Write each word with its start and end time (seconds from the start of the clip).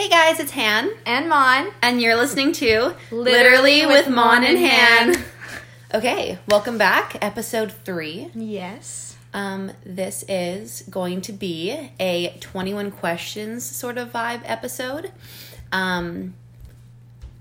Hey 0.00 0.08
guys, 0.08 0.40
it's 0.40 0.52
Han, 0.52 0.90
and 1.04 1.28
Mon. 1.28 1.72
and 1.82 2.00
you're 2.00 2.16
listening 2.16 2.52
to 2.52 2.94
Literally 3.10 3.84
with 3.84 4.08
Mon 4.08 4.42
and 4.42 4.56
Han. 4.56 5.24
Okay, 5.94 6.38
welcome 6.48 6.78
back, 6.78 7.18
episode 7.20 7.70
three. 7.70 8.30
Yes. 8.34 9.18
Um, 9.34 9.72
this 9.84 10.24
is 10.26 10.84
going 10.88 11.20
to 11.20 11.34
be 11.34 11.90
a 12.00 12.34
21 12.40 12.92
questions 12.92 13.62
sort 13.62 13.98
of 13.98 14.10
vibe 14.10 14.40
episode. 14.46 15.12
Um, 15.70 16.32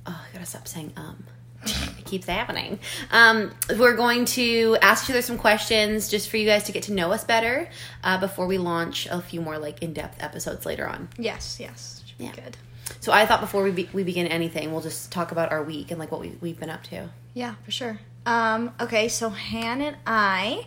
oh, 0.06 0.22
I 0.30 0.34
gotta 0.34 0.46
stop 0.46 0.68
saying 0.68 0.92
um. 0.98 1.24
It 1.64 2.06
keeps 2.06 2.26
happening. 2.26 2.80
Um, 3.12 3.54
we're 3.78 3.96
going 3.96 4.26
to 4.26 4.78
ask 4.82 5.06
each 5.06 5.12
other 5.12 5.22
some 5.22 5.38
questions 5.38 6.10
just 6.10 6.30
for 6.30 6.36
you 6.36 6.46
guys 6.46 6.64
to 6.64 6.74
get 6.74 6.84
to 6.84 6.94
know 6.94 7.14
us 7.14 7.24
better 7.24 7.70
uh, 8.04 8.18
before 8.20 8.48
we 8.48 8.58
launch 8.58 9.08
a 9.08 9.22
few 9.22 9.40
more 9.40 9.58
like 9.58 9.82
in-depth 9.82 10.22
episodes 10.22 10.66
later 10.66 10.88
on. 10.88 11.08
Yes, 11.18 11.58
yes. 11.60 11.99
Yeah. 12.20 12.32
good. 12.34 12.56
So 13.00 13.12
I 13.12 13.26
thought 13.26 13.40
before 13.42 13.64
we 13.64 13.72
be- 13.72 13.90
we 13.94 14.04
begin 14.04 14.28
anything, 14.28 14.72
we'll 14.72 14.82
just 14.82 15.12
talk 15.12 15.32
about 15.32 15.52
our 15.52 15.64
week 15.64 15.90
and 15.92 16.00
like 16.00 16.12
what 16.12 16.22
we 16.22 16.34
we've 16.42 16.60
been 16.60 16.70
up 16.70 16.84
to. 16.86 17.10
Yeah, 17.34 17.56
for 17.64 17.72
sure. 17.72 18.00
Um, 18.26 18.74
okay, 18.80 19.08
so 19.08 19.30
Han 19.30 19.82
and 19.82 19.96
I. 20.06 20.66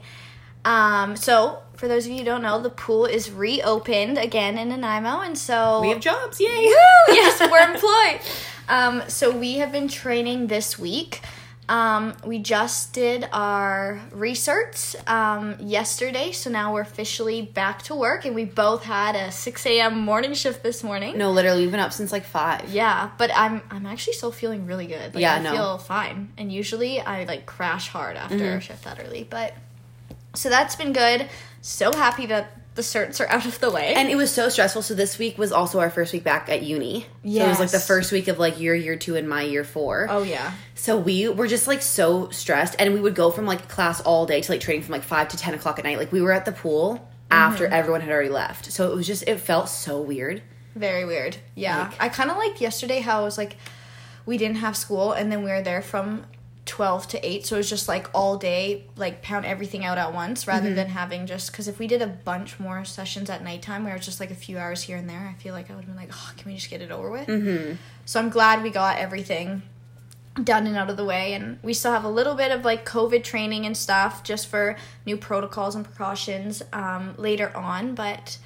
Um, 0.64 1.16
so 1.16 1.62
for 1.76 1.88
those 1.88 2.06
of 2.06 2.12
you 2.12 2.18
who 2.18 2.24
don't 2.24 2.42
know, 2.42 2.60
the 2.60 2.70
pool 2.70 3.04
is 3.04 3.30
reopened 3.30 4.16
again 4.18 4.56
in 4.56 4.68
Nanaimo, 4.68 5.20
and 5.20 5.36
so 5.36 5.80
We 5.82 5.88
have 5.90 6.00
jobs, 6.00 6.40
yay! 6.40 6.48
Woo! 6.66 6.74
yes, 7.14 7.40
we're 7.40 7.72
employed. 7.74 8.20
Um, 8.68 9.02
so 9.08 9.36
we 9.36 9.58
have 9.58 9.72
been 9.72 9.88
training 9.88 10.46
this 10.46 10.78
week. 10.78 11.20
Um, 11.68 12.14
we 12.26 12.38
just 12.40 12.92
did 12.92 13.28
our 13.32 14.00
recert 14.10 14.94
um, 15.06 15.56
yesterday, 15.60 16.32
so 16.32 16.50
now 16.50 16.74
we're 16.74 16.80
officially 16.82 17.40
back 17.40 17.82
to 17.84 17.94
work, 17.94 18.24
and 18.24 18.34
we 18.34 18.44
both 18.44 18.82
had 18.82 19.14
a 19.14 19.30
six 19.30 19.64
a.m. 19.64 19.98
morning 20.00 20.34
shift 20.34 20.62
this 20.62 20.82
morning. 20.82 21.16
No, 21.16 21.30
literally, 21.30 21.62
we've 21.62 21.70
been 21.70 21.80
up 21.80 21.92
since 21.92 22.10
like 22.12 22.24
five. 22.24 22.68
Yeah, 22.68 23.10
but 23.16 23.30
I'm 23.34 23.62
I'm 23.70 23.86
actually 23.86 24.14
still 24.14 24.32
feeling 24.32 24.66
really 24.66 24.86
good. 24.86 25.14
Like, 25.14 25.22
Yeah, 25.22 25.36
I 25.36 25.38
no. 25.38 25.52
feel 25.52 25.78
fine. 25.78 26.32
And 26.36 26.52
usually 26.52 27.00
I 27.00 27.24
like 27.24 27.46
crash 27.46 27.88
hard 27.88 28.16
after 28.16 28.36
Mm-hmm. 28.36 28.58
a 28.58 28.60
shift 28.60 28.84
that 28.84 28.98
early, 29.02 29.24
but 29.28 29.54
so 30.34 30.48
that's 30.50 30.74
been 30.76 30.92
good. 30.92 31.28
So 31.60 31.92
happy 31.92 32.26
that 32.26 32.61
the 32.74 32.82
certs 32.82 33.20
are 33.20 33.28
out 33.28 33.44
of 33.44 33.60
the 33.60 33.70
way. 33.70 33.92
And 33.94 34.08
it 34.08 34.16
was 34.16 34.32
so 34.32 34.48
stressful. 34.48 34.82
So 34.82 34.94
this 34.94 35.18
week 35.18 35.36
was 35.36 35.52
also 35.52 35.78
our 35.80 35.90
first 35.90 36.12
week 36.12 36.24
back 36.24 36.48
at 36.48 36.62
uni. 36.62 37.02
So 37.22 37.28
it 37.30 37.48
was 37.48 37.60
like 37.60 37.70
the 37.70 37.78
first 37.78 38.12
week 38.12 38.28
of 38.28 38.38
like 38.38 38.58
your 38.60 38.74
year 38.74 38.96
two 38.96 39.14
and 39.16 39.28
my 39.28 39.42
year 39.42 39.62
four. 39.64 40.06
oh 40.08 40.22
yeah. 40.22 40.52
So 40.74 40.96
we 40.96 41.28
were 41.28 41.46
just 41.46 41.66
like 41.66 41.82
so 41.82 42.30
stressed, 42.30 42.74
and 42.78 42.94
we 42.94 43.00
would 43.00 43.14
go 43.14 43.30
from 43.30 43.44
like 43.46 43.68
class 43.68 44.00
all 44.00 44.24
day 44.26 44.40
to 44.40 44.52
like 44.52 44.60
training 44.60 44.82
from 44.82 44.92
like 44.92 45.02
five 45.04 45.28
to 45.28 45.36
ten 45.36 45.52
o'clock 45.54 45.78
at 45.78 45.84
night. 45.84 45.98
Like 45.98 46.12
we 46.12 46.20
were 46.22 46.32
at 46.32 46.44
the 46.44 46.52
pool 46.52 47.08
after 47.30 47.64
Mm-hmm. 47.64 47.72
everyone 47.74 48.00
had 48.00 48.10
already 48.10 48.28
left. 48.30 48.72
So 48.72 48.90
it 48.90 48.94
was 48.96 49.06
just 49.06 49.22
it 49.28 49.38
felt 49.40 49.68
so 49.68 50.00
weird. 50.00 50.42
Very 50.74 51.04
weird. 51.04 51.36
Yeah. 51.54 51.88
Like- 51.88 52.02
I 52.02 52.08
kind 52.08 52.30
of 52.30 52.36
liked 52.38 52.60
yesterday 52.60 53.00
how 53.00 53.20
it 53.20 53.24
was 53.24 53.36
like 53.38 53.56
we 54.24 54.38
didn't 54.38 54.56
have 54.58 54.76
school 54.76 55.12
and 55.12 55.30
then 55.30 55.42
we 55.44 55.50
were 55.50 55.60
there 55.62 55.82
from 55.82 56.24
12 56.72 57.06
to 57.08 57.26
8 57.28 57.44
so 57.44 57.56
it 57.56 57.58
was 57.58 57.68
just 57.68 57.86
like 57.86 58.08
all 58.14 58.38
day 58.38 58.84
like 58.96 59.20
pound 59.20 59.44
everything 59.44 59.84
out 59.84 59.98
at 59.98 60.14
once 60.14 60.46
rather 60.46 60.68
Mm-hmm. 60.68 60.76
than 60.76 60.88
having 60.88 61.26
just 61.26 61.52
because 61.52 61.68
if 61.68 61.78
we 61.78 61.86
did 61.86 62.00
a 62.00 62.06
bunch 62.06 62.58
more 62.58 62.82
sessions 62.82 63.28
at 63.28 63.44
nighttime 63.44 63.84
where 63.84 63.94
it's 63.94 64.06
just 64.06 64.20
like 64.20 64.30
a 64.30 64.34
few 64.34 64.56
hours 64.56 64.80
here 64.80 64.96
and 64.96 65.06
there 65.06 65.30
i 65.30 65.38
feel 65.42 65.52
like 65.52 65.70
i 65.70 65.74
would 65.74 65.84
have 65.84 65.94
been 65.94 66.02
like 66.02 66.08
oh 66.14 66.32
can 66.38 66.50
we 66.50 66.56
just 66.56 66.70
get 66.70 66.80
it 66.80 66.90
over 66.90 67.10
with 67.10 67.26
mm-hmm. 67.26 67.74
so 68.06 68.18
i'm 68.18 68.30
glad 68.30 68.62
we 68.62 68.70
got 68.70 68.96
everything 68.96 69.60
done 70.42 70.66
and 70.66 70.74
out 70.78 70.88
of 70.88 70.96
the 70.96 71.04
way 71.04 71.34
and 71.34 71.58
we 71.62 71.74
still 71.74 71.92
have 71.92 72.04
a 72.04 72.08
little 72.08 72.34
bit 72.34 72.50
of 72.50 72.64
like 72.64 72.86
covid 72.86 73.22
training 73.22 73.66
and 73.66 73.76
stuff 73.76 74.24
just 74.24 74.46
for 74.46 74.74
new 75.04 75.18
protocols 75.18 75.74
and 75.74 75.84
precautions 75.84 76.62
um, 76.72 77.14
later 77.18 77.54
on 77.54 77.94
but 77.94 78.38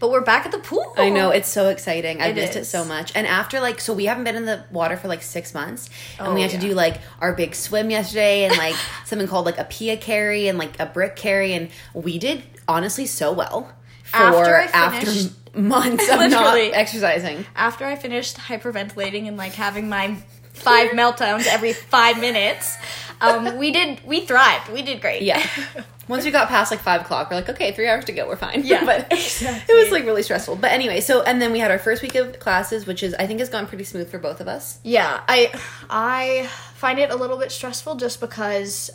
but 0.00 0.10
we're 0.10 0.20
back 0.20 0.46
at 0.46 0.52
the 0.52 0.58
pool 0.58 0.94
I 0.96 1.08
know 1.10 1.30
it's 1.30 1.48
so 1.48 1.68
exciting. 1.68 2.20
I 2.20 2.28
It 2.28 2.36
missed 2.36 2.56
it 2.56 2.64
so 2.66 2.84
much. 2.84 3.12
And 3.14 3.26
after 3.26 3.60
like, 3.60 3.80
so 3.80 3.92
we 3.92 4.04
haven't 4.06 4.24
been 4.24 4.36
in 4.36 4.46
the 4.46 4.64
water 4.70 4.96
for 4.96 5.08
like 5.08 5.22
six 5.22 5.54
months, 5.54 5.90
and 6.18 6.28
Oh, 6.28 6.34
we 6.34 6.42
had 6.42 6.50
to 6.52 6.58
do 6.58 6.74
like 6.74 7.00
our 7.20 7.32
big 7.34 7.54
swim 7.54 7.90
yesterday, 7.90 8.44
and 8.44 8.56
like 8.56 8.74
something 9.04 9.28
called 9.28 9.46
like 9.46 9.58
a 9.58 9.64
pia 9.64 9.96
carry 9.96 10.48
and 10.48 10.58
like 10.58 10.78
a 10.80 10.86
brick 10.86 11.16
carry, 11.16 11.52
and 11.54 11.68
we 11.94 12.18
did 12.18 12.42
honestly 12.66 13.06
so 13.06 13.32
well 13.32 13.72
for 14.04 14.16
After 14.16 14.56
I 14.56 14.64
after 14.72 15.10
months 15.58 16.08
of 16.08 16.20
not 16.30 16.56
exercising. 16.58 17.44
after 17.56 17.84
I 17.84 17.96
finished 17.96 18.36
hyperventilating 18.36 19.26
and 19.26 19.36
like 19.36 19.52
having 19.54 19.88
my 19.88 20.16
five 20.52 20.90
meltdowns 21.00 21.46
every 21.46 21.72
five 21.72 22.20
minutes, 22.20 22.76
um, 23.20 23.56
we 23.58 23.70
did 23.72 24.00
we 24.06 24.20
thrived. 24.26 24.70
We 24.70 24.82
did 24.82 25.00
great. 25.00 25.22
Yeah. 25.22 25.44
Once 26.08 26.24
we 26.24 26.30
got 26.30 26.48
past 26.48 26.70
like 26.70 26.80
five 26.80 27.02
o'clock, 27.02 27.28
we're 27.30 27.36
like, 27.36 27.50
okay, 27.50 27.70
three 27.72 27.86
hours 27.86 28.06
to 28.06 28.12
go, 28.12 28.26
we're 28.26 28.36
fine. 28.36 28.62
Yeah, 28.64 28.82
but 28.86 29.12
exactly. 29.12 29.74
it 29.74 29.78
was 29.78 29.92
like 29.92 30.04
really 30.06 30.22
stressful. 30.22 30.56
But 30.56 30.72
anyway, 30.72 31.00
so 31.00 31.22
and 31.22 31.40
then 31.42 31.52
we 31.52 31.58
had 31.58 31.70
our 31.70 31.78
first 31.78 32.00
week 32.02 32.14
of 32.14 32.38
classes, 32.38 32.86
which 32.86 33.02
is 33.02 33.14
I 33.14 33.26
think 33.26 33.40
has 33.40 33.50
gone 33.50 33.66
pretty 33.66 33.84
smooth 33.84 34.10
for 34.10 34.18
both 34.18 34.40
of 34.40 34.48
us. 34.48 34.78
yeah. 34.84 35.20
I 35.28 35.52
I 35.90 36.46
find 36.74 36.98
it 36.98 37.10
a 37.10 37.16
little 37.16 37.36
bit 37.36 37.52
stressful 37.52 37.96
just 37.96 38.20
because 38.20 38.90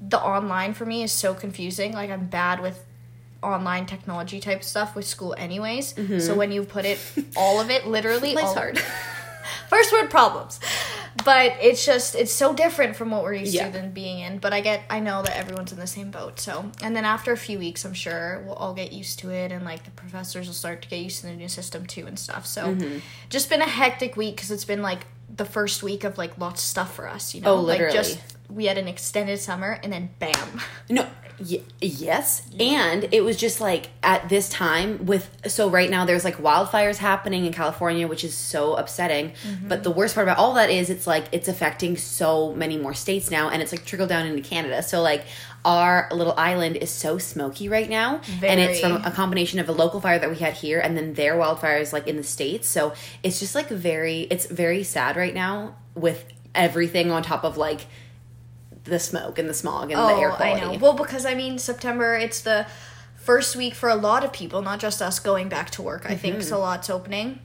the 0.00 0.20
online 0.20 0.74
for 0.74 0.86
me 0.86 1.02
is 1.02 1.10
so 1.12 1.34
confusing. 1.34 1.92
Like 1.92 2.10
I'm 2.10 2.26
bad 2.26 2.60
with 2.60 2.84
online 3.42 3.86
technology 3.86 4.38
type 4.38 4.62
stuff 4.62 4.94
with 4.94 5.04
school 5.04 5.34
anyways. 5.36 5.94
So 6.24 6.34
when 6.36 6.52
you 6.52 6.62
put 6.62 6.84
it 6.84 7.00
all 7.36 7.60
of 7.60 7.70
it 7.70 7.88
literally 7.88 8.36
all- 8.36 8.54
hard. 8.54 8.78
first 9.68 9.90
word 9.92 10.08
problems 10.10 10.60
but 11.24 11.52
it's 11.60 11.84
just 11.84 12.14
it's 12.14 12.32
so 12.32 12.54
different 12.54 12.96
from 12.96 13.10
what 13.10 13.22
we're 13.22 13.34
used 13.34 13.54
Yeah. 13.54 13.66
to 13.66 13.72
than 13.72 13.90
being 13.92 14.20
in 14.20 14.38
but 14.38 14.52
i 14.52 14.60
get 14.60 14.82
i 14.90 14.98
know 15.00 15.22
that 15.22 15.36
everyone's 15.36 15.72
in 15.72 15.78
the 15.78 15.86
same 15.86 16.10
boat 16.10 16.40
so 16.40 16.70
and 16.82 16.96
then 16.96 17.04
after 17.04 17.32
a 17.32 17.36
few 17.36 17.58
weeks 17.58 17.84
i'm 17.84 17.92
sure 17.94 18.42
we'll 18.46 18.54
all 18.54 18.74
get 18.74 18.92
used 18.92 19.18
to 19.20 19.30
it 19.30 19.52
and 19.52 19.64
like 19.64 19.84
the 19.84 19.90
professors 19.92 20.46
will 20.46 20.54
start 20.54 20.82
to 20.82 20.88
get 20.88 21.00
used 21.00 21.20
to 21.20 21.26
the 21.26 21.34
new 21.34 21.48
system 21.48 21.86
too 21.86 22.06
and 22.06 22.18
stuff 22.18 22.46
so 22.46 22.62
Mm-hmm. 22.74 22.98
just 23.28 23.50
been 23.50 23.62
a 23.62 23.68
hectic 23.68 24.16
week 24.16 24.36
because 24.36 24.50
it's 24.50 24.64
been 24.64 24.82
like 24.82 25.06
the 25.34 25.44
first 25.44 25.82
week 25.82 26.04
of 26.04 26.18
like 26.18 26.36
lots 26.38 26.62
of 26.62 26.66
stuff 26.66 26.94
for 26.94 27.06
us 27.08 27.34
you 27.34 27.40
know 27.40 27.54
Oh, 27.56 27.60
literally. 27.60 27.94
like 27.96 28.04
just 28.06 28.18
we 28.50 28.66
had 28.66 28.76
an 28.78 28.86
extended 28.88 29.38
summer 29.40 29.78
and 29.82 29.92
then 29.92 30.10
bam 30.18 30.60
No, 30.90 31.06
y- 31.38 31.62
yes, 31.80 32.48
and 32.58 33.08
it 33.12 33.22
was 33.24 33.36
just 33.36 33.60
like 33.60 33.90
at 34.02 34.28
this 34.28 34.48
time 34.48 35.06
with 35.06 35.30
so 35.46 35.68
right 35.68 35.90
now 35.90 36.04
there's 36.04 36.24
like 36.24 36.36
wildfires 36.36 36.96
happening 36.96 37.46
in 37.46 37.52
California, 37.52 38.06
which 38.06 38.24
is 38.24 38.34
so 38.34 38.74
upsetting. 38.74 39.30
Mm-hmm. 39.30 39.68
But 39.68 39.82
the 39.82 39.90
worst 39.90 40.14
part 40.14 40.26
about 40.26 40.38
all 40.38 40.54
that 40.54 40.70
is 40.70 40.90
it's 40.90 41.06
like 41.06 41.24
it's 41.32 41.48
affecting 41.48 41.96
so 41.96 42.52
many 42.54 42.76
more 42.76 42.94
states 42.94 43.30
now, 43.30 43.48
and 43.48 43.62
it's 43.62 43.72
like 43.72 43.84
trickled 43.84 44.08
down 44.08 44.26
into 44.26 44.42
Canada. 44.42 44.82
So 44.82 45.02
like 45.02 45.24
our 45.64 46.08
little 46.10 46.34
island 46.36 46.76
is 46.76 46.90
so 46.90 47.18
smoky 47.18 47.68
right 47.68 47.88
now, 47.88 48.20
and 48.42 48.60
it's 48.60 48.80
from 48.80 49.04
a 49.04 49.10
combination 49.10 49.58
of 49.58 49.68
a 49.68 49.72
local 49.72 50.00
fire 50.00 50.18
that 50.18 50.30
we 50.30 50.36
had 50.36 50.54
here, 50.54 50.80
and 50.80 50.96
then 50.96 51.14
their 51.14 51.34
wildfires 51.34 51.92
like 51.92 52.08
in 52.08 52.16
the 52.16 52.24
states. 52.24 52.68
So 52.68 52.94
it's 53.22 53.38
just 53.38 53.54
like 53.54 53.68
very, 53.68 54.22
it's 54.22 54.46
very 54.46 54.82
sad 54.82 55.16
right 55.16 55.34
now 55.34 55.76
with 55.94 56.24
everything 56.54 57.10
on 57.10 57.22
top 57.22 57.44
of 57.44 57.56
like 57.56 57.86
the 58.84 58.98
smoke 58.98 59.38
and 59.38 59.48
the 59.48 59.54
smog 59.54 59.90
and 59.90 59.98
the 59.98 60.04
oh, 60.04 60.20
air 60.20 60.30
quality. 60.30 60.62
Oh, 60.62 60.70
I 60.70 60.72
know. 60.74 60.78
Well, 60.78 60.94
because 60.94 61.24
I 61.24 61.34
mean, 61.34 61.58
September, 61.58 62.16
it's 62.16 62.40
the 62.40 62.66
first 63.16 63.54
week 63.56 63.74
for 63.74 63.88
a 63.88 63.94
lot 63.94 64.24
of 64.24 64.32
people, 64.32 64.62
not 64.62 64.80
just 64.80 65.00
us 65.00 65.18
going 65.18 65.48
back 65.48 65.70
to 65.70 65.82
work. 65.82 66.04
I 66.06 66.16
think 66.16 66.36
mm-hmm. 66.36 66.42
so. 66.42 66.60
Lots 66.60 66.90
opening, 66.90 67.40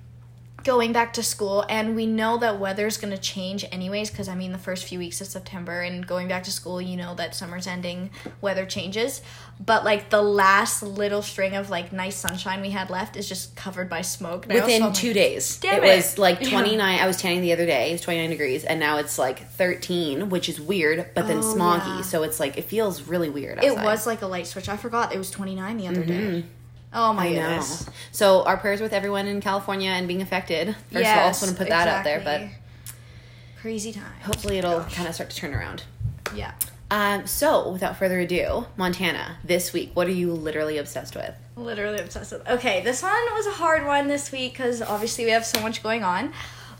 going 0.67 0.91
back 0.91 1.13
to 1.13 1.23
school, 1.23 1.66
and 1.69 1.95
we 1.95 2.05
know 2.05 2.38
that 2.38 2.59
weather's 2.59 2.97
going 2.97 3.13
to 3.13 3.17
change 3.17 3.66
anyways. 3.72 4.11
Because 4.11 4.28
I 4.28 4.35
mean, 4.35 4.51
the 4.51 4.57
first 4.59 4.83
few 4.83 5.00
weeks 5.00 5.22
of 5.22 5.28
September 5.28 5.81
and 5.81 6.05
going 6.05 6.28
back 6.28 6.44
to 6.44 6.51
school, 6.51 6.81
you 6.81 6.97
know 6.97 7.16
that 7.16 7.33
summer's 7.33 7.66
ending, 7.66 8.11
weather 8.41 8.66
changes. 8.66 9.22
But 9.66 9.83
like 9.85 10.09
the 10.11 10.22
last 10.22 10.83
little 10.83 11.22
string 11.23 11.56
of 11.56 11.69
like 11.72 11.91
nice 11.91 12.16
sunshine 12.17 12.61
we 12.61 12.69
had 12.69 12.89
left 12.91 13.16
is 13.16 13.27
just 13.27 13.56
covered 13.56 13.89
by 13.89 14.01
smoke. 14.01 14.47
now, 14.47 14.56
within 14.56 14.81
so 14.83 14.91
two 14.91 15.07
like, 15.07 15.16
days. 15.16 15.57
Damn 15.57 15.83
it 15.83 15.88
it. 15.88 15.95
was 15.95 16.17
like 16.19 16.41
Yeah. 16.41 16.50
29. 16.51 17.00
I 17.00 17.07
was 17.07 17.17
tanning 17.17 17.41
the 17.41 17.53
other 17.53 17.66
day. 17.66 17.89
It 17.89 17.94
was 17.94 18.01
29 18.01 18.29
degrees, 18.29 18.66
and 18.66 18.79
now 18.79 18.97
it's 18.97 19.17
like 19.17 19.50
13, 19.51 20.29
which 20.29 20.50
is 20.50 20.59
weird, 20.61 21.09
but 21.16 21.27
then 21.27 21.38
Oh, 21.38 21.41
smoggy. 21.41 21.97
yeah. 21.97 22.01
So 22.01 22.23
it's 22.23 22.39
like 22.39 22.57
it 22.57 22.66
feels 22.66 23.03
really 23.03 23.29
weird. 23.29 23.63
It 23.63 23.73
was 23.73 24.06
like 24.06 24.22
a 24.22 24.27
light 24.27 24.45
switch. 24.47 24.67
I 24.69 24.77
forgot 24.77 25.16
it 25.16 25.17
was 25.17 25.31
29 25.31 25.77
the 25.77 25.88
other 25.88 26.03
day. 26.03 26.13
Mm-hmm. 26.13 26.47
Oh 27.00 27.13
my 27.13 27.28
I 27.28 27.30
know. 27.30 27.41
goodness. 27.41 27.88
So 28.12 28.44
our 28.44 28.58
prayers 28.58 28.81
with 28.81 28.91
everyone 28.91 29.28
in 29.28 29.40
California 29.40 29.91
and 29.91 30.08
being 30.08 30.24
affected. 30.24 30.75
First 30.92 31.06
of 31.06 31.18
all, 31.18 31.24
I 31.25 31.27
just 31.30 31.44
want 31.44 31.56
to 31.56 31.63
put 31.63 31.69
that 31.69 31.88
out 31.88 32.04
there, 32.04 32.19
but 32.19 32.42
crazy 33.62 33.92
time. 33.92 34.19
hopefully 34.24 34.57
it'll 34.57 34.81
kind 34.81 35.07
of 35.07 35.13
start 35.13 35.30
to 35.30 35.36
turn 35.36 35.54
around. 35.54 35.83
Yeah. 36.36 36.54
Um, 36.89 37.27
so 37.27 37.69
without 37.69 37.98
further 37.98 38.19
ado, 38.19 38.66
Montana, 38.77 39.38
this 39.44 39.74
week, 39.74 39.92
what 39.94 40.07
are 40.07 40.12
you 40.12 40.33
literally 40.33 40.80
obsessed 40.80 41.16
with? 41.16 41.36
Literally 41.56 42.00
obsessed 42.00 42.31
with. 42.31 42.48
Okay, 42.48 42.81
this 42.83 43.04
one 43.04 43.12
was 43.33 43.45
a 43.45 43.51
hard 43.51 43.86
one 43.86 44.07
this 44.07 44.31
week 44.31 44.54
because 44.54 44.81
obviously 44.81 45.25
we 45.25 45.31
have 45.31 45.45
so 45.45 45.62
much 45.62 45.83
going 45.83 46.04
on. 46.04 46.33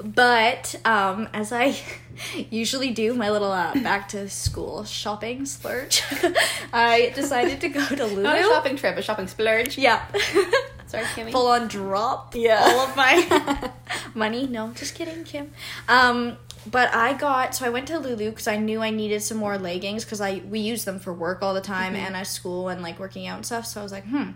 But 0.04 0.76
um, 0.86 1.28
as 1.34 1.52
I 1.52 1.76
usually 2.50 2.92
do, 2.92 3.14
my 3.14 3.30
little 3.32 3.52
uh, 3.52 3.74
back 3.76 4.10
to 4.10 4.30
school 4.30 4.84
shopping 4.84 5.46
splurge, 5.46 6.04
I 6.74 7.12
decided 7.16 7.62
to 7.62 7.70
go 7.70 7.86
to 7.88 8.06
Lulu. 8.06 8.24
Not 8.24 8.40
a 8.40 8.44
shopping 8.44 8.76
trip, 8.76 8.98
a 8.98 9.02
shopping 9.02 9.28
splurge. 9.28 9.78
Yeah. 9.78 10.06
Sorry, 10.88 11.04
Kimmy. 11.04 11.32
Full 11.32 11.48
on 11.48 11.68
drop 11.68 12.34
Yeah. 12.36 12.62
all 12.64 12.80
of 12.88 12.96
my 12.96 13.72
money. 14.16 14.48
No, 14.48 14.72
just 14.72 14.96
kidding, 14.96 15.24
Kim. 15.26 15.52
Um, 15.90 16.38
but 16.70 16.94
I 16.94 17.14
got 17.14 17.56
so 17.56 17.66
I 17.66 17.70
went 17.70 17.88
to 17.88 18.00
Lulu 18.00 18.30
because 18.30 18.48
I 18.48 18.58
knew 18.58 18.82
I 18.82 18.90
needed 18.90 19.22
some 19.22 19.38
more 19.38 19.58
leggings 19.58 20.04
because 20.06 20.22
I 20.22 20.42
we 20.50 20.60
use 20.60 20.86
them 20.86 21.00
for 21.00 21.14
work 21.14 21.42
all 21.42 21.54
the 21.54 21.62
time 21.62 21.96
and 21.96 22.16
at 22.16 22.28
school 22.28 22.70
and 22.70 22.82
like 22.82 23.00
working 23.00 23.28
out 23.28 23.38
and 23.38 23.46
stuff. 23.46 23.66
So 23.66 23.80
I 23.80 23.84
was 23.84 23.92
like, 23.92 24.06
hmm. 24.06 24.32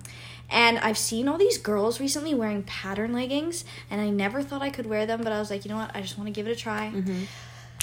And 0.51 0.77
I've 0.79 0.97
seen 0.97 1.27
all 1.27 1.37
these 1.37 1.57
girls 1.57 1.99
recently 1.99 2.33
wearing 2.33 2.63
pattern 2.63 3.13
leggings, 3.13 3.63
and 3.89 4.01
I 4.01 4.09
never 4.09 4.43
thought 4.43 4.61
I 4.61 4.69
could 4.69 4.85
wear 4.85 5.05
them, 5.05 5.21
but 5.23 5.31
I 5.31 5.39
was 5.39 5.49
like, 5.49 5.63
you 5.65 5.69
know 5.71 5.77
what? 5.77 5.95
I 5.95 6.01
just 6.01 6.17
want 6.17 6.27
to 6.27 6.31
give 6.33 6.45
it 6.47 6.51
a 6.51 6.55
try. 6.55 6.89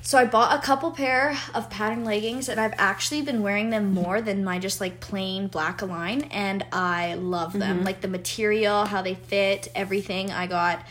So 0.03 0.17
I 0.17 0.25
bought 0.27 0.59
a 0.59 0.63
couple 0.65 0.91
pair 0.91 1.37
of 1.55 1.69
pattern 1.71 2.05
leggings, 2.05 2.49
and 2.49 2.59
I've 2.61 2.75
actually 2.79 3.23
been 3.23 3.43
wearing 3.43 3.71
them 3.71 3.93
more 3.93 4.21
than 4.23 4.45
my 4.45 4.59
just 4.59 4.81
like 4.81 5.01
plain 5.01 5.49
black 5.49 5.83
align, 5.83 6.23
and 6.31 6.65
I 6.73 7.15
love 7.15 7.53
them. 7.53 7.79
Like 7.85 8.01
the 8.01 8.09
material, 8.09 8.85
how 8.87 9.03
they 9.03 9.15
fit, 9.15 9.69
everything. 9.75 10.31
I 10.31 10.47
got 10.47 10.87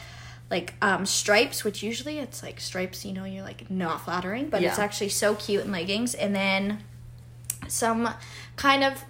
like 0.52 0.74
um, 0.82 1.06
stripes, 1.06 1.64
which 1.64 1.82
usually 1.84 2.20
it's 2.20 2.42
like 2.44 2.60
stripes, 2.60 3.06
you 3.06 3.14
know, 3.14 3.24
you're 3.26 3.44
like 3.44 3.70
not 3.72 4.02
flattering, 4.06 4.50
but 4.50 4.62
it's 4.70 4.80
actually 4.80 5.10
so 5.10 5.36
cute 5.36 5.64
in 5.66 5.72
leggings. 5.72 6.14
And 6.14 6.36
then 6.36 6.84
some 7.68 8.14
kind 8.56 8.84
of 8.84 9.04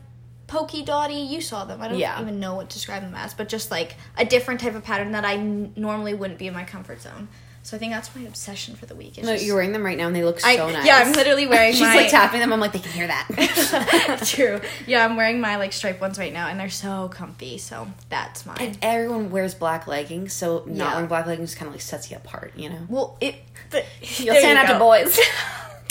pokey 0.48 0.84
dotty. 0.84 1.16
You 1.16 1.42
saw 1.42 1.66
them. 1.66 1.82
I 1.82 1.88
don't 1.90 1.98
Yeah. 2.00 2.20
even 2.22 2.40
know 2.40 2.56
what 2.56 2.70
to 2.70 2.74
describe 2.76 3.02
them 3.04 3.14
as, 3.16 3.34
but 3.34 3.50
just 3.50 3.70
like 3.72 3.96
a 4.18 4.26
different 4.26 4.60
type 4.62 4.76
of 4.76 4.84
pattern 4.84 5.12
that 5.12 5.26
I 5.26 5.34
n- 5.36 5.74
normally 5.76 6.14
wouldn't 6.14 6.40
be 6.40 6.48
in 6.48 6.54
my 6.54 6.64
comfort 6.64 7.02
zone. 7.02 7.28
So 7.64 7.76
I 7.76 7.80
think 7.82 7.92
that's 7.92 8.16
my 8.16 8.22
obsession 8.22 8.78
for 8.78 8.86
the 8.86 8.96
week. 8.96 9.18
No, 9.22 9.34
just- 9.34 9.44
you're 9.44 9.56
wearing 9.56 9.74
them 9.74 9.86
right 9.86 9.98
now, 9.98 10.08
and 10.08 10.16
they 10.16 10.24
look 10.24 10.40
so 10.40 10.48
I, 10.48 10.56
nice. 10.72 10.86
Yeah, 10.86 11.00
I'm 11.00 11.12
literally 11.12 11.48
wearing 11.54 11.74
She's 11.74 11.82
my. 11.82 11.96
like 11.98 12.10
tapping 12.10 12.40
them. 12.40 12.54
I'm 12.54 12.62
like, 12.62 12.72
they 12.72 12.80
can 12.80 12.94
hear 12.94 13.08
that. 13.08 14.24
True. 14.26 14.62
Yeah, 14.86 15.04
I'm 15.04 15.18
wearing 15.18 15.42
my 15.42 15.58
like 15.58 15.74
striped 15.74 16.00
ones 16.00 16.18
right 16.18 16.32
now, 16.32 16.48
and 16.48 16.58
they're 16.58 16.70
so 16.70 17.10
comfy. 17.10 17.58
So 17.58 17.90
that's 18.08 18.46
mine. 18.46 18.56
And 18.62 18.78
everyone 18.82 19.32
wears 19.32 19.54
black 19.54 19.86
leggings, 19.86 20.32
so 20.32 20.64
not 20.66 20.78
Yeah. 20.78 20.94
wearing 20.94 21.08
black 21.10 21.26
leggings 21.28 21.56
kind 21.56 21.68
of 21.68 21.74
like 21.74 21.82
sets 21.82 22.10
you 22.10 22.16
apart, 22.16 22.54
you 22.56 22.70
know. 22.70 22.86
well, 22.88 23.18
it. 23.20 23.36
But 23.70 23.86
You'll 24.02 24.36
stand 24.38 24.58
out 24.58 24.72
to 24.72 24.80
boys. 24.80 25.20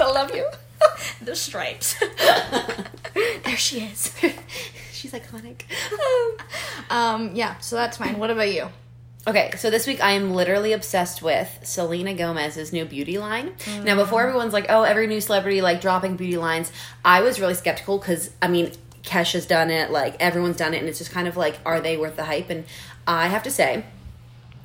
I 0.01 0.11
love 0.11 0.35
you. 0.35 0.49
the 1.23 1.35
stripes. 1.37 1.97
there 3.45 3.57
she 3.57 3.81
is. 3.81 4.15
She's 4.93 5.13
iconic. 5.13 5.63
um. 6.91 7.35
Yeah. 7.35 7.59
So 7.59 7.77
that's 7.77 8.01
mine. 8.01 8.19
What 8.19 8.31
about 8.31 8.53
you? 8.53 8.69
Okay, 9.29 9.51
so 9.57 9.71
this 9.71 9.89
week 9.89 10.01
I 10.01 10.13
am 10.13 10.33
literally 10.35 10.73
obsessed 10.73 11.21
with 11.21 11.59
Selena 11.65 12.15
Gomez's 12.15 12.73
new 12.73 12.85
beauty 12.85 13.19
line. 13.19 13.55
Now, 13.83 13.97
before 13.97 14.23
everyone's 14.23 14.53
like, 14.53 14.67
"Oh, 14.69 14.85
every 14.85 15.09
new 15.09 15.21
celebrity 15.21 15.61
like 15.61 15.81
dropping 15.81 16.17
beauty 16.17 16.37
lines," 16.37 16.71
I 17.05 17.23
was 17.23 17.41
really 17.41 17.55
skeptical 17.55 17.99
because 17.99 18.31
I 18.41 18.47
mean, 18.47 18.71
Kesha's 19.03 19.45
done 19.47 19.71
it, 19.71 19.91
like 19.91 20.17
everyone's 20.21 20.57
done 20.59 20.75
it, 20.75 20.79
and 20.79 20.89
it's 20.89 20.99
just 20.99 21.11
kind 21.11 21.27
of 21.27 21.37
like, 21.37 21.59
are 21.67 21.81
they 21.81 21.97
worth 21.97 22.17
the 22.17 22.25
hype? 22.25 22.51
And 22.51 22.65
I 23.07 23.27
have 23.27 23.43
to 23.45 23.51
say, 23.51 23.85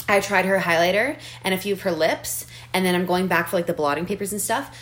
I 0.07 0.19
tried 0.19 0.45
her 0.45 0.59
highlighter 0.59 1.17
and 1.43 1.53
a 1.53 1.57
few 1.57 1.73
of 1.73 1.81
her 1.81 1.91
lips, 1.91 2.45
and 2.73 2.85
then 2.85 2.95
I'm 2.95 3.05
going 3.05 3.27
back 3.27 3.47
for 3.47 3.55
like 3.55 3.67
the 3.67 3.73
blotting 3.73 4.05
papers 4.05 4.31
and 4.31 4.41
stuff. 4.41 4.77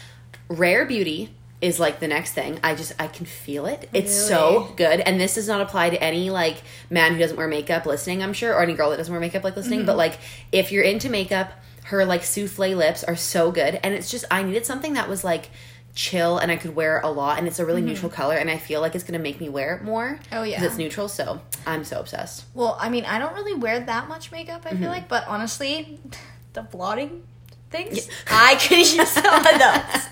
Rare 0.49 0.85
Beauty 0.85 1.29
is 1.61 1.79
like 1.79 1.99
the 1.99 2.07
next 2.07 2.31
thing. 2.33 2.59
I 2.63 2.73
just 2.75 2.93
I 2.99 3.07
can 3.07 3.25
feel 3.25 3.65
it. 3.65 3.89
It's 3.93 4.13
so 4.15 4.73
good, 4.77 4.99
and 5.01 5.19
this 5.19 5.35
does 5.35 5.47
not 5.47 5.61
apply 5.61 5.89
to 5.91 6.01
any 6.01 6.29
like 6.29 6.57
man 6.89 7.13
who 7.13 7.19
doesn't 7.19 7.37
wear 7.37 7.47
makeup 7.47 7.85
listening. 7.85 8.23
I'm 8.23 8.33
sure, 8.33 8.53
or 8.53 8.61
any 8.61 8.73
girl 8.73 8.89
that 8.91 8.97
doesn't 8.97 9.11
wear 9.11 9.19
makeup 9.21 9.43
like 9.43 9.55
listening. 9.55 9.85
But 9.85 9.97
like 9.97 10.17
if 10.51 10.71
you're 10.71 10.83
into 10.83 11.09
makeup, 11.09 11.51
her 11.85 12.05
like 12.05 12.23
souffle 12.23 12.75
lips 12.75 13.03
are 13.03 13.15
so 13.15 13.51
good, 13.51 13.79
and 13.83 13.93
it's 13.93 14.09
just 14.09 14.25
I 14.31 14.43
needed 14.43 14.65
something 14.65 14.93
that 14.93 15.09
was 15.09 15.23
like 15.23 15.49
chill 15.95 16.37
and 16.37 16.49
I 16.51 16.55
could 16.55 16.75
wear 16.75 17.01
a 17.01 17.09
lot 17.09 17.39
and 17.39 17.47
it's 17.47 17.59
a 17.59 17.65
really 17.65 17.81
neutral 17.81 18.09
color 18.11 18.35
and 18.35 18.49
I 18.49 18.57
feel 18.57 18.79
like 18.79 18.93
it's 18.95 19.03
gonna 19.03 19.19
make 19.19 19.41
me 19.41 19.49
wear 19.49 19.75
it 19.75 19.83
more. 19.83 20.19
Oh, 20.31 20.43
yeah. 20.43 20.57
'cause 20.57 20.67
it's 20.67 20.77
neutral, 20.77 21.09
so 21.09 21.41
I'm 21.65 21.83
so 21.83 21.99
obsessed. 21.99 22.45
Well, 22.53 22.77
I 22.79 22.89
mean, 22.89 23.03
I 23.05 23.17
don't 23.19 23.33
really 23.33 23.55
wear 23.55 23.79
that 23.81 24.07
much 24.07 24.31
makeup. 24.31 24.65
I 24.65 24.69
Mm-hmm. 24.69 24.81
feel 24.83 24.91
like, 24.91 25.09
but 25.09 25.27
honestly, 25.27 25.99
the 26.53 26.61
blotting 26.61 27.23
things, 27.69 28.07
I 28.29 28.55
could 28.55 28.77
use 28.77 29.09
some 29.09 29.25
of 29.25 29.59
those. 29.59 30.05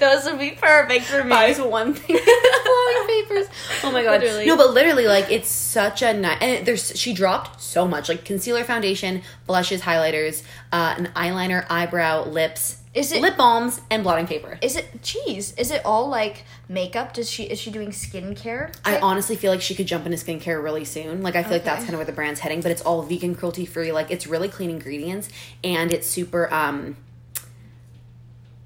those 0.00 0.24
would 0.24 0.38
be 0.38 0.52
perfect 0.52 1.04
for 1.04 1.22
me. 1.22 1.30
buys 1.30 1.60
one 1.60 1.94
thing 1.94 2.16
papers. 3.06 3.46
Oh 3.82 3.90
my 3.92 4.02
god! 4.02 4.20
Literally. 4.20 4.46
No, 4.46 4.56
but 4.56 4.72
literally, 4.72 5.06
like 5.06 5.30
it's 5.30 5.48
such 5.48 6.02
a 6.02 6.12
nice. 6.14 6.38
And 6.40 6.66
there's 6.66 6.98
she 6.98 7.12
dropped 7.12 7.60
so 7.60 7.86
much, 7.86 8.08
like 8.08 8.24
concealer, 8.24 8.64
foundation, 8.64 9.22
blushes, 9.46 9.82
highlighters, 9.82 10.42
uh, 10.72 10.94
an 10.98 11.06
eyeliner, 11.14 11.66
eyebrow, 11.68 12.24
lips, 12.24 12.78
Is 12.94 13.10
it- 13.12 13.20
lip 13.22 13.36
balms, 13.36 13.80
and 13.90 14.02
blotting 14.04 14.26
paper. 14.26 14.56
Is 14.62 14.76
it 14.76 15.02
cheese? 15.02 15.52
Is 15.58 15.70
it 15.72 15.82
all 15.84 16.08
like 16.08 16.44
makeup? 16.68 17.12
Does 17.12 17.28
she 17.28 17.42
is 17.44 17.58
she 17.58 17.70
doing 17.72 17.88
skincare? 17.90 18.72
I 18.84 18.98
honestly 18.98 19.34
feel 19.36 19.50
like 19.50 19.60
she 19.60 19.74
could 19.74 19.86
jump 19.86 20.06
into 20.06 20.16
skincare 20.16 20.62
really 20.62 20.84
soon. 20.84 21.22
Like 21.22 21.34
I 21.34 21.42
feel 21.42 21.52
like 21.52 21.64
that's 21.64 21.82
kind 21.82 21.94
of 21.94 21.98
where 21.98 22.06
the 22.06 22.12
brand's 22.12 22.40
heading, 22.40 22.60
but 22.60 22.70
it's 22.70 22.82
all 22.82 23.02
vegan, 23.02 23.34
cruelty 23.34 23.66
free. 23.66 23.90
Like 23.92 24.10
it's 24.12 24.26
really 24.28 24.48
clean 24.48 24.70
ingredients 24.70 25.28
and 25.64 25.92
it's 25.92 26.06
super 26.06 26.52
um 26.54 26.96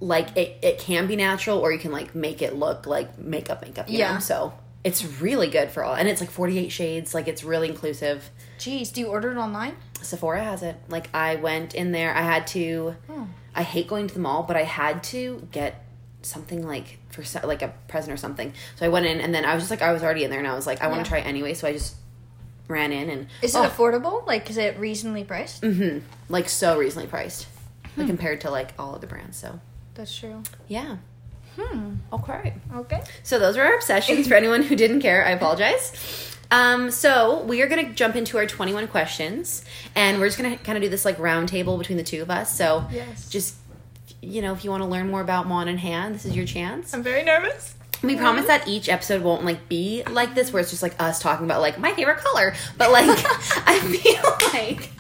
like 0.01 0.37
it, 0.37 0.59
it 0.63 0.79
can 0.79 1.07
be 1.07 1.17
natural 1.17 1.59
or 1.59 1.73
you 1.73 1.79
can 1.79 1.91
like 1.91 2.15
make 2.15 2.41
it 2.43 2.55
look 2.55 2.87
like 2.87 3.19
makeup 3.19 3.63
makeup, 3.63 3.89
you 3.91 3.99
Yeah. 3.99 4.15
know? 4.15 4.21
So 4.21 4.53
it's 4.85 5.05
really 5.21 5.49
good 5.49 5.71
for 5.71 5.83
all 5.83 5.95
and 5.95 6.09
it's 6.09 6.21
like 6.21 6.31
48 6.31 6.71
shades, 6.71 7.15
like 7.15 7.27
it's 7.29 7.43
really 7.43 7.69
inclusive. 7.69 8.31
Jeez, 8.59 8.93
do 8.93 9.01
you 9.01 9.07
order 9.09 9.33
it 9.33 9.37
online? 9.37 9.75
Sephora 10.01 10.45
has 10.45 10.63
it. 10.63 10.77
Like 10.89 11.09
I 11.15 11.35
went 11.37 11.75
in 11.75 11.91
there, 11.93 12.15
I 12.15 12.23
had 12.23 12.47
to 12.49 12.95
Oh. 13.11 13.27
I 13.59 13.63
hate 13.63 13.89
going 13.89 14.07
to 14.07 14.15
the 14.15 14.21
mall, 14.21 14.45
but 14.45 14.57
I 14.57 14.63
had 14.63 15.03
to 15.05 15.47
get 15.53 15.85
something 16.23 16.67
like 16.67 16.99
for 17.11 17.23
like 17.47 17.61
a 17.63 17.73
present 17.89 18.13
or 18.13 18.17
something. 18.17 18.53
So 18.77 18.87
I 18.87 18.89
went 18.89 19.07
in 19.07 19.21
and 19.21 19.35
then 19.35 19.45
I 19.45 19.55
was 19.55 19.63
just 19.65 19.71
like 19.71 19.83
I 19.83 19.93
was 19.93 20.03
already 20.03 20.25
in 20.25 20.31
there 20.31 20.39
and 20.39 20.49
I 20.49 20.55
was 20.55 20.67
like 20.67 20.81
I 20.81 20.87
want 20.89 21.05
to 21.05 21.09
try 21.09 21.19
it 21.19 21.27
anyway, 21.27 21.55
so 21.55 21.69
I 21.69 21.73
just 21.73 21.97
ran 22.69 22.93
in 22.93 23.11
and 23.11 23.27
Is 23.43 23.57
oh, 23.57 23.65
it 23.65 23.71
affordable? 23.71 24.27
Like, 24.27 24.49
is 24.51 24.57
it 24.59 24.79
reasonably 24.79 25.25
priced? 25.25 25.63
Mm-hmm. 25.63 25.99
like 26.29 26.49
so 26.49 26.79
reasonably 26.79 27.09
priced. 27.09 27.47
Like 27.97 28.05
Hmm. 28.05 28.07
compared 28.07 28.41
to 28.43 28.51
like 28.51 28.75
all 28.79 28.95
other 28.95 29.07
brands. 29.09 29.37
So, 29.37 29.59
That's 29.95 30.17
true. 30.17 30.43
yeah. 30.69 30.99
Hmm. 31.59 31.95
Okay. 32.13 32.55
Okay. 32.73 33.03
So 33.25 33.41
those 33.41 33.57
were 33.57 33.65
our 33.65 33.75
obsessions. 33.75 34.29
For 34.29 34.35
anyone 34.35 34.63
who 34.63 34.77
didn't 34.77 35.01
care, 35.01 35.25
I 35.27 35.31
apologize. 35.31 36.28
Um, 36.51 36.91
so 36.91 37.43
we 37.45 37.61
are 37.63 37.67
gonna 37.69 37.93
jump 37.93 38.17
into 38.17 38.39
our 38.39 38.47
21 38.47 38.89
questions, 38.89 39.65
and 39.95 40.19
we're 40.19 40.27
just 40.29 40.39
gonna 40.39 40.57
kind 40.57 40.77
of 40.79 40.83
do 40.83 40.89
this 40.89 41.05
like 41.05 41.19
round 41.19 41.49
table 41.49 41.77
between 41.77 41.99
the 41.99 42.05
two 42.05 42.23
of 42.23 42.31
us. 42.31 42.57
So 42.57 42.87
Yes. 42.91 43.29
just 43.29 43.55
you 44.21 44.43
know, 44.43 44.53
if 44.53 44.65
you 44.65 44.71
want 44.71 44.83
to 44.83 44.89
learn 44.89 45.09
more 45.11 45.21
about 45.21 45.47
Mon 45.47 45.69
and 45.69 45.79
Han, 45.79 46.13
this 46.13 46.25
is 46.25 46.35
your 46.35 46.45
chance. 46.47 46.93
I'm 46.93 47.05
very 47.05 47.23
nervous. 47.23 47.75
We 48.03 48.17
promise 48.17 48.47
that 48.47 48.67
each 48.67 48.89
episode 48.89 49.23
won't 49.23 49.45
like 49.45 49.69
be 49.69 50.03
like 50.11 50.35
this, 50.35 50.53
where 50.53 50.61
it's 50.61 50.71
just 50.71 50.83
like 50.83 51.01
us 51.01 51.21
talking 51.21 51.45
about 51.47 51.61
like 51.61 51.79
my 51.79 51.93
favorite 51.93 52.19
color. 52.19 52.55
But 52.77 52.91
like, 52.91 53.09
I 53.67 53.79
feel 53.81 54.51
like 54.53 54.91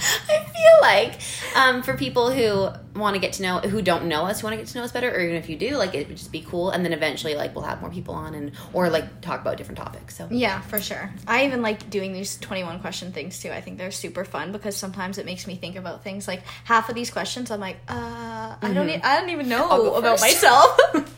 I 0.28 0.44
feel 0.44 0.80
like 0.82 1.20
um, 1.56 1.82
for 1.82 1.96
people 1.96 2.30
who 2.30 2.68
want 2.98 3.14
to 3.14 3.20
get 3.20 3.34
to 3.34 3.42
know, 3.42 3.58
who 3.58 3.80
don't 3.82 4.06
know 4.06 4.24
us, 4.24 4.40
who 4.40 4.46
want 4.46 4.54
to 4.54 4.62
get 4.62 4.66
to 4.72 4.78
know 4.78 4.84
us 4.84 4.92
better, 4.92 5.08
or 5.10 5.20
even 5.20 5.36
if 5.36 5.48
you 5.48 5.56
do, 5.56 5.76
like 5.76 5.94
it 5.94 6.08
would 6.08 6.16
just 6.16 6.32
be 6.32 6.40
cool. 6.42 6.70
And 6.70 6.84
then 6.84 6.92
eventually, 6.92 7.34
like 7.34 7.54
we'll 7.54 7.64
have 7.64 7.80
more 7.80 7.90
people 7.90 8.14
on 8.14 8.34
and 8.34 8.52
or 8.72 8.88
like 8.90 9.20
talk 9.20 9.40
about 9.40 9.56
different 9.56 9.78
topics. 9.78 10.16
So 10.16 10.28
Yeah, 10.30 10.60
for 10.62 10.78
sure. 10.80 11.10
I 11.26 11.46
even 11.46 11.62
like 11.62 11.88
doing 11.90 12.12
these 12.12 12.36
21 12.38 12.80
question 12.80 13.12
things 13.12 13.40
too. 13.40 13.50
I 13.50 13.60
think 13.60 13.78
they're 13.78 13.90
super 13.90 14.24
fun 14.24 14.52
because 14.52 14.76
sometimes 14.76 15.18
it 15.18 15.26
makes 15.26 15.46
me 15.46 15.56
think 15.56 15.76
about 15.76 16.02
things 16.04 16.26
like 16.28 16.42
half 16.64 16.88
of 16.88 16.94
these 16.94 17.10
questions 17.10 17.50
I'm 17.50 17.60
like, 17.60 17.78
uh, 17.88 18.56
I 18.60 18.72
don't 18.72 18.88
e- 18.88 19.00
I 19.02 19.20
don't 19.20 19.30
even 19.30 19.48
know 19.48 19.94
about 19.96 20.20
myself. 20.20 20.78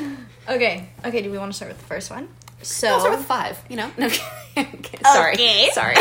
okay. 0.48 0.88
Okay, 1.04 1.22
do 1.22 1.30
we 1.30 1.38
want 1.38 1.52
to 1.52 1.56
start 1.56 1.70
with 1.70 1.78
the 1.80 1.86
first 1.86 2.10
one? 2.10 2.28
So 2.62 2.88
I'll 2.88 3.00
start 3.00 3.16
with 3.16 3.26
five. 3.26 3.58
You 3.68 3.76
know, 3.76 3.90
no, 3.96 4.06
okay. 4.56 4.98
sorry, 5.02 5.34
Okay. 5.34 5.70
sorry. 5.72 5.94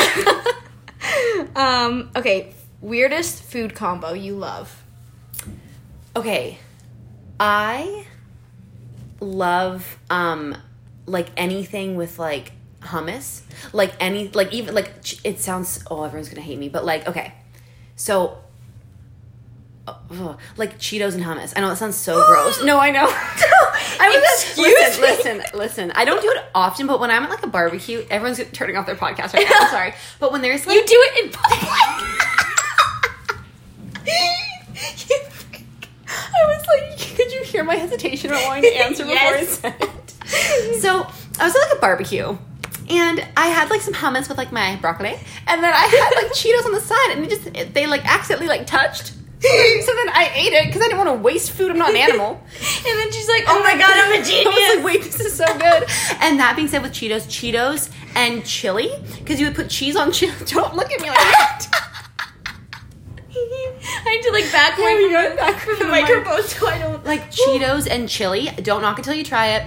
Um 1.56 2.12
okay, 2.16 2.54
weirdest 2.82 3.44
food 3.44 3.76
combo 3.76 4.14
you 4.14 4.36
love. 4.36 4.84
Okay. 6.16 6.58
I 7.40 8.06
love 9.22 9.98
um 10.10 10.58
like 11.06 11.30
anything 11.38 11.96
with 11.96 12.20
like 12.20 12.52
hummus. 12.82 13.42
Like 13.74 13.94
any 14.00 14.30
like 14.30 14.54
even 14.54 14.76
like 14.76 14.92
it 15.26 15.40
sounds 15.40 15.84
oh 15.90 16.04
everyone's 16.04 16.30
to 16.36 16.42
hate 16.42 16.60
me, 16.60 16.70
but 16.70 16.86
like 16.86 17.08
okay. 17.08 17.34
So 17.96 18.38
ugh, 20.12 20.38
like 20.58 20.80
Cheetos 20.80 21.14
and 21.16 21.24
hummus. 21.24 21.54
I 21.56 21.62
know 21.62 21.70
that 21.70 21.78
sounds 21.78 21.96
so 21.96 22.24
gross. 22.28 22.64
No, 22.64 22.80
I 22.80 22.92
know. 22.92 23.06
I 23.08 24.10
was 24.10 24.44
Excuse 24.44 24.58
listen, 24.68 25.02
me. 25.02 25.08
listen, 25.08 25.44
listen. 25.60 25.92
I 25.96 26.06
don't 26.06 26.22
do 26.22 26.30
it 26.32 26.44
often, 26.56 26.88
but 26.88 27.00
when 27.00 27.12
I'm 27.12 27.24
at 27.24 27.30
like 27.30 27.44
a 27.44 27.48
barbecue, 27.48 28.06
everyone's 28.10 28.42
turning 28.54 28.78
off 28.78 28.86
their 28.86 28.96
podcast 28.96 29.34
right 29.34 29.46
now. 29.50 29.56
I'm 29.62 29.70
sorry, 29.70 29.94
but 30.20 30.32
when 30.32 30.42
there's 30.42 30.66
like 30.66 30.76
You 30.76 30.86
do 30.86 30.96
it 30.98 31.26
in 31.26 31.32
public. 31.32 31.60
I 36.08 36.46
was 36.48 36.66
like, 36.68 36.98
could 37.16 37.32
you 37.32 37.44
hear 37.44 37.64
my 37.64 37.76
hesitation 37.76 38.32
about 38.32 38.46
wanting 38.48 38.64
to 38.64 38.78
answer 38.78 39.04
before 39.04 39.14
Yes. 39.16 39.64
I 39.64 39.72
said 39.72 39.76
it? 39.82 40.82
So 40.82 41.08
I 41.40 41.46
was 41.46 41.56
at 41.56 41.70
like 41.70 41.78
a 41.78 41.82
barbecue. 41.82 42.38
And 42.92 43.24
I 43.38 43.48
had 43.50 43.70
like 43.70 43.82
some 43.82 43.94
hummus 43.94 44.28
with 44.30 44.40
like 44.40 44.52
my 44.52 44.76
broccoli, 44.78 45.10
and 45.46 45.64
then 45.64 45.72
I 45.72 45.78
had 45.78 46.24
like 46.24 46.32
Cheetos 46.34 46.66
on 46.66 46.72
the 46.72 46.82
side, 46.82 47.12
and 47.12 47.24
it 47.24 47.30
just 47.30 47.46
it, 47.56 47.72
they 47.76 47.86
like 47.86 48.04
accidentally 48.04 48.48
like 48.48 48.66
touched. 48.66 49.14
So 49.82 49.96
then 49.96 50.10
I 50.10 50.32
ate 50.36 50.54
it 50.54 50.66
because 50.68 50.82
I 50.82 50.86
didn't 50.86 50.98
want 50.98 51.10
to 51.10 51.24
waste 51.24 51.52
food. 51.52 51.72
I'm 51.72 51.78
not 51.78 51.92
an 51.92 51.96
animal. 51.96 52.32
and 52.88 53.00
then 53.00 53.12
she's 53.12 53.28
like, 53.28 53.44
"Oh 53.48 53.62
my 53.64 53.78
god, 53.78 53.92
I'm 53.92 54.12
a 54.12 54.16
I 54.16 54.20
was 54.20 54.30
genius." 54.30 54.76
like, 54.76 54.86
wait, 54.86 55.04
this 55.04 55.20
is 55.22 55.34
so 55.34 55.46
good. 55.46 55.88
And 56.20 56.40
that 56.40 56.54
being 56.56 56.68
said, 56.68 56.82
with 56.82 56.92
Cheetos, 56.92 57.26
Cheetos 57.28 57.90
and 58.16 58.46
chili, 58.46 58.92
because 59.18 59.40
you 59.40 59.48
would 59.48 59.56
put 59.56 59.70
cheese 59.70 59.96
on 59.96 60.12
chili. 60.12 60.34
Don't 60.46 60.76
look 60.76 60.92
at 60.92 61.02
me 61.02 61.08
like 61.08 61.18
that. 61.18 61.68
I 63.32 64.10
had 64.14 64.22
to 64.24 64.32
like 64.32 64.52
back 64.52 64.78
away 64.78 65.04
from, 65.04 65.36
back 65.38 65.60
from 65.62 65.80
the 65.80 65.86
the 65.86 65.92
microphone 65.92 66.44
so 66.44 66.68
I 66.68 66.80
don't 66.80 67.06
like 67.06 67.32
Cheetos 67.32 67.88
and 67.90 68.10
chili. 68.10 68.50
Don't 68.62 68.82
knock 68.82 69.00
it 69.00 69.06
till 69.06 69.14
you 69.14 69.24
try 69.24 69.48
it. 69.58 69.66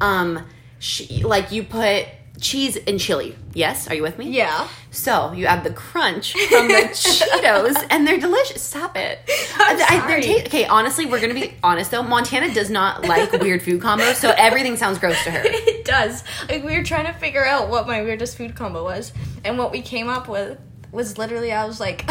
Um, 0.00 0.44
she, 0.78 1.22
like 1.22 1.52
you 1.52 1.64
put 1.64 2.06
cheese 2.44 2.76
and 2.86 3.00
chili. 3.00 3.34
Yes, 3.54 3.88
are 3.88 3.94
you 3.94 4.02
with 4.02 4.18
me? 4.18 4.28
Yeah. 4.30 4.68
So 4.90 5.32
you 5.32 5.46
add 5.46 5.64
the 5.64 5.72
crunch 5.72 6.34
from 6.50 6.68
the 6.68 6.74
Cheetos, 6.92 7.86
and 7.88 8.06
they're 8.06 8.18
delicious. 8.20 8.60
Stop 8.62 8.96
it. 8.96 9.18
I'm 9.56 9.76
I- 9.80 9.98
sorry. 10.06 10.22
ta- 10.22 10.42
okay, 10.46 10.66
honestly, 10.66 11.06
we're 11.06 11.20
gonna 11.20 11.32
be 11.34 11.54
honest 11.62 11.90
though. 11.90 12.02
Montana 12.02 12.52
does 12.52 12.68
not 12.68 13.04
like 13.08 13.32
weird 13.32 13.62
food 13.62 13.80
combos, 13.80 14.16
so 14.16 14.34
everything 14.36 14.76
sounds 14.76 14.98
gross 14.98 15.22
to 15.24 15.30
her. 15.30 15.40
It 15.44 15.84
does. 15.86 16.22
Like 16.48 16.62
we 16.62 16.76
were 16.76 16.84
trying 16.84 17.06
to 17.06 17.18
figure 17.18 17.44
out 17.46 17.70
what 17.70 17.86
my 17.86 18.02
weirdest 18.02 18.36
food 18.36 18.54
combo 18.54 18.84
was, 18.84 19.12
and 19.44 19.56
what 19.58 19.72
we 19.72 19.80
came 19.80 20.08
up 20.08 20.28
with 20.28 20.58
was 20.92 21.16
literally 21.16 21.50
I 21.50 21.64
was 21.64 21.80
like 21.80 22.08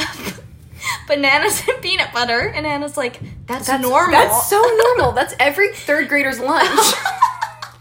bananas 1.08 1.62
and 1.70 1.82
peanut 1.82 2.12
butter, 2.12 2.40
and 2.50 2.66
Anna's 2.66 2.98
like, 2.98 3.20
"That's, 3.46 3.70
normal." 3.70 4.12
That's 4.12 4.50
so 4.50 4.60
normal. 4.62 5.12
That's 5.12 5.36
every 5.40 5.72
third 5.74 6.10
grader's 6.10 6.40
lunch. 6.40 6.94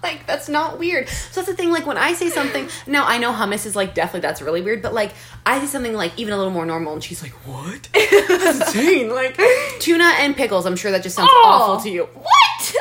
Like 0.02 0.26
that's 0.26 0.49
not 0.49 0.78
weird. 0.78 1.09
So 1.09 1.40
that's 1.40 1.49
the 1.49 1.54
thing. 1.56 1.71
Like 1.71 1.87
when 1.87 1.97
I 1.97 2.12
say 2.14 2.28
something, 2.28 2.68
no, 2.87 3.04
I 3.04 3.18
know 3.18 3.32
hummus 3.32 3.66
is 3.66 3.76
like 3.76 3.94
definitely 3.94 4.21
that's 4.21 4.42
really 4.42 4.62
weird. 4.62 4.82
But 4.82 4.94
like 4.94 5.12
I 5.47 5.61
say 5.61 5.66
something 5.66 5.94
like 5.94 6.12
even 6.18 6.32
a 6.32 6.37
little 6.37 6.52
more 6.52 6.66
normal, 6.66 6.92
and 6.94 7.02
she's 7.04 7.23
like, 7.23 7.32
"What? 7.47 7.88
That's 7.92 8.75
insane!" 8.75 9.11
Like 9.14 9.38
tuna 9.80 10.12
and 10.18 10.37
pickles. 10.37 10.66
I'm 10.66 10.76
sure 10.76 10.90
that 10.90 11.02
just 11.02 11.16
sounds 11.16 11.30
Oh. 11.32 11.42
awful 11.47 11.82
to 11.85 11.90
you. 11.90 12.04
What? 12.14 12.75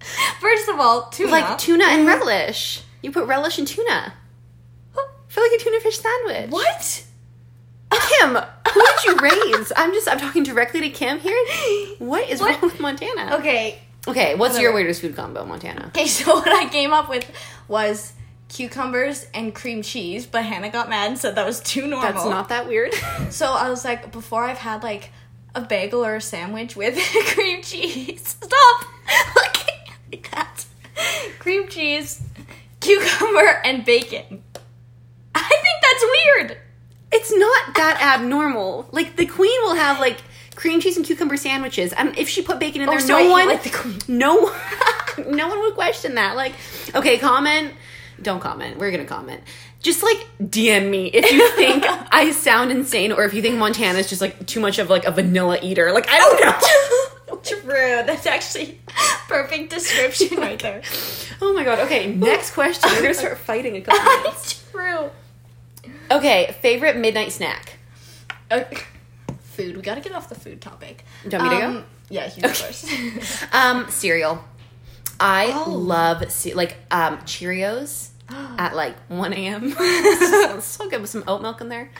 First 0.40 0.68
of 0.68 0.80
all, 0.80 1.08
tuna. 1.10 1.30
Like 1.30 1.58
tuna 1.58 1.84
and 1.84 2.00
mm-hmm. 2.00 2.08
relish. 2.08 2.82
You 3.02 3.12
put 3.12 3.26
relish 3.26 3.58
in 3.58 3.64
tuna. 3.64 4.14
For 5.28 5.40
like 5.42 5.52
a 5.60 5.62
tuna 5.62 5.80
fish 5.80 5.98
sandwich. 5.98 6.50
What? 6.50 7.04
Kim, 7.90 8.30
who 8.72 8.80
did 8.82 9.04
you 9.04 9.16
raise? 9.18 9.72
I'm 9.76 9.92
just 9.92 10.08
I'm 10.08 10.18
talking 10.18 10.42
directly 10.42 10.80
to 10.80 10.90
Kim 10.90 11.18
here. 11.20 11.36
What 11.98 12.28
is 12.28 12.40
What? 12.40 12.52
wrong 12.52 12.60
with 12.62 12.80
Montana? 12.80 13.36
Okay. 13.36 13.78
Okay, 14.06 14.34
what's 14.36 14.58
your 14.58 14.72
weirdest 14.72 15.00
food 15.00 15.16
combo, 15.16 15.44
Montana? 15.44 15.86
Okay, 15.88 16.06
so 16.06 16.34
what 16.36 16.48
I 16.48 16.68
came 16.68 16.92
up 16.92 17.08
with 17.08 17.30
was 17.66 18.12
cucumbers 18.48 19.26
and 19.34 19.54
cream 19.54 19.82
cheese, 19.82 20.26
but 20.26 20.44
Hannah 20.44 20.70
got 20.70 20.88
mad 20.88 21.10
and 21.10 21.18
said 21.18 21.34
that 21.34 21.44
was 21.46 21.60
too 21.60 21.86
normal. 21.86 22.12
That's 22.12 22.24
not 22.24 22.48
that 22.48 22.66
weird. 22.68 22.92
So 23.30 23.52
I 23.52 23.68
was 23.68 23.84
like, 23.84 24.10
before 24.10 24.44
I've 24.44 24.58
had 24.58 24.82
like 24.82 25.10
a 25.54 25.60
bagel 25.60 26.04
or 26.04 26.16
a 26.16 26.20
sandwich 26.20 26.76
with 26.76 26.96
cream 27.34 27.62
cheese. 27.62 28.36
Stop 28.40 28.86
looking 29.36 29.94
like 30.12 30.30
that. 30.30 30.64
Cream 31.38 31.68
cheese, 31.68 32.22
cucumber, 32.80 33.60
and 33.64 33.84
bacon. 33.84 34.42
I 35.34 35.40
think 35.42 35.76
that's 35.82 36.04
weird. 36.48 36.58
It's 37.12 37.32
not 37.32 37.74
that 37.76 38.18
abnormal. 38.18 38.88
Like 38.92 39.16
the 39.16 39.26
queen 39.26 39.60
will 39.62 39.74
have 39.74 40.00
like 40.00 40.18
cream 40.58 40.80
cheese 40.80 40.96
and 40.96 41.06
cucumber 41.06 41.36
sandwiches, 41.36 41.92
and 41.92 42.18
if 42.18 42.28
she 42.28 42.42
put 42.42 42.58
bacon 42.58 42.82
in 42.82 42.88
oh, 42.88 42.92
there, 42.92 43.00
Oh, 43.00 43.06
so 43.06 43.18
no 43.18 43.30
one, 43.30 43.46
like 43.46 43.62
the 43.62 44.04
no, 44.08 44.52
no 45.30 45.48
one 45.48 45.60
would 45.60 45.74
question 45.74 46.16
that. 46.16 46.34
Like, 46.34 46.52
okay, 46.94 47.16
comment. 47.16 47.72
Don't 48.20 48.40
comment. 48.40 48.76
We're 48.76 48.90
gonna 48.90 49.04
comment. 49.04 49.40
Just 49.80 50.02
like 50.02 50.26
DM 50.42 50.90
me 50.90 51.06
if 51.06 51.30
you 51.30 51.48
think 51.56 51.84
I 51.86 52.32
sound 52.32 52.72
insane, 52.72 53.12
or 53.12 53.24
if 53.24 53.34
you 53.34 53.40
think 53.40 53.56
Montana's 53.56 54.08
just 54.08 54.20
like 54.20 54.46
too 54.46 54.58
much 54.58 54.80
of 54.80 54.90
like 54.90 55.04
a 55.04 55.12
vanilla 55.12 55.58
eater. 55.62 55.92
Like 55.92 56.08
I 56.10 56.18
don't 56.18 56.40
oh, 56.42 57.04
know. 57.30 57.36
True. 57.44 58.02
That's 58.04 58.26
actually 58.26 58.80
perfect 59.28 59.70
description 59.70 60.38
right 60.38 60.58
there. 60.58 60.82
oh 61.40 61.54
my 61.54 61.62
god. 61.62 61.78
Okay, 61.80 62.12
next 62.12 62.50
question. 62.50 62.90
We're 62.90 63.02
gonna 63.02 63.14
start 63.14 63.38
fighting 63.38 63.76
a 63.76 63.80
couple 63.80 64.04
minutes. 64.04 64.68
True. 64.72 65.10
Okay, 66.10 66.56
favorite 66.60 66.96
midnight 66.96 67.30
snack. 67.30 67.78
Okay. 68.50 68.82
Food. 69.58 69.76
We 69.76 69.82
gotta 69.82 70.00
get 70.00 70.12
off 70.12 70.28
the 70.28 70.34
food 70.36 70.60
topic. 70.60 71.04
Do 71.28 71.36
you 71.36 71.42
want 71.42 71.50
me 71.52 71.56
to 71.56 71.62
go? 71.62 71.68
Um, 71.78 71.84
Yeah, 72.10 72.30
you 72.34 72.42
go 72.42 72.48
first. 72.48 72.88
Um, 73.52 73.90
cereal. 73.90 74.44
I 75.20 75.50
Oh. 75.52 75.70
love 75.72 76.30
ce- 76.30 76.54
like 76.54 76.76
um 76.92 77.18
Cheerios 77.22 78.10
at 78.30 78.76
like 78.76 78.94
one 79.08 79.32
a.m. 79.32 79.72
so, 79.72 80.60
so 80.74 80.88
good 80.88 81.00
with 81.00 81.10
some 81.10 81.24
oat 81.26 81.42
milk 81.42 81.60
in 81.60 81.68
there. 81.68 81.90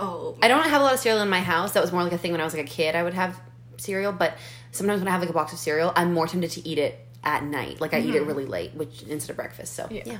oh. 0.00 0.36
I 0.42 0.48
don't 0.48 0.64
have 0.64 0.80
a 0.80 0.84
lot 0.84 0.94
of 0.94 1.00
cereal 1.00 1.22
in 1.22 1.28
my 1.30 1.40
house. 1.40 1.72
That 1.72 1.82
was 1.82 1.92
more 1.92 2.02
like 2.02 2.12
a 2.12 2.18
thing 2.18 2.32
when 2.32 2.40
I 2.40 2.44
was 2.44 2.54
like 2.54 2.64
a 2.66 2.68
kid. 2.68 2.96
I 2.96 3.02
would 3.04 3.14
have 3.14 3.40
cereal, 3.76 4.10
but 4.10 4.36
sometimes 4.72 5.00
when 5.00 5.06
I 5.08 5.12
have 5.12 5.20
like 5.20 5.30
a 5.30 5.34
box 5.34 5.52
of 5.52 5.58
cereal, 5.60 5.92
I'm 5.94 6.12
more 6.12 6.26
tempted 6.26 6.50
to 6.52 6.68
eat 6.68 6.78
it 6.78 6.98
at 7.22 7.44
night. 7.44 7.80
Like 7.80 7.94
I 7.94 8.00
eat 8.00 8.14
it 8.16 8.22
really 8.22 8.46
late, 8.46 8.74
which 8.74 9.02
instead 9.04 9.30
of 9.30 9.36
breakfast. 9.36 9.74
So. 9.74 9.86
Yeah. 9.90 10.18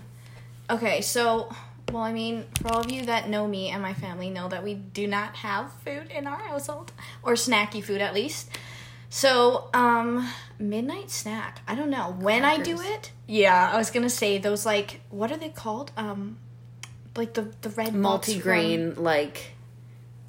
Okay, 0.71 1.01
so 1.01 1.51
well, 1.93 2.03
I 2.03 2.13
mean, 2.13 2.45
for 2.61 2.73
all 2.73 2.81
of 2.81 2.91
you 2.91 3.07
that 3.07 3.29
know 3.29 3.47
me 3.47 3.71
and 3.71 3.81
my 3.81 3.95
family 3.95 4.29
know 4.29 4.49
that 4.49 4.65
we 4.65 4.75
do 4.75 5.07
not 5.07 5.37
have 5.37 5.73
food 5.85 6.11
in 6.11 6.27
our 6.27 6.39
household 6.39 6.93
or 7.23 7.35
snacky 7.35 7.83
food 7.83 8.01
at 8.01 8.13
least. 8.13 8.51
So, 9.09 9.69
um, 9.73 10.29
midnight 10.59 11.11
snack. 11.11 11.61
I 11.67 11.75
don't 11.75 11.91
know 11.91 12.17
when 12.19 12.45
I 12.45 12.59
do 12.59 12.81
it. 12.81 13.13
Yeah, 13.27 13.71
I 13.73 13.77
was 13.79 13.91
gonna 13.91 14.11
say 14.11 14.39
those 14.39 14.67
like 14.67 15.01
what 15.11 15.31
are 15.31 15.37
they 15.37 15.49
called? 15.49 15.93
Um, 15.97 16.39
like 17.17 17.35
the 17.35 17.53
the 17.63 17.71
red 17.71 17.95
multigrain 17.95 18.99
like. 18.99 19.53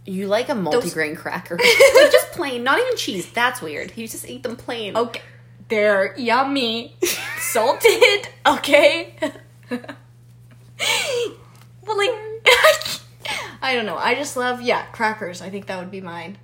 You 0.06 0.28
like 0.28 0.48
a 0.48 0.54
multigrain 0.54 1.18
cracker? 1.18 1.58
like 1.96 2.12
just 2.14 2.32
plain, 2.32 2.64
not 2.64 2.80
even 2.80 2.96
cheese. 2.96 3.30
That's 3.30 3.62
weird. 3.62 3.92
You 3.98 4.08
just 4.08 4.30
eat 4.30 4.42
them 4.44 4.56
plain. 4.56 4.96
Okay, 4.96 5.22
they're 5.68 6.16
yummy, 6.18 6.96
salted. 7.40 8.30
Okay. 8.46 9.16
but 11.88 11.98
like, 11.98 12.12
I 13.62 13.74
don't 13.75 13.86
know. 13.86 13.98
I 13.98 14.13
just 14.15 14.38
love 14.38 14.62
yeah 14.62 14.86
crackers. 14.91 15.41
I 15.41 15.50
think 15.50 15.65
that 15.67 15.79
would 15.79 15.91
be 15.91 16.01
mine. 16.01 16.38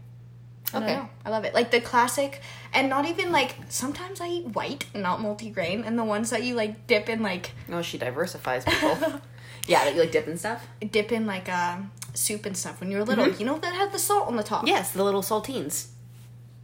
I 0.73 0.79
don't 0.79 0.83
Okay. 0.89 0.95
know. 0.95 1.09
I 1.25 1.29
love 1.29 1.45
it. 1.45 1.53
Like 1.53 1.69
the 1.69 1.79
classic, 1.81 2.41
and 2.73 2.89
not 2.89 3.05
even 3.05 3.31
like. 3.31 3.55
Sometimes 3.69 4.19
I 4.21 4.27
eat 4.27 4.47
white, 4.47 4.85
not 4.95 5.19
multigrain, 5.19 5.85
and 5.85 5.99
the 5.99 6.03
ones 6.03 6.31
that 6.31 6.43
you 6.43 6.55
like 6.55 6.87
dip 6.87 7.09
in 7.09 7.21
like 7.21 7.51
Oh, 7.71 7.81
she 7.83 7.97
diversifies 7.99 8.65
people. 8.65 8.97
yeah, 9.67 9.83
that 9.85 9.93
you 9.93 9.99
like 10.01 10.11
dip 10.11 10.25
and 10.27 10.39
stuff. 10.39 10.65
dip 10.91 11.11
in 11.11 11.27
like 11.27 11.47
um, 11.49 11.91
soup 12.15 12.45
and 12.47 12.57
stuff 12.57 12.79
when 12.79 12.89
you 12.89 12.97
were 12.97 13.03
little. 13.03 13.29
You 13.29 13.45
know 13.45 13.59
that 13.59 13.73
had 13.75 13.91
the 13.91 13.99
salt 13.99 14.27
on 14.27 14.35
the 14.35 14.43
top. 14.43 14.65
Yes, 14.65 14.91
the 14.91 15.03
little 15.03 15.21
saltines. 15.21 15.87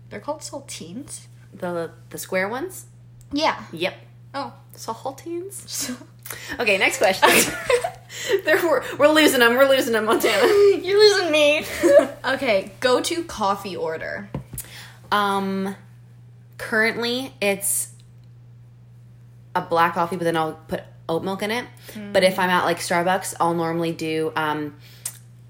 they're 0.10 0.20
called 0.20 0.42
saltines. 0.42 1.28
The 1.54 1.92
the 2.10 2.18
square 2.18 2.50
ones? 2.50 2.86
Yeah. 3.32 3.64
Yep. 3.72 3.94
Oh. 4.34 4.54
Saltines. 4.76 5.96
Okay, 6.60 6.78
next 6.78 6.98
question. 6.98 7.30
there 8.46 8.58
we're, 8.58 8.84
we're 8.98 9.08
losing 9.08 9.40
them. 9.40 9.56
We're 9.56 9.68
losing 9.70 9.94
them, 9.94 10.06
Montana. 10.06 10.42
you're 10.82 11.00
losing 11.00 11.32
me. 11.32 11.66
okay, 12.26 12.72
go 12.80 13.02
to 13.02 13.24
coffee 13.24 13.76
order. 13.76 14.30
Um 15.12 15.76
currently 16.58 17.34
it's 17.42 17.94
a 19.56 19.62
black 19.62 19.94
coffee, 19.96 20.18
but 20.18 20.26
then 20.26 20.38
I'll 20.38 20.60
put 20.68 20.84
oat 21.08 21.24
milk 21.24 21.42
in 21.42 21.52
it. 21.52 21.66
But 22.14 22.24
if 22.24 22.38
I'm 22.38 22.50
at 22.50 22.66
like 22.66 22.78
Starbucks, 22.78 23.36
I'll 23.40 23.56
normally 23.56 23.92
do 23.92 24.32
um 24.36 24.76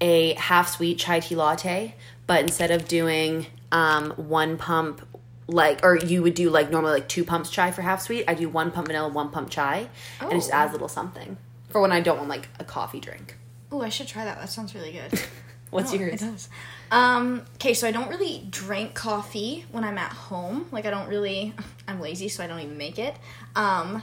a 0.00 0.34
half 0.34 0.68
sweet 0.68 0.98
chai 0.98 1.20
tea 1.20 1.36
latte, 1.36 1.94
but 2.26 2.40
instead 2.40 2.70
of 2.70 2.88
doing 2.88 3.46
um 3.72 4.12
one 4.12 4.56
pump 4.56 5.06
like 5.50 5.80
or 5.84 5.96
you 5.96 6.22
would 6.22 6.34
do 6.34 6.50
like 6.50 6.70
normally 6.70 6.92
like 6.92 7.08
two 7.08 7.24
pumps 7.24 7.50
chai 7.50 7.70
for 7.70 7.82
half 7.82 8.00
sweet, 8.02 8.24
I 8.28 8.34
do 8.34 8.48
one 8.48 8.70
pump 8.70 8.86
vanilla, 8.88 9.08
one 9.08 9.30
pump 9.30 9.50
chai, 9.50 9.88
and 10.20 10.32
it 10.32 10.36
just 10.36 10.50
Oh. 10.50 10.54
adds 10.56 10.70
a 10.70 10.74
little 10.74 10.88
something 10.88 11.36
for 11.68 11.80
when 11.80 11.92
I 11.92 12.00
don't 12.00 12.16
want 12.18 12.28
like 12.28 12.48
a 12.58 12.64
coffee 12.64 13.00
drink. 13.00 13.36
Oh, 13.72 13.82
I 13.82 13.88
should 13.88 14.08
try 14.08 14.24
that. 14.24 14.38
That 14.40 14.48
sounds 14.48 14.74
really 14.74 14.92
good. 14.92 15.20
What's 15.70 15.92
No, 15.92 16.00
yours? 16.00 16.20
It 16.22 16.26
does. 16.26 16.48
Um, 16.90 17.44
okay, 17.54 17.74
so 17.74 17.86
I 17.86 17.92
don't 17.92 18.08
really 18.08 18.44
drink 18.50 18.94
coffee 18.94 19.64
when 19.70 19.84
I'm 19.84 19.96
at 19.98 20.10
home. 20.12 20.66
Like 20.72 20.86
I 20.86 20.90
don't 20.90 21.08
really 21.08 21.54
I'm 21.88 22.00
lazy, 22.00 22.28
so 22.28 22.42
I 22.42 22.46
don't 22.48 22.60
even 22.60 22.76
make 22.78 22.98
it. 22.98 23.14
Um 23.54 24.02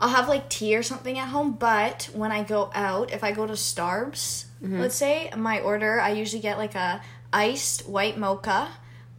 I'll 0.00 0.08
have 0.08 0.28
like 0.28 0.48
tea 0.48 0.76
or 0.76 0.82
something 0.82 1.16
at 1.18 1.28
home, 1.28 1.52
but 1.52 2.08
when 2.12 2.32
I 2.32 2.42
go 2.42 2.72
out, 2.74 3.12
if 3.12 3.22
I 3.22 3.32
go 3.32 3.46
to 3.46 3.52
Starbucks, 3.54 4.46
Mm-hmm. 4.62 4.80
let's 4.80 4.94
say, 4.94 5.28
my 5.36 5.58
order, 5.58 6.00
I 6.00 6.10
usually 6.12 6.40
get 6.40 6.56
like 6.56 6.76
a 6.76 7.02
iced 7.32 7.88
white 7.88 8.16
mocha 8.16 8.68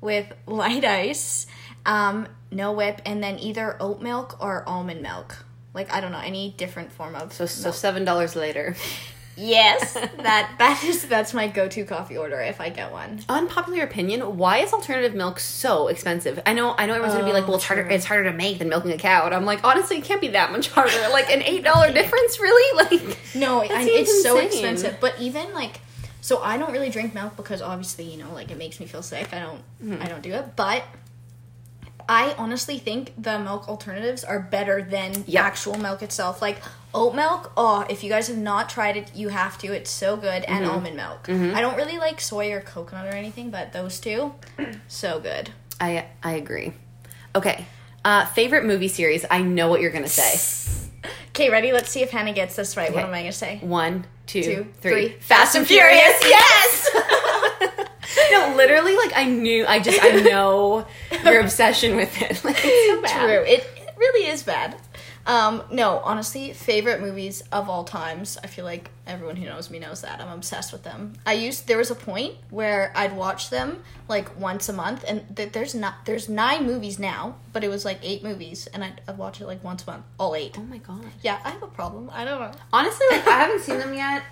with 0.04 0.32
light 0.46 0.86
ice, 0.86 1.48
um, 1.86 2.28
no 2.52 2.72
whip, 2.74 3.02
and 3.06 3.24
then 3.24 3.40
either 3.40 3.78
oat 3.80 4.02
milk 4.02 4.38
or 4.40 4.68
almond 4.68 5.02
milk. 5.02 5.46
Like 5.74 5.92
I 5.92 6.02
don't 6.02 6.12
know, 6.12 6.20
any 6.20 6.54
different 6.58 6.92
form 6.92 7.16
of 7.16 7.34
So 7.34 7.46
so 7.46 7.72
seven 7.72 8.06
dollars 8.06 8.36
later. 8.36 8.76
Yes, 9.36 9.94
that 10.18 10.56
that 10.60 10.84
is 10.84 11.08
that's 11.08 11.34
my 11.34 11.48
go-to 11.48 11.86
coffee 11.86 12.18
order 12.18 12.40
if 12.40 12.62
I 12.62 12.70
get 12.70 12.92
one. 12.92 13.22
Unpopular 13.28 13.82
opinion: 13.84 14.38
Why 14.38 14.60
is 14.60 14.74
alternative 14.74 15.16
milk 15.16 15.40
so 15.40 15.88
expensive? 15.88 16.40
I 16.46 16.54
know, 16.54 16.76
I 16.78 16.86
know, 16.86 16.94
everyone's 16.94 17.16
gonna 17.16 17.26
be 17.26 17.34
like, 17.34 17.46
Oh, 17.46 17.48
"Well, 17.48 17.56
it's 17.56 17.66
harder. 17.66 17.82
It's 17.90 18.06
harder 18.06 18.26
to 18.26 18.34
make 18.38 18.60
than 18.60 18.70
milking 18.70 18.92
a 18.92 18.98
cow." 18.98 19.26
And 19.26 19.34
I'm 19.34 19.46
like, 19.46 19.64
honestly, 19.64 19.98
it 19.98 20.04
can't 20.04 20.22
be 20.22 20.28
that 20.30 20.52
much 20.52 20.68
harder. 20.70 21.10
Like 21.12 21.32
an 21.32 21.42
eight 21.42 21.64
dollar 21.64 21.92
difference, 22.00 22.40
really? 22.40 22.64
Like, 22.84 23.18
No, 23.34 23.62
I, 23.62 23.68
it's 23.90 24.22
so 24.22 24.38
expensive. 24.38 24.98
But 25.00 25.20
even 25.20 25.52
like, 25.54 25.80
so 26.24 26.34
I 26.42 26.58
don't 26.58 26.72
really 26.72 26.90
drink 26.90 27.14
milk 27.14 27.36
because 27.36 27.62
obviously 27.62 28.06
you 28.06 28.18
know 28.22 28.32
like 28.34 28.50
it 28.50 28.58
makes 28.58 28.80
me 28.80 28.86
feel 28.88 29.04
sick. 29.04 29.28
I 29.34 29.40
don't 29.46 29.62
Hmm. 29.82 30.02
I 30.02 30.08
don't 30.08 30.24
do 30.30 30.32
it. 30.40 30.56
But 30.56 30.84
I 32.08 32.36
honestly 32.38 32.78
think 32.80 33.14
the 33.18 33.40
milk 33.40 33.70
alternatives 33.70 34.24
are 34.26 34.40
better 34.40 34.82
than 34.82 35.24
Yep. 35.26 35.44
actual 35.44 35.78
milk 35.78 36.02
itself. 36.02 36.42
Like 36.42 36.58
oat 36.94 37.16
milk. 37.16 37.52
Oh, 37.56 37.86
if 37.90 38.04
you 38.04 38.10
guys 38.10 38.28
have 38.28 38.38
not 38.38 38.70
tried 38.70 38.98
it, 38.98 39.12
you 39.16 39.30
have 39.30 39.58
to. 39.60 39.68
It's 39.74 39.90
so 39.90 40.18
good. 40.18 40.44
And 40.44 40.66
Mm-hmm. 40.66 40.74
almond 40.74 40.96
milk. 40.98 41.30
I 41.58 41.62
don't 41.62 41.78
really 41.78 41.98
like 41.98 42.20
soy 42.20 42.52
or 42.52 42.62
coconut 42.62 43.06
or 43.08 43.16
anything, 43.16 43.50
but 43.52 43.72
those 43.74 44.00
two, 44.00 44.34
so 44.88 45.20
good. 45.20 45.52
I 45.80 46.06
I 46.22 46.34
agree. 46.34 46.74
Okay, 47.36 47.66
uh, 48.06 48.26
favorite 48.28 48.66
movie 48.66 48.90
series? 48.90 49.26
I 49.32 49.42
know 49.42 49.70
what 49.70 49.80
you're 49.82 49.92
gonna 49.98 50.08
say. 50.24 50.83
Okay, 51.30 51.50
ready? 51.50 51.72
Let's 51.72 51.90
see 51.90 52.02
if 52.04 52.12
Hannah 52.12 52.34
gets 52.34 52.56
this 52.56 52.78
right. 52.78 52.94
What 52.94 53.04
am 53.04 53.14
I 53.14 53.22
gonna 53.22 53.32
say? 53.32 53.60
One, 53.62 54.06
two, 54.28 54.44
Two, 54.44 54.68
three. 54.82 54.92
three. 54.92 55.10
Fast 55.20 55.56
and 55.56 55.66
Furious. 55.68 56.20
Yes. 56.22 56.90
no, 58.32 58.54
literally, 58.56 58.96
like 58.96 59.12
I 59.16 59.26
knew. 59.26 59.66
I 59.66 59.80
just 59.80 60.00
I 60.04 60.10
know 60.22 60.86
your 61.24 61.42
obsession 61.42 61.96
with 61.96 62.22
it. 62.22 62.42
Like, 62.44 62.58
it's 62.64 62.88
so 62.90 63.02
bad. 63.02 63.26
True. 63.26 63.44
It, 63.54 63.68
it 63.78 63.96
really 63.98 64.28
is 64.30 64.44
bad. 64.44 64.76
Um, 65.26 65.64
no, 65.72 66.00
honestly, 66.00 66.52
favorite 66.52 67.00
movies 67.00 67.44
of 67.52 67.70
all 67.70 67.86
times. 67.86 68.38
I 68.44 68.48
feel 68.48 68.66
like 68.66 68.90
everyone 69.08 69.38
who 69.38 69.46
knows 69.46 69.70
me 69.70 69.80
knows 69.80 70.02
that. 70.02 70.20
I'm 70.20 70.28
obsessed 70.28 70.74
with 70.74 70.84
them. 70.84 71.14
I 71.26 71.34
used 71.34 71.68
there 71.68 71.78
was 71.78 71.90
a 71.92 71.96
point 71.96 72.36
where 72.50 72.92
I'd 72.94 73.16
watch 73.16 73.50
them 73.50 73.84
like 74.10 74.38
once 74.38 74.68
a 74.68 74.74
month 74.74 75.06
and 75.08 75.24
th- 75.36 75.54
there's 75.54 75.74
not 75.74 76.06
there's 76.06 76.28
9 76.28 76.66
movies 76.66 77.00
now, 77.00 77.36
but 77.54 77.64
it 77.64 77.70
was 77.70 77.86
like 77.86 78.00
8 78.04 78.22
movies 78.24 78.68
and 78.68 78.84
I'd, 78.84 79.00
I'd 79.08 79.18
watch 79.18 79.40
it 79.40 79.48
like 79.48 79.64
once 79.64 79.84
a 79.88 79.92
month, 79.92 80.06
all 80.20 80.36
8. 80.36 80.56
Oh 80.60 80.64
my 80.64 80.78
god. 80.80 81.06
Yeah, 81.22 81.40
I 81.46 81.52
have 81.52 81.64
a 81.64 81.68
problem. 81.68 82.10
I 82.14 82.26
don't 82.26 82.42
know. 82.42 82.52
Honestly, 82.74 83.06
like 83.12 83.26
I 83.26 83.38
haven't 83.38 83.62
seen 83.62 83.78
them 83.80 83.94
yet. 83.94 84.24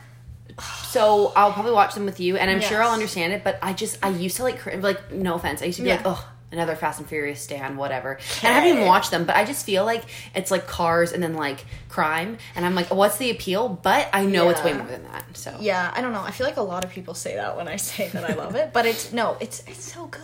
So 0.89 1.31
I'll 1.35 1.53
probably 1.53 1.71
watch 1.71 1.93
them 1.93 2.03
with 2.05 2.19
you, 2.19 2.35
and 2.35 2.51
I'm 2.51 2.59
sure 2.59 2.83
I'll 2.83 2.91
understand 2.91 3.31
it. 3.31 3.41
But 3.43 3.57
I 3.61 3.71
just 3.71 3.97
I 4.03 4.09
used 4.09 4.35
to 4.37 4.43
like 4.43 4.63
like 4.83 5.11
no 5.11 5.35
offense, 5.35 5.61
I 5.61 5.65
used 5.65 5.77
to 5.77 5.83
be 5.83 5.87
Yeah. 5.89 5.95
like 5.95 6.05
oh 6.07 6.30
another 6.51 6.75
Fast 6.75 6.99
and 6.99 7.07
Furious 7.07 7.41
stand 7.41 7.77
whatever, 7.77 8.19
and 8.43 8.47
I 8.47 8.59
haven't 8.59 8.77
even 8.77 8.85
watched 8.87 9.11
them. 9.11 9.25
But 9.25 9.35
I 9.35 9.45
just 9.45 9.65
feel 9.65 9.85
like 9.85 10.03
it's 10.35 10.51
like 10.51 10.67
cars 10.67 11.11
and 11.11 11.21
then 11.21 11.33
like 11.33 11.65
crime, 11.89 12.37
and 12.55 12.65
I'm 12.65 12.75
like 12.75 12.93
what's 12.93 13.17
the 13.17 13.29
appeal? 13.31 13.69
But 13.69 14.09
I 14.13 14.25
know 14.25 14.49
it's 14.49 14.63
way 14.63 14.73
more 14.73 14.87
than 14.87 15.03
that. 15.03 15.25
So 15.33 15.55
Yeah, 15.59 15.91
I 15.93 16.01
don't 16.01 16.13
know. 16.13 16.21
I 16.21 16.31
feel 16.31 16.47
like 16.47 16.57
a 16.57 16.61
lot 16.61 16.83
of 16.83 16.91
people 16.91 17.13
say 17.13 17.35
that 17.35 17.57
when 17.57 17.67
I 17.67 17.75
say 17.77 18.09
that 18.09 18.29
I 18.29 18.33
love 18.33 18.55
it, 18.55 18.71
but 18.73 18.85
it's 18.85 19.11
no, 19.11 19.37
it's 19.39 19.63
it's 19.67 19.91
so 19.91 20.07
good. 20.07 20.21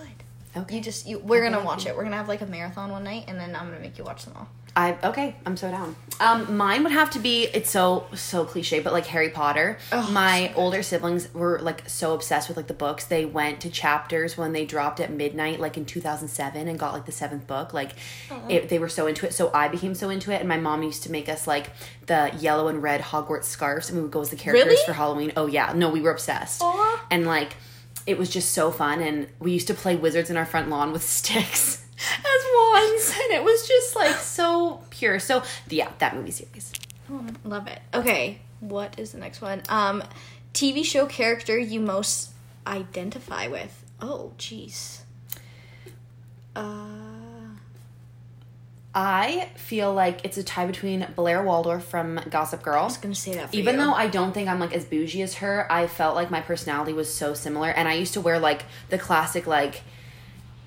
Okay. 0.57 0.75
You 0.77 0.81
just 0.81 1.07
you 1.07 1.19
we're 1.19 1.43
gonna 1.43 1.63
watch 1.63 1.85
it. 1.85 1.95
We're 1.95 2.03
gonna 2.03 2.17
have 2.17 2.27
like 2.27 2.41
a 2.41 2.45
marathon 2.47 2.91
one 2.91 3.03
night 3.03 3.25
and 3.27 3.39
then 3.39 3.55
I'm 3.55 3.67
gonna 3.67 3.79
make 3.79 3.97
you 3.97 4.03
watch 4.03 4.25
them 4.25 4.33
all. 4.37 4.47
I 4.75 4.95
okay, 5.03 5.35
I'm 5.43 5.57
so 5.57 5.71
down. 5.71 5.95
Um, 6.19 6.55
mine 6.55 6.83
would 6.83 6.91
have 6.91 7.09
to 7.11 7.19
be 7.19 7.45
it's 7.45 7.71
so 7.71 8.05
so 8.13 8.45
cliche, 8.45 8.79
but 8.79 8.93
like 8.93 9.07
Harry 9.07 9.29
Potter. 9.29 9.79
Oh, 9.91 10.07
My 10.11 10.53
older 10.55 10.83
siblings 10.83 11.33
were 11.33 11.57
like 11.59 11.89
so 11.89 12.13
obsessed 12.13 12.47
with 12.47 12.57
like 12.57 12.67
the 12.67 12.75
books. 12.75 13.05
They 13.05 13.25
went 13.25 13.59
to 13.61 13.71
chapters 13.71 14.37
when 14.37 14.51
they 14.53 14.65
dropped 14.65 14.99
at 14.99 15.11
midnight, 15.11 15.59
like 15.59 15.77
in 15.77 15.85
2007, 15.85 16.67
and 16.67 16.77
got 16.77 16.93
like 16.93 17.05
the 17.07 17.11
seventh 17.11 17.47
book. 17.47 17.73
Like, 17.73 17.93
it, 18.49 18.69
they 18.69 18.77
were 18.77 18.89
so 18.89 19.07
into 19.07 19.25
it. 19.25 19.33
So 19.33 19.49
I 19.51 19.67
became 19.67 19.95
so 19.95 20.09
into 20.11 20.31
it, 20.31 20.41
and 20.41 20.49
my 20.49 20.57
mom 20.59 20.83
used 20.83 21.01
to 21.03 21.11
make 21.11 21.27
us 21.27 21.47
like 21.47 21.71
the 22.05 22.31
yellow 22.39 22.67
and 22.67 22.83
red 22.83 23.01
Hogwarts 23.01 23.45
scarves, 23.45 23.89
and 23.89 23.97
we 23.97 24.03
would 24.03 24.11
go 24.11 24.21
as 24.21 24.29
the 24.29 24.35
characters 24.35 24.65
Really? 24.67 24.85
for 24.85 24.93
Halloween. 24.93 25.33
Oh 25.35 25.47
yeah, 25.47 25.73
no, 25.75 25.89
we 25.89 26.01
were 26.01 26.11
obsessed, 26.11 26.61
Aw. 26.61 27.07
and 27.09 27.25
like 27.25 27.53
it 28.07 28.17
was 28.17 28.29
just 28.29 28.51
so 28.51 28.71
fun. 28.71 29.01
And 29.01 29.27
we 29.39 29.51
used 29.51 29.67
to 29.67 29.73
play 29.73 29.95
wizards 29.95 30.29
in 30.29 30.37
our 30.37 30.45
front 30.45 30.69
lawn 30.69 30.91
with 30.91 31.03
sticks. 31.07 31.83
As 31.99 32.43
wands, 32.53 33.13
and 33.23 33.33
it 33.33 33.43
was 33.43 33.67
just 33.67 33.95
like 33.95 34.15
so 34.15 34.81
pure. 34.91 35.19
So 35.19 35.43
yeah, 35.67 35.91
that 35.97 36.15
movie 36.15 36.31
series. 36.31 36.71
Love 37.43 37.67
it. 37.67 37.81
Okay, 37.93 38.39
what 38.59 38.99
is 38.99 39.13
the 39.13 39.17
next 39.17 39.41
one? 39.41 39.63
Um, 39.69 40.03
TV 40.53 40.85
show 40.85 41.05
character 41.07 41.57
you 41.57 41.79
most 41.79 42.31
identify 42.67 43.47
with. 43.47 43.83
Oh, 43.99 44.33
jeez. 44.37 44.99
Uh, 46.55 47.06
I 48.99 49.49
feel 49.53 49.93
like 49.93 50.25
it's 50.25 50.37
a 50.37 50.43
tie 50.43 50.65
between 50.65 51.05
Blair 51.15 51.43
Waldorf 51.43 51.85
from 51.85 52.19
Gossip 52.31 52.63
Girl. 52.63 52.81
I 52.81 52.85
was 52.85 52.97
gonna 52.97 53.13
say 53.13 53.35
that. 53.35 53.51
For 53.51 53.55
Even 53.55 53.75
you. 53.75 53.81
though 53.81 53.93
I 53.93 54.07
don't 54.07 54.33
think 54.33 54.49
I'm 54.49 54.59
like 54.59 54.73
as 54.73 54.85
bougie 54.85 55.21
as 55.21 55.35
her, 55.35 55.71
I 55.71 55.85
felt 55.85 56.15
like 56.15 56.31
my 56.31 56.41
personality 56.41 56.93
was 56.93 57.13
so 57.13 57.35
similar. 57.35 57.69
And 57.69 57.87
I 57.87 57.93
used 57.93 58.13
to 58.15 58.21
wear 58.21 58.39
like 58.39 58.63
the 58.89 58.97
classic 58.97 59.45
like 59.45 59.83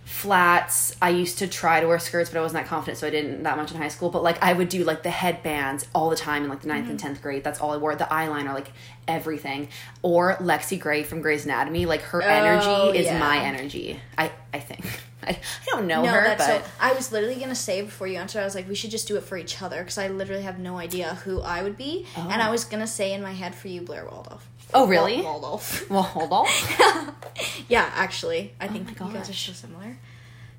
flats. 0.05 0.95
I 1.03 1.09
used 1.09 1.39
to 1.39 1.49
try 1.49 1.81
to 1.81 1.89
wear 1.89 1.99
skirts, 1.99 2.31
but 2.31 2.39
I 2.39 2.43
wasn't 2.43 2.63
that 2.63 2.69
confident, 2.69 2.99
so 2.99 3.09
I 3.09 3.11
didn't 3.11 3.43
that 3.43 3.57
much 3.57 3.73
in 3.73 3.79
high 3.79 3.89
school. 3.89 4.11
But 4.11 4.23
like 4.23 4.41
I 4.41 4.53
would 4.53 4.69
do 4.69 4.85
like 4.85 5.03
the 5.03 5.11
headbands 5.11 5.89
all 5.93 6.09
the 6.09 6.15
time 6.15 6.45
in 6.45 6.51
like 6.51 6.61
the 6.61 6.69
ninth 6.69 6.89
and 6.89 7.01
mm-hmm. 7.01 7.09
tenth 7.09 7.23
grade. 7.23 7.43
That's 7.43 7.61
all 7.61 7.73
I 7.73 7.79
wore. 7.79 7.97
The 7.97 8.05
eyeliner, 8.05 8.55
like 8.55 8.71
everything. 9.09 9.71
Or 10.03 10.37
Lexie 10.37 10.79
Grey 10.79 11.03
from 11.03 11.21
Grey's 11.21 11.47
Anatomy. 11.47 11.85
Like 11.85 12.03
her 12.03 12.23
oh, 12.23 12.27
energy 12.29 12.67
Oh, 12.69 12.91
is 12.91 13.07
yeah. 13.07 13.19
my 13.19 13.39
energy. 13.39 14.01
I 14.17 14.31
I 14.55 14.61
think. 14.61 14.87
I, 15.23 15.31
I 15.31 15.39
don't 15.67 15.87
know 15.87 16.03
no, 16.03 16.11
her, 16.11 16.35
but 16.37 16.45
so. 16.45 16.63
I 16.81 16.93
was 16.93 17.13
literally 17.13 17.37
gonna 17.37 17.55
say 17.55 17.83
before 17.83 18.07
you 18.07 18.19
answered, 18.19 18.41
I 18.41 18.45
was 18.45 18.55
like, 18.55 18.69
we 18.69 18.75
should 18.75 18.91
just 18.91 19.09
do 19.09 19.17
it 19.17 19.23
for 19.25 19.37
each 19.37 19.61
other 19.63 19.79
because 19.79 19.99
I 19.99 20.09
literally 20.09 20.43
have 20.43 20.59
no 20.59 20.79
idea 20.79 21.15
who 21.25 21.41
I 21.41 21.63
would 21.63 21.77
be, 21.77 22.07
and 22.17 22.41
oh. 22.41 22.45
I 22.45 22.51
was 22.51 22.65
gonna 22.65 22.87
say 22.87 23.13
in 23.13 23.23
my 23.23 23.33
head 23.33 23.55
for 23.55 23.69
you, 23.69 23.83
Blair 23.83 24.07
Waldorf. 24.11 24.49
oh 24.75 24.87
really? 24.87 25.21
Wal- 25.23 25.41
Waldorf. 25.41 25.89
Well, 25.91 26.03
hold 26.03 26.33
on. 26.33 26.47
yeah, 27.69 27.91
actually, 27.95 28.53
I 28.61 28.67
oh 28.69 28.73
think 28.73 29.01
Oh 29.01 29.05
my 29.05 29.11
you 29.11 29.17
guys 29.17 29.31
are 29.31 29.35
so 29.35 29.53
similar. 29.53 29.97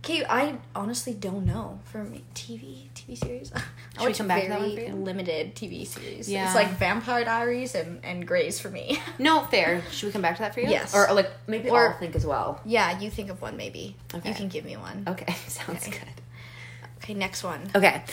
Okay, 0.03 0.25
I 0.27 0.55
honestly 0.75 1.13
don't 1.13 1.45
know 1.45 1.79
for 1.85 2.03
me 2.03 2.23
TV 2.33 2.87
TV 2.95 3.15
series. 3.15 3.51
I 3.55 3.61
we 3.99 4.07
watch 4.07 4.17
come 4.17 4.27
back 4.27 4.41
to 4.43 4.49
that 4.49 4.59
one 4.59 4.75
very 4.75 4.91
limited 4.91 5.53
TV 5.55 5.85
series. 5.85 6.27
Yeah. 6.27 6.45
it's 6.47 6.55
like 6.55 6.69
Vampire 6.79 7.23
Diaries 7.23 7.75
and 7.75 8.03
and 8.03 8.25
Grey's 8.27 8.59
for 8.59 8.69
me. 8.69 8.99
No, 9.19 9.43
fair. 9.43 9.83
Should 9.91 10.07
we 10.07 10.11
come 10.11 10.23
back 10.23 10.37
to 10.37 10.41
that 10.41 10.55
for 10.55 10.61
you? 10.61 10.69
Yes. 10.69 10.95
Or 10.95 11.13
like 11.13 11.29
maybe 11.45 11.69
Or- 11.69 11.89
I'll 11.93 11.99
think 11.99 12.15
as 12.15 12.25
well. 12.25 12.59
yeah, 12.65 12.99
you 12.99 13.11
think 13.11 13.29
of 13.29 13.41
one 13.43 13.57
maybe. 13.57 13.95
Okay. 14.15 14.29
You 14.29 14.35
can 14.35 14.47
give 14.47 14.65
me 14.65 14.75
one. 14.75 15.03
Okay, 15.07 15.31
sounds 15.47 15.87
Okay. 15.87 15.91
good. 15.99 16.21
Okay, 17.03 17.13
next 17.13 17.43
one. 17.43 17.61
Okay, 17.75 18.03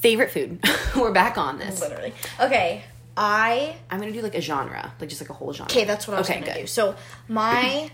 favorite 0.00 0.32
food. 0.32 0.58
We're 0.96 1.12
back 1.12 1.38
on 1.38 1.58
this. 1.58 1.80
Literally. 1.80 2.14
Okay, 2.40 2.82
I 3.16 3.76
I'm 3.90 4.00
gonna 4.00 4.10
do 4.12 4.22
like 4.22 4.34
a 4.34 4.40
genre, 4.40 4.92
like 5.00 5.08
just 5.08 5.20
like 5.20 5.30
a 5.30 5.34
whole 5.34 5.52
genre. 5.52 5.70
Okay, 5.70 5.84
that's 5.84 6.08
what 6.08 6.14
I 6.14 6.18
was 6.20 6.28
Okay, 6.28 6.40
gonna 6.40 6.52
good. 6.54 6.60
do. 6.62 6.66
So 6.66 6.96
my 7.28 7.90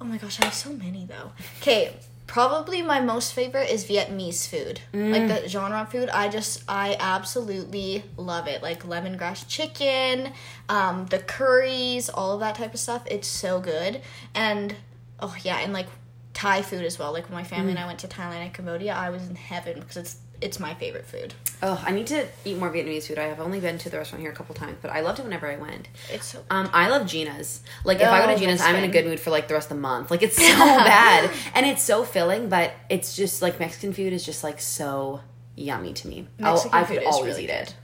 oh 0.00 0.04
my 0.04 0.16
gosh, 0.16 0.40
I 0.40 0.44
have 0.46 0.54
so 0.54 0.72
many 0.72 1.04
though. 1.04 1.32
Okay, 1.60 1.94
probably 2.26 2.82
my 2.82 3.00
most 3.00 3.32
favorite 3.32 3.70
is 3.70 3.84
Vietnamese 3.84 4.48
food, 4.48 4.80
like 4.92 5.22
Mm. 5.22 5.28
the 5.42 5.48
genre 5.48 5.82
of 5.82 5.90
food. 5.90 6.08
I 6.10 6.28
just 6.28 6.62
I 6.68 6.96
absolutely 6.98 8.04
love 8.16 8.46
it. 8.48 8.62
Like 8.62 8.82
lemongrass 8.84 9.46
chicken, 9.48 10.32
um, 10.68 11.06
the 11.06 11.18
curries, 11.18 12.08
all 12.08 12.32
of 12.32 12.40
that 12.40 12.54
type 12.56 12.74
of 12.74 12.80
stuff. 12.80 13.02
It's 13.06 13.28
so 13.28 13.60
good, 13.60 14.00
and 14.34 14.74
oh 15.20 15.34
yeah, 15.42 15.58
and 15.58 15.72
like 15.72 15.86
Thai 16.34 16.60
food 16.62 16.84
as 16.84 16.98
well. 16.98 17.12
Like 17.12 17.28
when 17.30 17.34
my 17.38 17.44
family 17.44 17.68
Mm. 17.72 17.76
and 17.76 17.78
I 17.78 17.86
went 17.86 17.98
to 18.00 18.08
Thailand 18.08 18.42
and 18.44 18.52
Cambodia, 18.52 18.92
I 18.94 19.08
was 19.10 19.26
in 19.28 19.36
heaven 19.36 19.80
because 19.80 19.96
it's 19.96 20.16
it's 20.40 20.60
my 20.60 20.74
favorite 20.74 21.06
food. 21.06 21.34
Oh, 21.62 21.82
I 21.86 21.90
need 21.92 22.06
to 22.08 22.26
eat 22.44 22.58
more 22.58 22.70
Vietnamese 22.70 23.06
food. 23.06 23.18
I 23.18 23.24
have 23.24 23.40
only 23.40 23.60
been 23.60 23.78
to 23.78 23.88
the 23.90 23.96
restaurant 23.96 24.20
here 24.22 24.30
a 24.30 24.34
couple 24.34 24.54
times, 24.54 24.76
but 24.82 24.90
I 24.90 25.00
loved 25.00 25.18
it 25.18 25.22
whenever 25.24 25.46
I 25.50 25.56
went. 25.56 25.88
It's 26.12 26.26
so 26.26 26.44
Um, 26.50 26.68
I 26.72 26.88
love 26.90 27.06
Gina's. 27.06 27.62
Like 27.84 27.98
if 28.00 28.08
I 28.08 28.18
go 28.26 28.30
Oh, 28.30 28.34
to 28.34 28.38
Gina's, 28.38 28.60
I'm 28.60 28.76
in 28.76 28.84
a 28.84 28.88
good 28.88 29.06
mood 29.06 29.18
for 29.20 29.30
like 29.30 29.48
the 29.48 29.54
rest 29.54 29.70
of 29.70 29.76
the 29.76 29.80
month. 29.82 30.10
Like 30.10 30.22
it's 30.22 30.36
so 30.40 30.42
bad 30.58 31.30
and 31.54 31.64
it's 31.64 31.82
so 31.82 32.04
filling, 32.04 32.48
but 32.48 32.72
it's 32.90 33.16
just 33.16 33.40
like 33.42 33.58
Mexican 33.58 33.92
food 33.92 34.12
is 34.12 34.24
just 34.24 34.44
like 34.44 34.60
so 34.60 35.20
yummy 35.54 35.92
to 35.94 36.08
me. 36.08 36.28
I'll- 36.42 36.54
Mexican 36.54 36.78
I 36.78 36.84
food 36.84 36.98
could 36.98 37.06
always 37.06 37.32
really 37.32 37.44
eat 37.44 37.46
good. 37.48 37.54
it. 37.68 37.74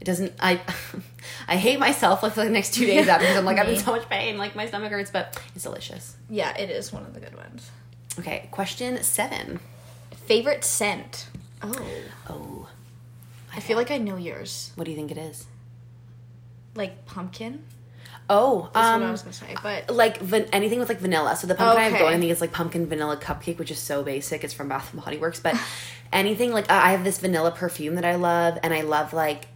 It 0.00 0.04
doesn't. 0.04 0.32
I 0.40 0.60
I 1.48 1.56
hate 1.56 1.78
myself 1.78 2.22
like 2.22 2.32
for 2.32 2.42
the 2.42 2.50
next 2.50 2.72
two 2.74 2.86
days 2.86 3.06
after 3.06 3.24
because 3.26 3.36
I'm 3.38 3.44
like 3.44 3.58
I'm 3.58 3.66
in 3.68 3.78
so 3.78 3.92
much 3.92 4.08
pain. 4.08 4.38
Like 4.38 4.56
my 4.56 4.66
stomach 4.66 4.90
hurts, 4.90 5.10
but 5.10 5.38
it's 5.54 5.62
delicious. 5.64 6.16
yeah, 6.30 6.56
it 6.56 6.70
is 6.70 6.90
one 6.92 7.04
of 7.04 7.12
the 7.14 7.20
good 7.20 7.36
ones. 7.36 7.70
Okay, 8.18 8.48
question 8.50 9.02
seven. 9.04 9.60
Favorite 10.26 10.64
scent. 10.64 11.26
Oh. 11.62 11.86
Oh, 12.28 12.68
I 13.54 13.60
feel 13.60 13.76
like 13.76 13.90
I 13.90 13.98
know 13.98 14.16
yours. 14.16 14.72
what 14.76 14.84
do 14.84 14.90
you 14.90 14.96
think 14.96 15.10
it 15.10 15.18
is? 15.18 15.46
Like 16.74 17.04
pumpkin. 17.06 17.64
Oh, 18.28 18.70
That's 18.72 18.86
um, 18.86 19.00
what 19.00 19.08
I 19.08 19.10
was 19.12 19.22
gonna 19.22 19.32
say. 19.32 19.56
But 19.60 19.90
like 19.90 20.18
van- 20.20 20.48
anything 20.52 20.78
with 20.78 20.88
like 20.88 21.00
vanilla. 21.00 21.34
So 21.36 21.46
the 21.48 21.56
pumpkin 21.56 21.80
I 21.80 21.84
have 21.84 21.92
Okay. 21.94 22.02
going, 22.02 22.14
I 22.16 22.20
think 22.20 22.30
it's 22.30 22.40
like 22.40 22.52
pumpkin 22.52 22.86
vanilla 22.86 23.16
cupcake, 23.16 23.58
which 23.58 23.72
is 23.72 23.78
so 23.80 24.04
basic. 24.04 24.44
It's 24.44 24.54
from 24.54 24.68
Bath 24.68 24.92
and 24.94 25.02
Body 25.04 25.18
Works, 25.18 25.40
but 25.40 25.56
anything 26.12 26.52
like 26.52 26.70
I 26.70 26.92
have 26.92 27.02
this 27.02 27.18
vanilla 27.18 27.50
perfume 27.50 27.96
that 27.96 28.04
I 28.04 28.14
love, 28.14 28.58
and 28.62 28.72
I 28.72 28.82
love 28.82 29.12
like 29.12 29.46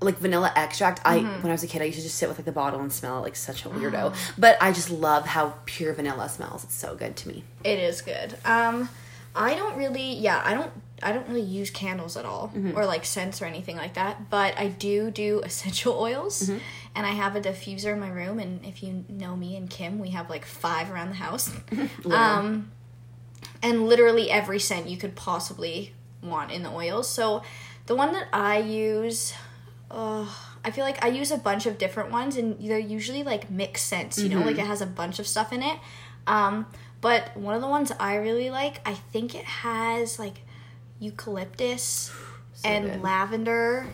like 0.00 0.18
vanilla 0.18 0.52
extract. 0.56 1.00
I 1.04 1.18
Mm-hmm. 1.20 1.42
when 1.42 1.50
I 1.50 1.52
was 1.54 1.62
a 1.62 1.68
kid, 1.68 1.80
I 1.80 1.84
used 1.84 1.98
to 1.98 2.02
just 2.02 2.16
sit 2.18 2.28
with 2.28 2.38
like 2.38 2.44
the 2.44 2.52
bottle 2.52 2.80
and 2.80 2.92
smell 2.92 3.18
it 3.18 3.22
like 3.22 3.36
such 3.36 3.64
a 3.64 3.68
Mm. 3.68 3.80
weirdo. 3.80 4.16
But 4.38 4.58
I 4.60 4.72
just 4.72 4.90
love 4.90 5.26
how 5.26 5.54
pure 5.64 5.92
vanilla 5.94 6.28
smells. 6.28 6.64
It's 6.64 6.74
so 6.74 6.96
good 6.96 7.14
to 7.18 7.28
me. 7.28 7.44
it 7.62 7.78
is 7.78 8.02
good. 8.02 8.34
Um, 8.44 8.88
I 9.36 9.54
don't 9.54 9.76
really. 9.76 10.14
Yeah, 10.14 10.42
I 10.44 10.54
don't. 10.54 10.72
I 11.04 11.12
don't 11.12 11.28
really 11.28 11.42
use 11.42 11.70
candles 11.70 12.16
at 12.16 12.24
all 12.24 12.48
Mm-hmm. 12.48 12.76
or 12.76 12.86
like 12.86 13.04
scents 13.04 13.40
or 13.42 13.44
anything 13.44 13.76
like 13.76 13.94
that. 13.94 14.30
But 14.30 14.58
I 14.58 14.68
do 14.68 15.10
do 15.10 15.40
essential 15.44 15.94
oils, 15.98 16.42
Mm-hmm. 16.48 16.58
and 16.96 17.06
I 17.06 17.10
have 17.10 17.36
a 17.36 17.40
diffuser 17.40 17.92
in 17.92 18.00
my 18.00 18.08
room. 18.10 18.38
And 18.38 18.64
if 18.64 18.82
you 18.82 19.04
know 19.08 19.36
me 19.36 19.56
and 19.56 19.68
Kim, 19.70 19.98
we 19.98 20.10
have 20.10 20.30
like 20.30 20.44
five 20.44 20.90
around 20.90 21.10
the 21.10 21.16
house. 21.16 21.50
um, 22.10 22.70
and 23.62 23.86
literally 23.88 24.30
every 24.30 24.58
scent 24.58 24.88
you 24.88 24.96
could 24.96 25.14
possibly 25.14 25.92
want 26.22 26.50
in 26.50 26.62
the 26.62 26.70
oils. 26.70 27.08
So 27.08 27.42
the 27.86 27.94
one 27.94 28.12
that 28.12 28.28
I 28.32 28.58
use, 28.58 29.34
uh, 29.90 30.26
I 30.64 30.70
feel 30.70 30.84
like 30.84 31.04
I 31.04 31.08
use 31.08 31.30
a 31.30 31.36
bunch 31.38 31.66
of 31.66 31.76
different 31.78 32.10
ones, 32.10 32.36
and 32.36 32.58
they're 32.60 32.78
usually 32.78 33.22
like 33.22 33.50
mixed 33.50 33.86
scents. 33.86 34.18
You 34.18 34.28
know, 34.30 34.40
like 34.40 34.58
it 34.58 34.66
has 34.66 34.80
a 34.80 34.86
bunch 34.86 35.18
of 35.18 35.26
stuff 35.26 35.52
in 35.52 35.62
it. 35.62 35.78
Um, 36.26 36.66
but 37.02 37.36
one 37.36 37.54
of 37.54 37.60
the 37.60 37.68
ones 37.68 37.92
I 38.00 38.14
really 38.16 38.48
like, 38.48 38.80
I 38.88 38.94
think 38.94 39.34
it 39.34 39.44
has 39.44 40.18
like 40.18 40.40
eucalyptus 41.00 42.12
and 42.64 42.86
good. 42.86 43.02
lavender 43.02 43.86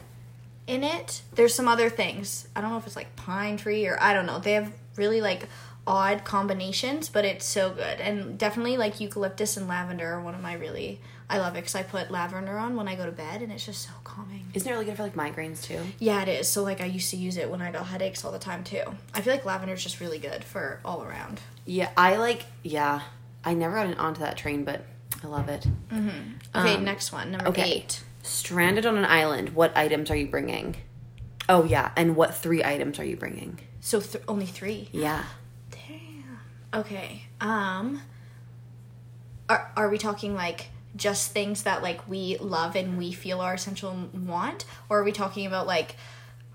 in 0.66 0.84
it. 0.84 1.22
There's 1.34 1.54
some 1.54 1.68
other 1.68 1.90
things. 1.90 2.48
I 2.54 2.60
don't 2.60 2.70
know 2.70 2.78
if 2.78 2.86
it's 2.86 2.96
like 2.96 3.16
pine 3.16 3.56
tree 3.56 3.86
or 3.86 4.00
I 4.00 4.12
don't 4.14 4.26
know. 4.26 4.38
They 4.38 4.52
have 4.52 4.72
really 4.96 5.20
like 5.20 5.48
odd 5.86 6.24
combinations, 6.24 7.08
but 7.08 7.24
it's 7.24 7.44
so 7.46 7.70
good. 7.70 8.00
And 8.00 8.38
definitely 8.38 8.76
like 8.76 9.00
eucalyptus 9.00 9.56
and 9.56 9.66
lavender 9.68 10.12
are 10.14 10.20
one 10.20 10.34
of 10.34 10.40
my 10.40 10.54
really 10.54 11.00
I 11.30 11.38
love 11.38 11.54
it 11.54 11.60
because 11.60 11.76
I 11.76 11.84
put 11.84 12.10
lavender 12.10 12.58
on 12.58 12.74
when 12.74 12.88
I 12.88 12.96
go 12.96 13.06
to 13.06 13.12
bed, 13.12 13.40
and 13.40 13.52
it's 13.52 13.64
just 13.64 13.82
so 13.82 13.92
calming. 14.02 14.46
Isn't 14.52 14.68
it 14.68 14.72
really 14.72 14.84
good 14.84 14.96
for 14.96 15.04
like 15.04 15.14
migraines 15.14 15.62
too? 15.62 15.78
Yeah, 16.00 16.22
it 16.22 16.28
is. 16.28 16.48
So 16.48 16.64
like 16.64 16.80
I 16.80 16.86
used 16.86 17.08
to 17.12 17.16
use 17.16 17.36
it 17.36 17.48
when 17.48 17.62
I 17.62 17.70
got 17.70 17.86
headaches 17.86 18.24
all 18.24 18.32
the 18.32 18.40
time 18.40 18.64
too. 18.64 18.82
I 19.14 19.20
feel 19.20 19.32
like 19.32 19.44
lavender 19.44 19.74
is 19.74 19.82
just 19.82 20.00
really 20.00 20.18
good 20.18 20.42
for 20.42 20.80
all 20.84 21.04
around. 21.04 21.40
Yeah, 21.66 21.90
I 21.96 22.16
like. 22.16 22.46
Yeah, 22.64 23.02
I 23.44 23.54
never 23.54 23.76
got 23.76 23.96
onto 23.96 24.20
that 24.22 24.36
train, 24.36 24.64
but 24.64 24.84
I 25.22 25.26
love 25.26 25.48
it. 25.48 25.66
Okay, 25.92 26.74
Um, 26.76 26.84
next 26.84 27.12
one, 27.12 27.30
number 27.32 27.48
Okay. 27.48 27.62
eight. 27.70 28.02
Stranded 28.22 28.86
on 28.86 28.96
an 28.98 29.04
island. 29.04 29.50
What 29.50 29.76
items 29.76 30.10
are 30.10 30.16
you 30.16 30.26
bringing? 30.26 30.76
Oh 31.48 31.64
yeah, 31.64 31.90
and 31.96 32.16
what 32.16 32.34
three 32.34 32.62
items 32.64 32.98
are 32.98 33.04
you 33.04 33.16
bringing? 33.16 33.58
So 33.80 34.00
th- 34.00 34.22
only 34.28 34.46
three. 34.46 34.88
Yeah. 34.92 35.24
Damn. 35.70 36.40
Okay. 36.80 37.24
Um. 37.40 38.02
Are 39.48 39.72
are 39.76 39.88
we 39.88 39.98
talking 39.98 40.34
like 40.34 40.68
just 40.96 41.32
things 41.32 41.62
that 41.64 41.82
like 41.82 42.08
we 42.08 42.36
love 42.38 42.76
and 42.76 42.96
we 42.98 43.12
feel 43.12 43.40
are 43.40 43.54
essential 43.54 43.90
and 43.90 44.28
want, 44.28 44.64
or 44.88 45.00
are 45.00 45.04
we 45.04 45.12
talking 45.12 45.46
about 45.46 45.66
like 45.66 45.96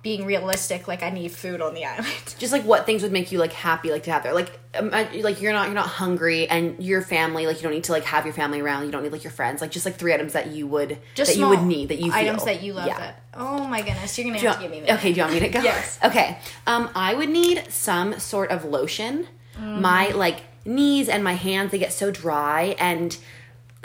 being 0.06 0.24
realistic? 0.26 0.88
Like 0.88 1.02
I 1.04 1.10
need 1.10 1.32
food 1.32 1.60
on 1.62 1.74
the 1.74 1.84
island. 1.84 2.08
Just 2.38 2.54
like 2.54 2.64
what 2.64 2.86
things 2.86 3.02
would 3.04 3.12
make 3.12 3.32
you 3.32 3.40
like 3.40 3.52
happy, 3.52 3.90
like 3.92 4.04
to 4.04 4.12
have 4.12 4.22
there. 4.24 4.34
Like, 4.36 4.58
um, 4.78 4.92
uh, 4.94 5.06
like 5.22 5.42
you're 5.42 5.52
not 5.52 5.66
you're 5.66 5.74
not 5.74 5.88
hungry, 5.88 6.48
and 6.48 6.82
your 6.82 7.02
family 7.02 7.48
like 7.48 7.58
you 7.58 7.64
don't 7.64 7.72
need 7.74 7.84
to 7.86 7.92
like 7.92 8.04
have 8.06 8.24
your 8.24 8.34
family 8.36 8.62
around. 8.62 8.86
You 8.86 8.92
don't 8.92 9.02
need 9.04 9.12
like 9.12 9.24
your 9.24 9.32
friends. 9.32 9.62
Like 9.62 9.72
just 9.72 9.86
like 9.86 9.96
three 9.96 10.14
items 10.14 10.34
that 10.34 10.48
you 10.52 10.68
would 10.68 11.00
Just 11.16 11.32
that 11.34 11.40
you 11.40 11.50
would 11.50 11.64
need 11.64 11.90
that 11.90 11.98
you 11.98 12.12
feel. 12.12 12.22
items 12.22 12.46
that 12.46 12.62
you 12.64 12.74
love. 12.74 12.88
Yeah. 12.88 13.00
That 13.00 13.24
oh 13.34 13.66
my 13.68 13.82
goodness, 13.82 14.16
you're 14.18 14.28
gonna 14.28 14.38
Do 14.40 14.44
you 14.44 14.48
have 14.50 14.58
to 14.60 14.64
want- 14.64 14.74
give 14.76 14.84
me. 14.88 14.94
okay, 14.94 15.10
do 15.12 15.18
you 15.18 15.24
want 15.24 15.34
me 15.34 15.40
to 15.42 15.50
go? 15.50 15.62
Yes. 15.62 16.00
Okay. 16.06 16.38
Um, 16.68 16.90
I 16.96 17.16
would 17.16 17.30
need 17.30 17.64
some 17.70 18.20
sort 18.20 18.52
of 18.52 18.64
lotion. 18.64 19.28
Mm-hmm. 19.58 19.82
My 19.82 20.10
like 20.10 20.42
knees 20.66 21.10
and 21.10 21.24
my 21.24 21.34
hands 21.34 21.72
they 21.72 21.80
get 21.80 21.94
so 21.94 22.12
dry, 22.12 22.76
and 22.80 23.18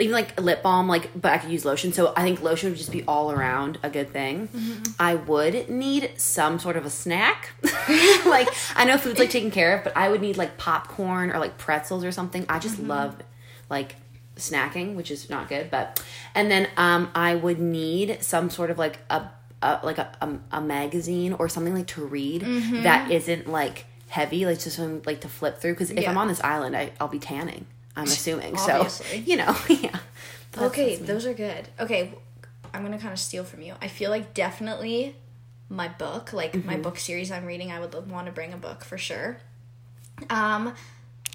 even 0.01 0.13
like 0.13 0.39
lip 0.39 0.61
balm. 0.63 0.87
Like, 0.87 1.09
but 1.19 1.31
I 1.31 1.37
could 1.37 1.51
use 1.51 1.63
lotion. 1.65 1.93
So 1.93 2.13
I 2.17 2.23
think 2.23 2.41
lotion 2.41 2.69
would 2.69 2.77
just 2.77 2.91
be 2.91 3.03
all 3.05 3.31
around 3.31 3.77
a 3.83 3.89
good 3.89 4.09
thing. 4.11 4.47
Mm-hmm. 4.49 4.83
I 4.99 5.15
would 5.15 5.69
need 5.69 6.11
some 6.17 6.59
sort 6.59 6.75
of 6.77 6.85
a 6.85 6.89
snack. 6.89 7.49
like 8.25 8.47
I 8.75 8.85
know 8.85 8.97
food's 8.97 9.19
like 9.19 9.29
taken 9.29 9.51
care 9.51 9.77
of, 9.77 9.83
but 9.83 9.95
I 9.95 10.09
would 10.09 10.21
need 10.21 10.37
like 10.37 10.57
popcorn 10.57 11.31
or 11.31 11.39
like 11.39 11.57
pretzels 11.57 12.03
or 12.03 12.11
something. 12.11 12.43
I 12.49 12.53
Mm-hmm. 12.53 12.61
just 12.61 12.79
love 12.79 13.15
like 13.69 13.95
snacking, 14.35 14.95
which 14.95 15.11
is 15.11 15.29
not 15.29 15.47
good. 15.49 15.69
But 15.71 16.03
and 16.35 16.49
then 16.49 16.67
um, 16.77 17.09
I 17.15 17.35
would 17.35 17.59
need 17.59 18.23
some 18.23 18.49
sort 18.49 18.71
of 18.71 18.77
like 18.77 18.99
a, 19.09 19.29
a 19.61 19.79
like 19.83 19.97
a, 19.97 20.11
a 20.21 20.57
a 20.57 20.61
magazine 20.61 21.33
or 21.33 21.47
something 21.49 21.73
like 21.73 21.87
to 21.87 22.05
read 22.05 22.41
Mm-hmm. 22.41 22.83
that 22.83 23.11
isn't 23.11 23.47
like 23.47 23.85
heavy, 24.09 24.45
like 24.45 24.59
just 24.59 24.75
something 24.77 25.01
like 25.05 25.21
to 25.21 25.27
flip 25.29 25.59
through. 25.59 25.73
Because 25.73 25.91
if 25.91 25.99
Yeah. 25.99 26.09
I'm 26.11 26.17
on 26.17 26.27
this 26.27 26.41
island, 26.43 26.75
I, 26.75 26.91
I'll 26.99 27.07
be 27.07 27.19
tanning. 27.19 27.65
I'm 27.95 28.03
assuming. 28.17 28.55
Obviously. 28.57 29.05
So 29.19 29.23
you 29.25 29.37
know, 29.37 29.55
yeah. 29.69 29.99
That's- 30.51 30.71
Okay, 30.71 30.95
that's 30.95 31.07
those 31.07 31.25
are 31.25 31.33
good. 31.33 31.67
Okay, 31.79 32.13
I'm 32.73 32.83
gonna 32.83 32.97
kind 32.99 33.13
of 33.13 33.19
steal 33.19 33.43
from 33.43 33.61
you. 33.61 33.73
I 33.81 33.87
feel 33.87 34.09
like 34.09 34.33
definitely 34.33 35.15
my 35.69 35.87
book, 35.87 36.33
like 36.33 36.53
my 36.65 36.73
Mm-hmm. 36.73 36.81
book 36.81 36.97
series 36.99 37.31
I'm 37.31 37.45
reading, 37.45 37.71
I 37.71 37.79
would 37.79 37.93
want 38.09 38.25
to 38.25 38.31
bring 38.33 38.51
a 38.53 38.57
book 38.57 38.83
for 38.83 38.97
sure. 38.97 39.37
Um, 40.29 40.75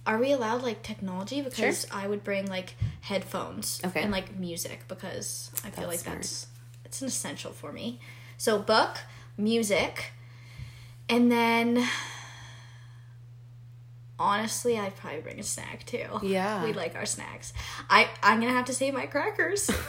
are 0.07 0.19
we 0.19 0.33
allowed 0.33 0.63
like 0.63 0.83
technology? 0.83 1.41
Because 1.41 1.87
I 1.91 2.07
would 2.07 2.23
bring 2.23 2.47
like 2.47 2.75
headphones 3.01 3.81
Okay. 3.85 4.03
and 4.03 4.13
like 4.13 4.37
music 4.39 4.85
because 4.89 5.51
I 5.65 5.71
feel 5.71 5.89
like 5.89 6.01
smart. 6.01 6.19
that's 6.19 6.47
it's 6.85 7.01
an 7.03 7.09
essential 7.09 7.53
for 7.53 7.73
me. 7.73 7.99
So 8.39 8.59
book, 8.59 8.99
music, 9.39 10.13
and 11.09 11.33
then 11.33 11.85
honestly, 14.19 14.79
I'd 14.79 14.97
probably 14.97 15.21
bring 15.21 15.39
a 15.41 15.43
snack 15.43 15.85
too. 15.87 16.07
Yeah. 16.23 16.65
we 16.65 16.73
like 16.73 16.95
our 16.97 17.07
snacks. 17.07 17.53
I 17.91 18.09
I'm 18.23 18.41
gonna 18.41 18.53
have 18.53 18.67
to 18.67 18.75
say 18.75 18.91
my 18.91 19.07
crackers. 19.07 19.71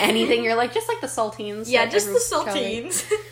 anything 0.00 0.42
you're 0.44 0.56
like 0.56 0.72
just 0.74 0.88
like 0.88 1.00
the 1.00 1.06
saltines. 1.06 1.64
yeah, 1.68 1.86
just 1.86 2.06
the 2.08 2.20
saltines. 2.20 3.10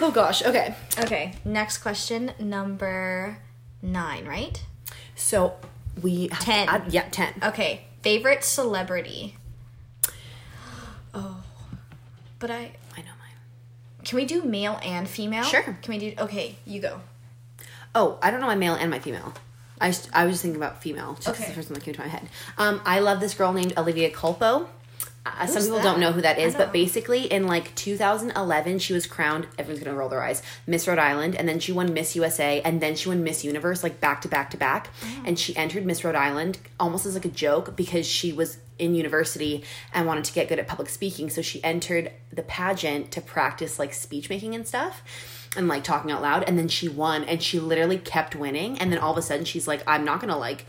Oh 0.00 0.10
gosh. 0.10 0.42
Okay. 0.42 0.74
okay, 1.00 1.34
next 1.44 1.78
question, 1.78 2.32
number 2.40 3.36
nine, 3.82 4.24
right? 4.24 4.58
So 5.16 5.52
we 6.00 6.28
have 6.28 6.38
to 6.38 6.44
Ten. 6.46 6.68
add- 6.70 6.92
yeah, 6.94 7.06
ten. 7.10 7.34
Okay, 7.42 7.82
favorite 8.00 8.42
celebrity. 8.42 9.36
Oh, 11.12 11.42
but 12.38 12.50
I 12.50 12.72
I 12.96 13.00
know 13.02 13.12
mine. 13.20 13.36
can 14.02 14.16
we 14.16 14.24
do 14.24 14.42
male 14.44 14.80
and 14.82 15.06
female? 15.06 15.44
Sure. 15.44 15.60
Can 15.62 15.76
we 15.88 15.98
do? 15.98 16.14
Okay, 16.18 16.56
you 16.64 16.80
go. 16.80 17.02
Oh, 17.94 18.18
I 18.22 18.30
don't 18.30 18.40
know 18.40 18.46
my 18.46 18.54
male 18.54 18.74
and 18.74 18.90
my 18.90 18.98
female. 18.98 19.34
I, 19.80 19.88
I 20.12 20.24
was 20.24 20.34
just 20.34 20.42
thinking 20.42 20.60
about 20.60 20.82
female. 20.82 21.14
Just 21.14 21.28
Okay. 21.28 21.46
the 21.48 21.52
first 21.54 21.68
one 21.68 21.74
that 21.74 21.84
came 21.84 21.94
to 21.94 22.00
my 22.00 22.06
head. 22.08 22.28
Um, 22.56 22.80
I 22.84 23.00
love 23.00 23.20
this 23.20 23.34
girl 23.34 23.52
named 23.52 23.74
Olivia 23.76 24.10
Culpo. 24.10 24.68
Uh, 25.24 25.46
some 25.46 25.62
people 25.62 25.76
that? 25.78 25.84
don't 25.84 26.00
know 26.00 26.10
who 26.10 26.20
that 26.20 26.36
is, 26.38 26.56
but 26.56 26.72
basically 26.72 27.24
in 27.26 27.46
like 27.46 27.72
2011, 27.76 28.80
she 28.80 28.92
was 28.92 29.06
crowned. 29.06 29.46
Everyone's 29.56 29.84
gonna 29.84 29.96
roll 29.96 30.08
their 30.08 30.22
eyes. 30.22 30.42
Miss 30.66 30.88
Rhode 30.88 30.98
Island, 30.98 31.36
and 31.36 31.48
then 31.48 31.60
she 31.60 31.70
won 31.70 31.94
Miss 31.94 32.16
USA, 32.16 32.60
and 32.62 32.80
then 32.80 32.96
she 32.96 33.08
won 33.08 33.22
Miss 33.22 33.44
Universe, 33.44 33.84
like 33.84 34.00
back 34.00 34.20
to 34.22 34.28
back 34.28 34.50
to 34.50 34.56
back. 34.56 34.88
Oh. 35.04 35.22
And 35.24 35.38
she 35.38 35.54
entered 35.56 35.86
Miss 35.86 36.02
Rhode 36.02 36.16
Island 36.16 36.58
almost 36.80 37.06
as 37.06 37.14
like 37.14 37.24
a 37.24 37.28
joke 37.28 37.76
because 37.76 38.04
she 38.04 38.32
was 38.32 38.58
in 38.82 38.94
university 38.94 39.62
and 39.94 40.06
wanted 40.06 40.24
to 40.24 40.32
get 40.32 40.48
good 40.48 40.58
at 40.58 40.66
public 40.66 40.88
speaking. 40.88 41.30
So 41.30 41.40
she 41.40 41.62
entered 41.62 42.10
the 42.32 42.42
pageant 42.42 43.12
to 43.12 43.20
practice 43.20 43.78
like 43.78 43.94
speech 43.94 44.28
making 44.28 44.54
and 44.54 44.66
stuff 44.66 45.02
and 45.56 45.68
like 45.68 45.84
talking 45.84 46.10
out 46.10 46.20
loud. 46.20 46.42
And 46.46 46.58
then 46.58 46.68
she 46.68 46.88
won 46.88 47.24
and 47.24 47.42
she 47.42 47.60
literally 47.60 47.98
kept 47.98 48.34
winning. 48.34 48.78
And 48.78 48.92
then 48.92 48.98
all 48.98 49.12
of 49.12 49.18
a 49.18 49.22
sudden 49.22 49.44
she's 49.44 49.68
like, 49.68 49.82
I'm 49.86 50.04
not 50.04 50.20
gonna 50.20 50.36
like 50.36 50.66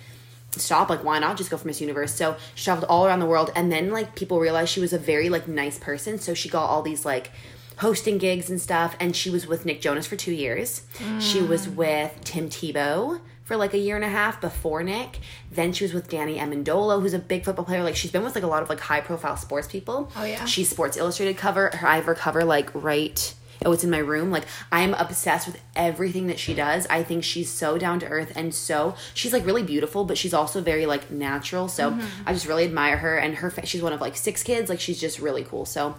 stop. 0.51 0.89
Like 0.89 1.03
why 1.03 1.17
not 1.19 1.37
just 1.37 1.49
go 1.49 1.57
for 1.57 1.67
miss 1.67 1.81
universe? 1.81 2.13
So 2.13 2.37
she 2.53 2.65
traveled 2.65 2.85
all 2.89 3.07
around 3.07 3.19
the 3.19 3.25
world. 3.25 3.51
And 3.55 3.71
then 3.71 3.91
like 3.91 4.15
people 4.15 4.39
realized 4.39 4.71
she 4.71 4.79
was 4.79 4.93
a 4.93 4.99
very 4.99 5.29
like 5.29 5.47
nice 5.47 5.79
person. 5.79 6.19
So 6.19 6.33
she 6.33 6.49
got 6.49 6.67
all 6.67 6.83
these 6.83 7.03
like 7.03 7.31
hosting 7.77 8.19
gigs 8.19 8.49
and 8.49 8.61
stuff. 8.61 8.95
And 8.99 9.15
she 9.15 9.31
was 9.31 9.47
with 9.47 9.65
nick 9.65 9.81
jonas 9.81 10.05
for 10.05 10.15
two 10.15 10.33
years. 10.33 10.83
She 11.19 11.41
was 11.41 11.65
mm. 11.65 11.75
with 11.75 12.23
tim 12.23 12.49
tebow 12.49 13.19
for 13.43 13.55
like 13.57 13.73
a 13.73 13.77
year 13.77 13.95
and 13.95 14.05
a 14.05 14.09
half 14.09 14.39
before 14.41 14.83
nick 14.83 15.19
then 15.51 15.73
she 15.73 15.83
was 15.83 15.93
with 15.93 16.09
danny 16.09 16.37
amendola 16.37 17.01
who's 17.01 17.13
a 17.13 17.19
big 17.19 17.43
football 17.43 17.65
player 17.65 17.83
like 17.83 17.95
she's 17.95 18.11
been 18.11 18.23
with 18.23 18.35
like 18.35 18.43
a 18.43 18.47
lot 18.47 18.63
of 18.63 18.69
like 18.69 18.79
high 18.79 19.01
profile 19.01 19.35
sports 19.37 19.67
people 19.67 20.11
Oh, 20.15 20.23
yeah? 20.23 20.45
she's 20.45 20.69
sports 20.69 20.97
illustrated 20.97 21.37
cover 21.37 21.69
her 21.73 21.87
i 21.87 21.95
have 21.97 22.05
her 22.05 22.15
cover 22.15 22.43
like 22.43 22.69
right 22.73 23.33
oh 23.65 23.71
it's 23.71 23.83
in 23.83 23.89
my 23.89 23.97
room 23.99 24.31
like 24.31 24.43
i'm 24.71 24.93
obsessed 24.95 25.47
with 25.47 25.57
everything 25.75 26.27
that 26.27 26.39
she 26.39 26.53
does 26.53 26.85
i 26.89 27.03
think 27.03 27.23
she's 27.23 27.49
so 27.49 27.77
down 27.77 27.99
to 27.99 28.07
earth 28.07 28.31
and 28.35 28.53
so 28.53 28.95
she's 29.13 29.31
like 29.31 29.45
really 29.45 29.63
beautiful 29.63 30.03
but 30.05 30.17
she's 30.17 30.33
also 30.33 30.59
very 30.61 30.85
like 30.85 31.09
natural 31.11 31.67
so 31.67 31.91
Mm-hmm. 31.91 32.23
i 32.27 32.33
just 32.33 32.47
really 32.47 32.65
admire 32.65 32.97
her 32.97 33.17
and 33.17 33.35
her 33.35 33.53
she's 33.65 33.81
one 33.81 33.93
of 33.93 34.01
like 34.01 34.15
six 34.17 34.41
kids 34.43 34.69
like 34.69 34.79
she's 34.79 34.99
just 34.99 35.19
really 35.19 35.43
cool 35.43 35.65
so 35.65 35.95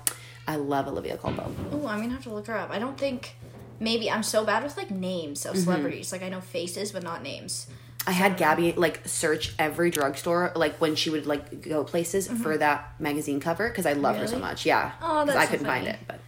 i 0.48 0.56
love 0.56 0.88
olivia 0.88 1.16
culpo 1.16 1.50
Oh, 1.72 1.86
I'm 1.86 2.00
gonna 2.00 2.12
have 2.14 2.22
to 2.24 2.30
look 2.34 2.46
her 2.48 2.56
up. 2.56 2.70
I 2.70 2.78
don't 2.78 2.96
think. 2.98 3.34
Maybe 3.80 4.10
I'm 4.10 4.22
so 4.22 4.44
bad 4.44 4.62
with 4.62 4.76
like 4.76 4.90
names 4.90 5.40
Mm-hmm. 5.44 5.56
of 5.56 5.62
celebrities. 5.62 6.12
Like 6.12 6.22
I 6.22 6.28
know 6.28 6.40
faces, 6.40 6.92
but 6.92 7.02
not 7.02 7.22
names. 7.22 7.66
i 8.06 8.12
had 8.12 8.36
gabby 8.36 8.72
like 8.72 9.00
search 9.08 9.54
every 9.58 9.90
drugstore 9.90 10.52
like 10.54 10.74
when 10.78 10.94
she 10.94 11.08
would 11.08 11.24
like 11.26 11.62
go 11.62 11.82
places 11.84 12.28
for 12.42 12.52
that 12.58 12.92
magazine 13.00 13.40
cover 13.40 13.66
because 13.70 13.86
i 13.86 13.94
love 13.94 14.16
her 14.18 14.26
so 14.26 14.34
Mm-hmm. 14.34 14.42
Much 14.48 14.66
yeah 14.66 14.92
Oh, 15.00 15.24
that's 15.24 15.38
i 15.38 15.44
so 15.46 15.50
couldn't 15.52 15.66
find 15.66 15.86
funny. 15.86 15.96
it 15.98 16.06
but 16.06 16.20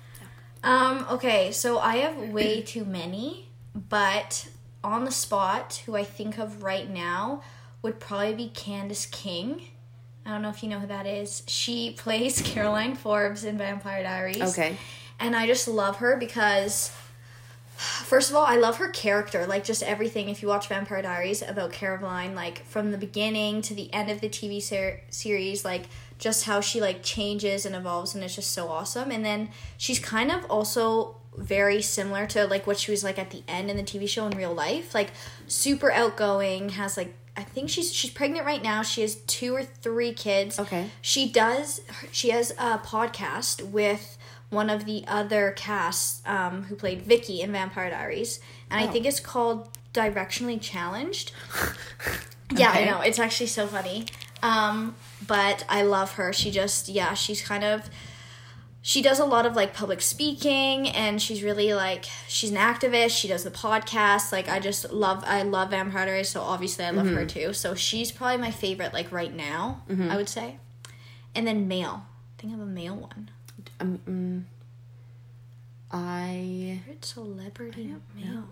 Um. 0.65 1.07
Okay. 1.17 1.53
So 1.53 1.79
I 1.79 1.97
have 2.05 2.17
way 2.39 2.63
too 2.63 2.85
many, 2.85 3.49
but 3.75 4.49
on 4.83 5.05
the 5.05 5.11
spot, 5.13 5.83
who 5.85 5.95
I 5.97 6.03
think 6.05 6.39
of 6.39 6.63
right 6.63 6.89
now 6.91 7.43
would 7.83 8.01
probably 8.01 8.35
be 8.35 8.49
Candice 8.55 9.07
King. 9.11 9.49
I 10.25 10.31
don't 10.31 10.43
know 10.43 10.49
if 10.57 10.63
you 10.63 10.69
know 10.69 10.81
who 10.81 10.87
that 10.89 11.07
is. 11.07 11.43
She 11.47 11.93
plays 12.03 12.41
Caroline 12.43 12.95
Forbes 12.97 13.45
in 13.45 13.59
Vampire 13.59 14.03
Diaries. 14.03 14.43
okay 14.51 14.77
And 15.21 15.37
I 15.37 15.47
just 15.47 15.69
love 15.69 15.97
her 15.99 16.17
because, 16.17 16.91
first 17.77 18.31
of 18.31 18.37
all, 18.37 18.45
I 18.45 18.57
love 18.57 18.77
her 18.79 18.89
character. 18.89 19.47
Like, 19.47 19.65
just 19.65 19.83
everything. 19.83 20.29
If 20.29 20.43
you 20.43 20.49
watch 20.49 20.69
Vampire 20.69 21.03
Diaries 21.03 21.43
about 21.43 21.73
Caroline, 21.73 22.35
like, 22.35 22.65
from 22.67 22.91
the 22.91 22.99
beginning 22.99 23.63
to 23.63 23.75
the 23.75 23.93
end 23.93 24.11
of 24.11 24.21
the 24.21 24.29
TV 24.29 24.63
ser- 24.63 25.01
series, 25.11 25.65
like, 25.65 25.85
just 26.19 26.45
how 26.45 26.61
she, 26.61 26.81
like, 26.81 27.03
changes 27.03 27.67
and 27.67 27.75
evolves, 27.75 28.15
and 28.15 28.25
it's 28.25 28.35
just 28.35 28.53
so 28.53 28.69
awesome. 28.69 29.11
And 29.11 29.25
then 29.25 29.51
she's 29.77 29.99
kind 29.99 30.31
of 30.31 30.45
also 30.51 31.17
very 31.37 31.83
similar 31.83 32.27
to, 32.29 32.47
like, 32.47 32.67
what 32.67 32.79
she 32.79 32.91
was 32.91 33.05
like 33.05 33.19
at 33.19 33.31
the 33.31 33.43
end 33.47 33.71
in 33.71 33.77
the 33.77 33.83
TV 33.83 34.09
show 34.09 34.27
in 34.27 34.37
real 34.37 34.55
life. 34.55 34.95
Like, 34.95 35.11
super 35.47 35.91
outgoing, 35.91 36.71
has, 36.71 36.97
like, 36.97 37.15
I 37.37 37.43
think 37.43 37.69
she's 37.69 37.93
she's 37.93 38.11
pregnant 38.11 38.47
right 38.47 38.63
now. 38.63 38.83
She 38.83 39.03
has 39.03 39.17
two 39.27 39.55
or 39.55 39.63
three 39.63 40.15
kids. 40.15 40.59
Okay. 40.59 40.89
She 41.03 41.31
does. 41.31 41.83
She 42.11 42.31
has 42.31 42.53
a 42.53 42.79
podcast 42.79 43.63
with 43.63 44.16
one 44.51 44.71
of 44.71 44.85
the 44.85 45.05
other 45.09 45.53
casts 45.57 46.23
um, 46.27 46.65
who 46.65 46.75
played 46.77 47.03
Vicki 47.03 47.41
in 47.41 47.53
Vampire 47.53 47.91
Diaries, 47.91 48.41
and 48.71 48.81
I 48.81 48.89
Oh. 48.89 48.93
think 48.93 49.05
it's 49.07 49.21
called 49.21 49.69
Directionally 49.93 50.61
Challenged. 50.61 51.33
Yeah, 52.55 52.71
I 52.71 52.85
know. 52.85 53.01
It's 53.01 53.19
actually 53.19 53.49
so 53.49 53.67
funny. 53.67 54.07
Um, 54.41 54.95
but 55.27 55.65
I 55.69 55.83
love 55.83 56.13
her. 56.13 56.33
She 56.33 56.53
just 56.53 56.89
yeah, 56.89 57.13
she's 57.15 57.43
kind 57.43 57.65
of 57.65 57.91
she 58.83 59.03
does 59.03 59.19
a 59.19 59.25
lot 59.25 59.47
of 59.47 59.57
like 59.57 59.75
public 59.75 60.01
speaking 60.01 60.89
and 60.89 61.21
she's 61.21 61.43
really 61.43 61.75
like 61.75 62.05
she's 62.29 62.53
an 62.53 62.57
activist 62.57 63.19
she 63.19 63.27
does 63.27 63.43
the 63.43 63.51
podcast 63.51 64.31
like 64.31 64.49
i 64.49 64.61
just 64.61 64.93
love 64.93 65.25
i 65.27 65.43
love 65.43 65.71
vampire 65.71 66.07
Diaries, 66.07 66.29
so 66.29 66.41
obviously 66.41 66.85
i 66.85 66.91
love 66.91 67.09
her 67.09 67.27
too 67.27 67.53
so 67.53 67.75
she's 67.75 68.13
probably 68.13 68.37
my 68.37 68.53
favorite 68.53 68.93
like 68.95 69.11
right 69.11 69.35
now 69.35 69.83
i 70.09 70.17
would 70.17 70.29
say 70.29 70.59
and 71.35 71.49
then 71.49 71.67
male. 71.67 72.05
Think 72.39 72.55
of 72.55 72.61
a 72.61 72.65
male 72.67 72.95
one. 72.95 73.31
Um, 73.81 74.01
mm, 74.09 75.95
I 75.97 76.81
Favorite 76.85 77.05
celebrity 77.05 77.95
male. 78.15 78.45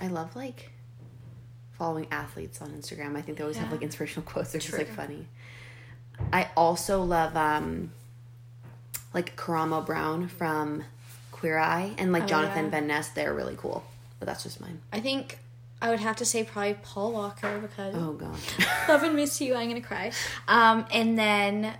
I 0.00 0.08
love 0.08 0.36
like 0.36 0.70
following 1.72 2.06
athletes 2.10 2.60
on 2.60 2.70
Instagram. 2.70 3.16
I 3.16 3.22
think 3.22 3.38
they 3.38 3.44
always 3.44 3.56
have 3.58 3.70
like 3.72 3.82
inspirational 3.82 4.22
quotes. 4.30 4.52
They're 4.52 4.60
just 4.60 4.76
like 4.76 4.88
funny. 4.88 5.26
I 6.32 6.48
also 6.56 7.02
love 7.02 7.36
um 7.36 7.92
like 9.14 9.36
Karamo 9.36 9.84
Brown 9.84 10.28
from 10.28 10.84
Queer 11.32 11.58
Eye 11.58 11.94
and 11.98 12.12
like 12.12 12.24
Oh, 12.24 12.26
Jonathan 12.26 12.64
yeah. 12.66 12.70
Van 12.70 12.86
Ness. 12.86 13.08
They're 13.10 13.34
really 13.34 13.56
cool. 13.56 13.84
But 14.18 14.26
that's 14.26 14.42
just 14.42 14.60
mine. 14.60 14.80
I 14.92 15.00
think 15.00 15.38
I 15.80 15.90
would 15.90 16.00
have 16.00 16.16
to 16.16 16.24
say 16.24 16.42
probably 16.44 16.74
Paul 16.82 17.12
Walker 17.12 17.58
because 17.60 17.94
Oh 17.96 18.12
god. 18.12 18.36
love 18.88 19.02
and 19.02 19.14
miss 19.16 19.40
you. 19.40 19.54
I'm 19.54 19.68
gonna 19.68 19.80
cry. 19.80 20.12
Um, 20.48 20.84
and 20.90 21.18
then 21.18 21.74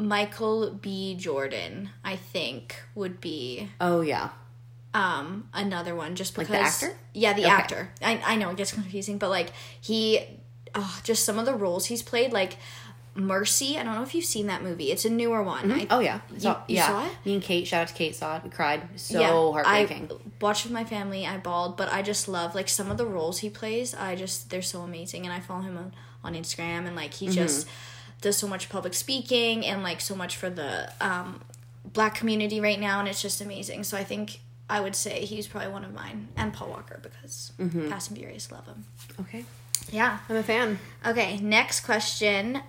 Michael 0.00 0.70
B. 0.70 1.14
Jordan, 1.14 1.90
I 2.04 2.16
think, 2.16 2.76
would 2.94 3.20
be 3.20 3.68
oh 3.80 4.00
yeah. 4.00 4.30
um 4.94 5.48
another 5.54 5.94
one 5.94 6.16
just 6.16 6.36
Like 6.36 6.48
because 6.48 6.80
the 6.80 6.86
actor? 6.86 6.98
Yeah, 7.14 7.32
the 7.34 7.42
Okay. 7.44 7.50
actor. 7.50 7.90
I 8.02 8.20
I 8.24 8.36
know 8.36 8.50
it 8.50 8.56
gets 8.56 8.72
confusing, 8.72 9.18
but 9.18 9.30
like 9.30 9.50
he, 9.80 10.20
oh, 10.74 11.00
just 11.04 11.24
some 11.24 11.38
of 11.38 11.46
the 11.46 11.54
roles 11.54 11.86
he's 11.86 12.02
played, 12.02 12.32
like 12.32 12.56
Mercy. 13.14 13.76
I 13.76 13.82
don't 13.82 13.94
know 13.96 14.02
if 14.04 14.14
you've 14.14 14.24
seen 14.24 14.46
that 14.46 14.62
movie. 14.62 14.92
It's 14.92 15.04
a 15.04 15.10
newer 15.10 15.42
one. 15.42 15.70
I, 15.72 15.86
Oh 15.90 15.98
yeah. 15.98 16.20
I 16.34 16.38
saw- 16.38 16.62
you 16.68 16.76
yeah. 16.76 16.86
saw 16.86 17.06
it? 17.06 17.12
Me 17.24 17.34
and 17.34 17.42
Kate, 17.42 17.66
shout 17.66 17.82
out 17.82 17.88
to 17.88 17.94
Kate, 17.94 18.14
saw 18.14 18.36
it. 18.36 18.44
We 18.44 18.50
cried. 18.50 18.88
So 18.96 19.52
heartbreaking. 19.52 20.10
I 20.12 20.16
watched 20.40 20.64
with 20.64 20.72
my 20.72 20.84
family. 20.84 21.26
I 21.26 21.36
bawled, 21.38 21.76
but 21.76 21.92
I 21.92 22.02
just 22.02 22.28
love 22.28 22.54
like 22.54 22.68
some 22.68 22.90
of 22.90 22.98
the 22.98 23.06
roles 23.06 23.38
he 23.40 23.50
plays. 23.50 23.94
I 23.94 24.14
just 24.14 24.48
they're 24.50 24.62
so 24.62 24.82
amazing, 24.82 25.24
and 25.26 25.32
I 25.32 25.40
follow 25.40 25.62
him 25.62 25.76
on, 25.76 25.92
on 26.22 26.34
Instagram, 26.34 26.86
and 26.86 26.94
like 26.96 27.12
he 27.14 27.26
Mm-hmm. 27.26 27.34
just 27.34 27.66
does 28.20 28.36
so 28.36 28.46
much 28.46 28.68
public 28.68 28.94
speaking 28.94 29.64
and 29.66 29.82
like 29.82 30.00
so 30.00 30.14
much 30.14 30.36
for 30.36 30.50
the 30.50 30.92
um, 31.00 31.40
black 31.92 32.14
community 32.14 32.60
right 32.60 32.78
now, 32.80 33.00
and 33.00 33.08
it's 33.08 33.22
just 33.22 33.40
amazing. 33.40 33.84
So 33.84 33.96
I 33.96 34.04
think 34.04 34.40
I 34.68 34.80
would 34.80 34.94
say 34.94 35.24
he's 35.24 35.46
probably 35.48 35.72
one 35.72 35.84
of 35.84 35.92
mine, 35.94 36.28
and 36.36 36.52
Paul 36.52 36.68
Walker 36.70 37.00
because 37.02 37.52
Mm-hmm. 37.58 37.88
Fast 37.88 38.10
and 38.10 38.18
Furious 38.18 38.50
love 38.52 38.66
him. 38.66 38.84
okay. 39.20 39.44
Yeah. 39.90 40.18
I'm 40.28 40.36
a 40.36 40.42
fan. 40.42 40.78
Okay. 41.06 41.38
Next 41.38 41.80
question. 41.80 42.60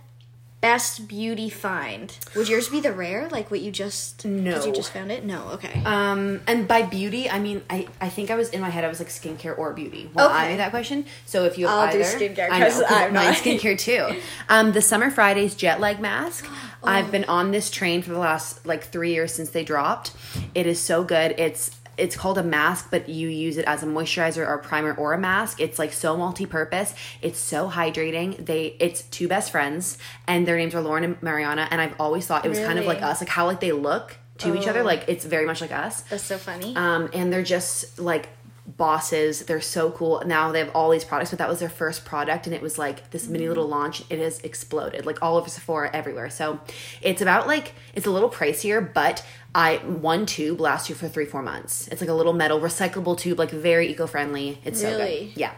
Best 0.62 1.08
beauty 1.08 1.50
find. 1.50 2.16
Would 2.36 2.48
yours 2.48 2.70
be 2.70 2.80
the 2.82 2.92
rare, 2.94 3.28
like 3.30 3.50
what 3.50 3.62
you 3.62 3.72
just? 3.72 4.24
No. 4.26 4.64
You 4.64 4.72
just 4.72 4.94
found 4.94 5.12
it. 5.12 5.26
No. 5.26 5.50
Okay. 5.54 5.82
Um, 5.86 6.40
and 6.46 6.68
by 6.68 6.84
beauty, 6.84 7.28
I 7.28 7.40
mean 7.40 7.64
I, 7.68 7.88
I 8.00 8.10
think 8.10 8.30
I 8.30 8.36
was 8.36 8.50
in 8.50 8.62
my 8.62 8.70
head 8.70 8.86
I 8.86 8.88
was 8.88 9.00
like 9.00 9.10
skincare 9.10 9.58
or 9.58 9.74
beauty 9.74 10.08
when 10.14 10.24
I 10.24 10.30
Okay. 10.44 10.48
made 10.52 10.60
that 10.60 10.70
question. 10.70 11.06
So 11.26 11.46
if 11.46 11.58
you 11.58 11.68
have 11.68 11.90
I'll 11.90 11.92
do 11.92 12.02
skincare 12.02 12.48
I 12.52 12.60
know, 12.60 12.66
'cause 12.68 12.84
I'm 12.90 13.12
not. 13.12 13.34
skincare 13.36 13.76
too. 13.78 14.22
Um, 14.50 14.72
the 14.72 14.84
Summer 14.84 15.10
Fridays 15.10 15.56
jet 15.56 15.80
lag 15.80 16.00
mask. 16.00 16.46
I've 16.84 17.12
been 17.12 17.26
on 17.26 17.52
this 17.52 17.70
train 17.72 18.02
for 18.04 18.12
the 18.12 18.20
last 18.20 18.64
like 18.66 18.84
three 18.86 19.14
years 19.14 19.34
since 19.34 19.50
they 19.50 19.64
dropped. 19.64 20.12
It 20.56 20.68
is 20.68 20.80
so 20.80 21.04
good. 21.04 21.36
It's 21.40 21.72
it's 21.98 22.16
called 22.16 22.38
a 22.38 22.44
mask, 22.44 22.88
but 22.90 23.10
you 23.10 23.28
use 23.28 23.58
it 23.58 23.66
as 23.66 23.84
a 23.84 23.86
moisturizer 23.86 24.48
or 24.48 24.56
a 24.56 24.60
primer 24.60 24.94
or 24.94 25.14
a 25.14 25.18
mask. 25.18 25.60
It's 25.60 25.78
like 25.78 25.94
so 25.94 26.18
multi-purpose. 26.18 26.94
It's 27.22 27.40
so 27.40 27.70
hydrating. 27.70 28.46
They 28.46 28.76
it's 28.80 29.04
two 29.04 29.28
best 29.28 29.52
friends, 29.52 29.98
and 30.28 30.48
their 30.48 30.58
names 30.58 30.74
are 30.74 30.82
Lauren 30.82 31.04
and 31.04 31.22
Marianna. 31.22 31.68
And 31.70 31.82
I've 31.82 31.96
always 32.00 32.26
thought 32.26 32.46
it 32.46 32.50
was 32.50 32.60
kind 32.60 32.80
of 32.80 32.86
like 32.86 33.02
us, 33.02 33.22
like 33.22 33.30
how 33.30 33.46
like 33.46 33.60
they 33.60 33.72
look 33.72 34.18
to 34.40 34.58
each 34.60 34.68
other. 34.68 34.82
Oh. 34.82 34.86
Like 34.86 35.06
it's 35.08 35.26
very 35.26 35.46
much 35.46 35.62
like 35.62 35.72
us. 35.72 36.02
That's 36.04 36.24
so 36.24 36.38
funny. 36.38 36.76
Um, 36.76 37.10
and 37.14 37.32
they're 37.32 37.44
just 37.44 38.00
like 38.00 38.30
bosses. 38.66 39.46
They're 39.46 39.62
so 39.62 39.92
cool. 39.92 40.22
Now 40.26 40.52
they 40.52 40.60
have 40.60 40.72
all 40.76 40.90
these 40.90 41.04
products, 41.04 41.32
but 41.32 41.40
that 41.40 41.50
was 41.50 41.60
their 41.60 41.70
first 41.70 42.06
product, 42.06 42.46
and 42.46 42.56
it 42.56 42.62
was 42.62 42.78
like 42.78 43.12
this 43.12 43.28
mini 43.28 43.48
little 43.48 43.68
launch. 43.68 44.04
It 44.10 44.20
has 44.20 44.40
exploded, 44.42 45.06
like 45.06 45.22
all 45.22 45.38
over 45.38 45.50
Sephora, 45.50 45.90
everywhere. 45.94 46.30
So 46.30 46.60
it's 47.02 47.22
about 47.22 47.48
like 47.48 47.74
it's 47.94 48.06
a 48.06 48.12
little 48.12 48.30
pricier, 48.30 48.94
but 48.94 49.26
I 49.54 49.78
one 49.78 50.26
tube 50.26 50.60
lasts 50.60 50.90
you 50.90 50.96
for 50.96 51.08
three 51.08 51.26
four 51.26 51.42
months. 51.42 51.88
It's 51.88 52.02
like 52.02 52.10
a 52.10 52.14
little 52.14 52.34
metal 52.34 52.60
recyclable 52.60 53.18
tube, 53.18 53.40
like 53.40 53.52
very 53.52 53.90
eco 53.90 54.08
friendly. 54.08 54.60
It's 54.64 54.82
so 54.82 54.98
good. 54.98 55.32
Yeah. 55.36 55.54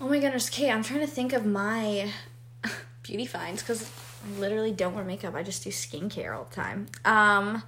Oh 0.00 0.08
my 0.08 0.18
goodness, 0.18 0.48
Kate, 0.48 0.70
I'm 0.70 0.82
trying 0.82 1.00
to 1.00 1.06
think 1.06 1.34
of 1.34 1.44
my 1.44 2.10
beauty 3.02 3.26
finds 3.26 3.62
because 3.62 3.90
I 4.24 4.40
literally 4.40 4.72
don't 4.72 4.94
wear 4.94 5.04
makeup. 5.04 5.34
I 5.34 5.42
just 5.42 5.62
do 5.62 5.70
skincare 5.70 6.34
all 6.34 6.44
the 6.44 6.54
time. 6.54 6.86
Um, 7.04 7.62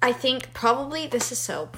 I 0.00 0.12
think 0.12 0.54
probably 0.54 1.08
this 1.08 1.32
is 1.32 1.38
so, 1.38 1.70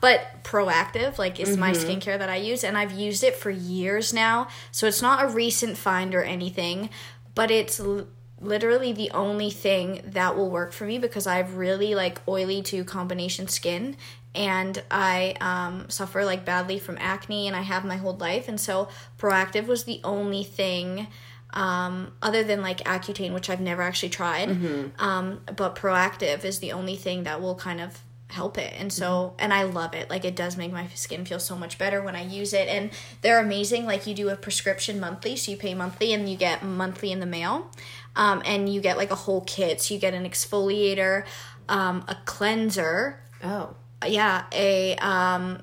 but 0.00 0.42
Proactiv 0.42 1.18
like 1.18 1.38
is 1.38 1.56
my 1.58 1.72
skincare 1.72 2.18
that 2.18 2.30
I 2.30 2.36
use, 2.36 2.64
and 2.64 2.76
I've 2.76 2.92
used 2.92 3.22
it 3.22 3.36
for 3.36 3.50
years 3.50 4.14
now. 4.14 4.48
So 4.70 4.86
it's 4.86 5.02
not 5.02 5.24
a 5.24 5.28
recent 5.28 5.76
find 5.76 6.14
or 6.14 6.22
anything, 6.22 6.88
but 7.34 7.50
it's 7.50 7.78
l- 7.78 8.06
literally 8.40 8.92
the 8.92 9.10
only 9.10 9.50
thing 9.50 10.00
that 10.04 10.36
will 10.36 10.50
work 10.50 10.72
for 10.72 10.84
me 10.84 10.98
because 10.98 11.26
I 11.26 11.36
have 11.36 11.56
really 11.56 11.94
like 11.94 12.20
oily 12.26 12.62
to 12.62 12.84
combination 12.84 13.48
skin 13.48 13.96
and 14.34 14.82
I 14.90 15.34
um, 15.40 15.88
suffer 15.88 16.24
like 16.24 16.44
badly 16.44 16.78
from 16.78 16.98
acne 17.00 17.46
and 17.46 17.56
I 17.56 17.62
have 17.62 17.84
my 17.84 17.96
whole 17.96 18.16
life 18.16 18.48
and 18.48 18.60
so 18.60 18.88
Proactiv 19.18 19.66
was 19.66 19.84
the 19.84 20.00
only 20.04 20.44
thing 20.44 21.06
um, 21.56 22.12
other 22.22 22.44
than 22.44 22.62
like 22.62 22.78
Accutane 22.84 23.32
which 23.34 23.50
I've 23.50 23.60
never 23.60 23.82
actually 23.82 24.10
tried 24.10 24.48
um, 24.98 25.40
but 25.56 25.74
Proactiv 25.74 26.44
is 26.44 26.60
the 26.60 26.72
only 26.72 26.96
thing 26.96 27.24
that 27.24 27.40
will 27.40 27.56
kind 27.56 27.80
of 27.80 28.00
help 28.28 28.58
it. 28.58 28.74
And 28.76 28.92
so 28.92 29.34
and 29.38 29.52
I 29.54 29.62
love 29.62 29.94
it. 29.94 30.10
Like 30.10 30.24
it 30.24 30.34
does 30.34 30.56
make 30.56 30.72
my 30.72 30.88
skin 30.88 31.24
feel 31.24 31.38
so 31.38 31.56
much 31.56 31.78
better 31.78 32.02
when 32.02 32.16
I 32.16 32.24
use 32.24 32.52
it. 32.52 32.68
And 32.68 32.90
they're 33.22 33.38
amazing. 33.38 33.86
Like 33.86 34.06
you 34.06 34.14
do 34.14 34.28
a 34.28 34.36
prescription 34.36 34.98
monthly 34.98 35.36
so 35.36 35.52
you 35.52 35.56
pay 35.56 35.74
monthly 35.74 36.12
and 36.12 36.28
you 36.28 36.36
get 36.36 36.64
monthly 36.64 37.12
in 37.12 37.20
the 37.20 37.26
mail. 37.26 37.70
Um, 38.16 38.42
and 38.44 38.68
you 38.72 38.80
get 38.80 38.96
like 38.96 39.10
a 39.10 39.14
whole 39.14 39.42
kit. 39.42 39.80
So 39.80 39.94
you 39.94 40.00
get 40.00 40.14
an 40.14 40.24
exfoliator 40.24 41.24
um, 41.68 42.04
a 42.08 42.16
cleanser. 42.24 43.20
Oh. 43.44 43.76
yeah, 44.06 44.44
a 44.52 44.96
um, 44.96 45.60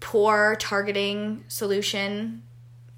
pore 0.00 0.56
targeting 0.58 1.44
solution 1.48 2.42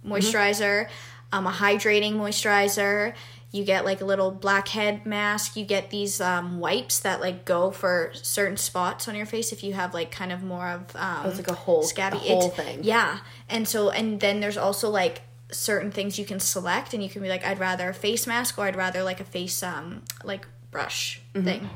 moisturizer, 0.07 0.89
um, 1.33 1.47
a 1.47 1.51
hydrating 1.51 2.15
moisturizer. 2.15 3.15
You 3.51 3.65
get 3.65 3.85
like 3.85 4.01
a 4.01 4.05
little 4.05 4.33
blackhead 4.33 5.07
mask. 5.07 5.57
You 5.57 5.65
get 5.65 5.91
these 5.91 6.21
um, 6.21 6.59
wipes 6.59 6.99
that 7.01 7.21
like 7.21 7.45
go 7.45 7.71
for 7.71 8.11
certain 8.15 8.57
spots 8.57 9.07
on 9.07 9.15
your 9.15 9.27
face 9.27 9.53
if 9.53 9.63
you 9.63 9.75
have 9.75 9.95
like 9.95 10.11
kind 10.11 10.33
of 10.33 10.43
more 10.43 10.67
of 10.69 10.81
um, 10.97 11.23
Oh, 11.25 11.29
it's 11.29 11.39
like 11.39 11.49
a 11.49 11.55
whole- 11.55 11.85
scabby 11.85 12.17
a 12.17 12.21
whole 12.21 12.49
It's- 12.49 12.57
thing. 12.57 12.81
Yeah, 12.83 13.19
and 13.49 13.69
so 13.69 13.91
and 13.91 14.19
then 14.21 14.41
there's 14.41 14.57
also 14.57 14.91
like 14.91 15.23
certain 15.53 15.93
things 15.93 16.19
you 16.19 16.25
can 16.25 16.41
select, 16.41 16.95
and 16.95 17.03
you 17.03 17.09
can 17.09 17.23
be 17.23 17.29
like, 17.29 17.45
I'd 17.45 17.61
rather 17.61 17.91
a 17.91 17.95
face 17.95 18.27
mask 18.27 18.59
or 18.59 18.65
I'd 18.67 18.75
rather 18.77 19.05
like 19.05 19.21
a 19.21 19.25
face 19.25 19.63
um 19.63 20.03
like 20.25 20.47
brush 20.73 21.21
Mm-hmm. 21.35 21.45
thing. 21.47 21.71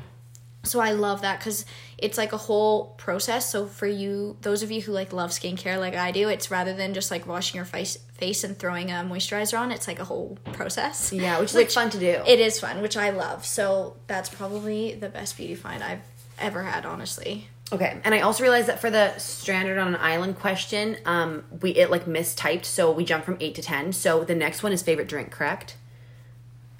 So 0.63 0.79
I 0.79 0.91
love 0.91 1.21
that 1.21 1.39
because 1.39 1.65
it's 1.97 2.17
like 2.17 2.33
a 2.33 2.37
whole 2.37 2.87
process. 2.97 3.49
So 3.49 3.65
for 3.65 3.87
you, 3.87 4.37
those 4.41 4.61
of 4.61 4.71
you 4.71 4.81
who 4.81 4.91
like 4.91 5.13
love 5.13 5.31
skincare 5.31 5.79
like 5.79 5.95
I 5.95 6.11
do, 6.11 6.27
it's 6.29 6.51
rather 6.51 6.73
than 6.73 6.93
just 6.93 7.11
like 7.11 7.25
washing 7.25 7.55
your 7.57 7.65
face 7.65 7.97
face 8.17 8.43
and 8.43 8.57
throwing 8.59 8.91
a 8.91 8.95
moisturizer 8.95 9.57
on. 9.57 9.71
It's 9.71 9.87
like 9.87 9.99
a 9.99 10.03
whole 10.03 10.37
process. 10.51 11.13
Yeah, 11.13 11.39
which 11.39 11.51
is 11.51 11.55
like 11.55 11.71
fun 11.71 11.89
to 11.91 11.99
do. 11.99 12.21
It 12.27 12.39
is 12.39 12.59
fun, 12.59 12.81
which 12.81 12.97
I 12.97 13.11
love. 13.11 13.45
So 13.45 13.95
that's 14.07 14.29
probably 14.29 14.95
the 14.95 15.07
best 15.09 15.37
beauty 15.37 15.55
find 15.55 15.81
I've 15.81 16.01
ever 16.37 16.63
had, 16.63 16.85
honestly. 16.85 17.47
Okay, 17.71 18.01
and 18.03 18.15
I 18.15 18.21
also 18.21 18.43
realized 18.43 18.67
that 18.67 18.81
for 18.81 18.89
the 18.89 19.15
stranded 19.19 19.77
on 19.77 19.89
an 19.89 20.01
island 20.01 20.39
question, 20.39 20.97
um, 21.05 21.43
we 21.61 21.71
it 21.71 21.89
like 21.91 22.05
mistyped, 22.05 22.65
so 22.65 22.91
we 22.91 23.05
jumped 23.05 23.25
from 23.25 23.37
eight 23.39 23.55
to 23.55 23.61
ten. 23.61 23.93
So 23.93 24.23
the 24.23 24.35
next 24.35 24.61
one 24.63 24.71
is 24.73 24.81
favorite 24.81 25.07
drink, 25.07 25.31
correct? 25.31 25.77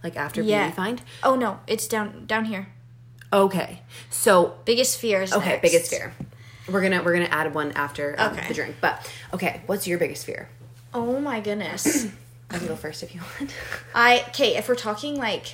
Like 0.03 0.17
after 0.17 0.41
Yeah. 0.41 0.63
beauty 0.63 0.75
find. 0.75 1.01
Oh 1.23 1.35
no, 1.35 1.59
it's 1.67 1.87
down 1.87 2.25
down 2.25 2.45
here. 2.45 2.69
Okay, 3.31 3.81
so 4.09 4.55
Biggest 4.65 4.97
fears. 4.99 5.31
okay, 5.33 5.49
next. 5.49 5.61
biggest 5.61 5.89
fear. 5.91 6.13
We're 6.67 6.81
gonna 6.81 7.01
we're 7.03 7.13
gonna 7.13 7.25
add 7.25 7.53
one 7.53 7.71
after 7.73 8.15
um, 8.17 8.33
Okay. 8.33 8.47
the 8.47 8.53
drink, 8.53 8.75
but 8.81 9.11
okay, 9.33 9.61
what's 9.65 9.87
your 9.87 9.97
biggest 9.99 10.25
fear? 10.25 10.49
Oh 10.93 11.19
my 11.19 11.39
goodness. 11.39 12.07
I 12.49 12.57
can 12.57 12.67
go 12.67 12.75
first 12.75 13.03
if 13.03 13.13
you 13.13 13.21
want. 13.39 13.53
I 13.93 14.23
okay. 14.29 14.55
If 14.57 14.67
we're 14.67 14.75
talking 14.75 15.15
like 15.17 15.53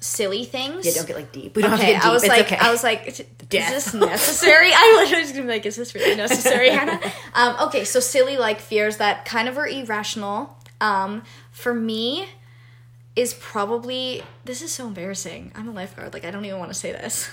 silly 0.00 0.44
things, 0.44 0.84
yeah, 0.86 0.92
don't 0.94 1.06
get 1.06 1.16
like 1.16 1.32
deep. 1.32 1.56
We 1.56 1.62
don't 1.62 1.70
have 1.72 1.80
to 1.80 1.84
okay, 1.86 1.92
get 1.94 2.02
deep. 2.02 2.08
I 2.10 2.12
was 2.12 2.22
it's 2.24 2.28
like, 2.30 2.46
okay. 2.46 2.56
I 2.56 2.70
was 2.70 2.82
like, 2.82 3.06
is 3.06 3.18
Death. 3.48 3.70
this 3.70 3.94
necessary? 3.94 4.70
I 4.72 4.94
literally 5.00 5.22
was 5.22 5.32
gonna 5.32 5.44
be 5.44 5.48
like, 5.50 5.66
is 5.66 5.76
this 5.76 5.94
really 5.94 6.16
necessary, 6.16 6.70
Hannah? 6.70 7.00
Um, 7.34 7.56
okay, 7.68 7.84
so 7.84 7.98
silly 8.00 8.36
like 8.36 8.60
fears 8.60 8.98
that 8.98 9.24
kind 9.24 9.48
of 9.48 9.58
are 9.58 9.66
irrational. 9.66 10.56
Um, 10.80 11.22
for 11.50 11.74
me, 11.74 12.26
is 13.16 13.34
probably 13.34 14.22
this 14.44 14.62
is 14.62 14.72
so 14.72 14.86
embarrassing. 14.86 15.52
I'm 15.54 15.68
a 15.68 15.72
lifeguard. 15.72 16.12
Like 16.12 16.24
I 16.24 16.30
don't 16.30 16.44
even 16.44 16.58
want 16.58 16.70
to 16.70 16.78
say 16.78 16.92
this. 16.92 17.30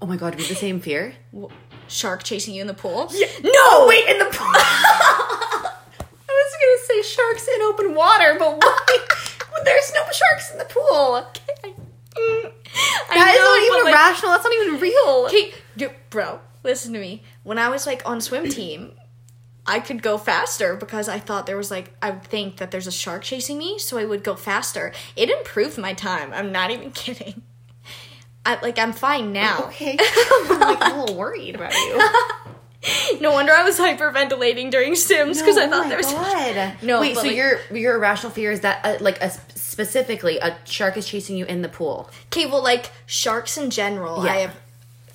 oh 0.00 0.06
my 0.06 0.16
god, 0.16 0.34
we 0.34 0.42
have 0.42 0.48
the 0.48 0.56
same 0.56 0.80
fear. 0.80 1.14
Shark 1.88 2.22
chasing 2.22 2.54
you 2.54 2.60
in 2.60 2.66
the 2.66 2.74
pool. 2.74 3.08
Yeah. 3.12 3.26
No, 3.42 3.86
wait, 3.86 4.08
in 4.08 4.18
the 4.18 4.26
pool. 4.26 4.46
I 4.54 5.72
was 6.28 6.52
gonna 6.60 7.02
say 7.02 7.14
sharks 7.14 7.48
in 7.48 7.62
open 7.62 7.94
water, 7.94 8.36
but 8.38 8.56
why? 8.62 8.98
There's 9.64 9.92
no 9.94 10.02
sharks 10.12 10.52
in 10.52 10.58
the 10.58 10.64
pool. 10.64 11.26
Mm, 12.16 12.52
I 13.10 13.14
That 13.14 13.34
is 13.34 13.40
not 13.40 13.76
even 13.76 13.84
like, 13.84 13.94
rational. 13.94 14.32
That's 14.32 14.44
not 14.44 14.52
even 14.52 14.80
real. 14.80 15.26
Okay, 15.26 15.52
bro, 16.10 16.40
listen 16.62 16.92
to 16.92 17.00
me. 17.00 17.22
When 17.42 17.58
I 17.58 17.68
was 17.68 17.86
like 17.86 18.02
on 18.08 18.20
swim 18.20 18.48
team, 18.48 18.92
I 19.68 19.78
could 19.80 20.02
go 20.02 20.18
faster 20.18 20.74
because 20.74 21.08
I 21.08 21.18
thought 21.20 21.46
there 21.46 21.56
was 21.56 21.70
like 21.70 21.92
I 22.02 22.10
would 22.10 22.24
think 22.24 22.56
that 22.56 22.70
there's 22.72 22.86
a 22.86 22.92
shark 22.92 23.22
chasing 23.22 23.58
me, 23.58 23.78
so 23.78 23.98
I 23.98 24.04
would 24.06 24.24
go 24.24 24.34
faster. 24.34 24.92
It 25.14 25.30
improved 25.30 25.78
my 25.78 25.92
time. 25.92 26.32
I'm 26.32 26.50
not 26.50 26.70
even 26.70 26.90
kidding. 27.04 27.42
I 28.46 28.58
like 28.62 28.78
I'm 28.78 28.92
fine 28.94 29.32
now. 29.32 29.64
Okay. 29.66 29.96
I'm 30.32 30.58
like 30.60 30.80
a 30.92 30.96
little 30.98 31.16
worried 31.16 31.54
about 31.54 31.74
you. 31.74 32.00
No 33.20 33.32
wonder 33.32 33.52
I 33.52 33.64
was 33.64 33.76
hyperventilating 33.78 34.70
during 34.70 34.94
Sims 34.94 35.40
because 35.40 35.58
I 35.58 35.66
Oh 35.66 35.70
thought 35.70 35.82
my 35.84 35.88
there 35.88 35.98
was. 35.98 36.06
God. 36.06 36.76
No, 36.80 37.00
Wait, 37.00 37.16
so 37.16 37.22
like- 37.24 37.36
your 37.36 37.58
your 37.72 37.96
irrational 37.96 38.30
fear 38.32 38.52
is 38.52 38.60
that 38.60 38.80
uh, 38.84 38.96
like 39.00 39.20
a, 39.20 39.30
specifically 39.30 40.38
a 40.38 40.56
shark 40.64 40.96
is 40.96 41.06
chasing 41.06 41.36
you 41.36 41.44
in 41.44 41.60
the 41.62 41.68
pool. 41.68 42.08
Okay, 42.26 42.46
well, 42.46 42.62
like 42.62 42.90
sharks 43.04 43.58
in 43.58 43.70
general, 43.70 44.24
Yeah. 44.24 44.32
I 44.32 44.36
have 44.38 44.54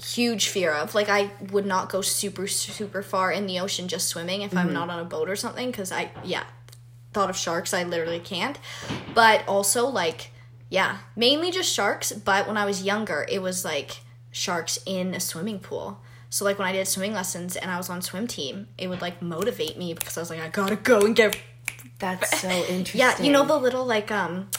huge 0.04 0.50
fear 0.50 0.72
of. 0.72 0.94
Like, 0.96 1.10
I 1.10 1.32
would 1.52 1.66
not 1.66 1.90
go 1.90 2.02
super 2.02 2.48
super 2.48 3.02
far 3.02 3.32
in 3.32 3.46
the 3.48 3.60
ocean 3.60 3.88
just 3.88 4.08
swimming 4.08 4.42
if 4.42 4.52
Mm-hmm. 4.52 4.60
I'm 4.60 4.74
not 4.74 4.90
on 4.90 5.00
a 5.00 5.06
boat 5.06 5.30
or 5.30 5.36
something. 5.36 5.72
Because 5.72 5.92
I, 5.92 6.12
yeah, 6.24 6.44
thought 7.14 7.30
of 7.30 7.38
sharks, 7.38 7.74
I 7.74 7.84
literally 7.84 8.20
can't. 8.20 8.58
But 9.14 9.48
also, 9.48 9.88
like, 9.88 10.32
yeah, 10.70 10.98
mainly 11.16 11.52
just 11.52 11.72
sharks. 11.74 12.12
But 12.12 12.48
when 12.48 12.58
I 12.58 12.66
was 12.66 12.84
younger, 12.84 13.26
it 13.30 13.42
was 13.42 13.64
like 13.64 14.02
sharks 14.32 14.80
in 14.86 15.14
a 15.14 15.20
swimming 15.20 15.60
pool. 15.60 16.00
So 16.30 16.46
like 16.46 16.58
when 16.58 16.68
I 16.68 16.72
did 16.72 16.88
swimming 16.88 17.14
lessons 17.14 17.56
and 17.56 17.70
I 17.70 17.78
was 17.78 17.92
on 17.92 18.02
swim 18.02 18.26
team, 18.26 18.68
it 18.76 18.88
would 18.88 19.02
like 19.02 19.22
motivate 19.22 19.78
me 19.78 19.94
because 19.94 20.18
I 20.18 20.22
was 20.22 20.32
like, 20.32 20.40
I 20.42 20.48
gotta 20.48 20.76
go 20.76 21.02
and 21.02 21.16
get 21.16 21.38
That's 22.00 22.42
so 22.42 22.50
interesting. 22.50 23.00
yeah, 23.02 23.22
you 23.22 23.32
know 23.32 23.46
the 23.46 23.56
little 23.56 23.86
like 23.86 24.10
um 24.10 24.50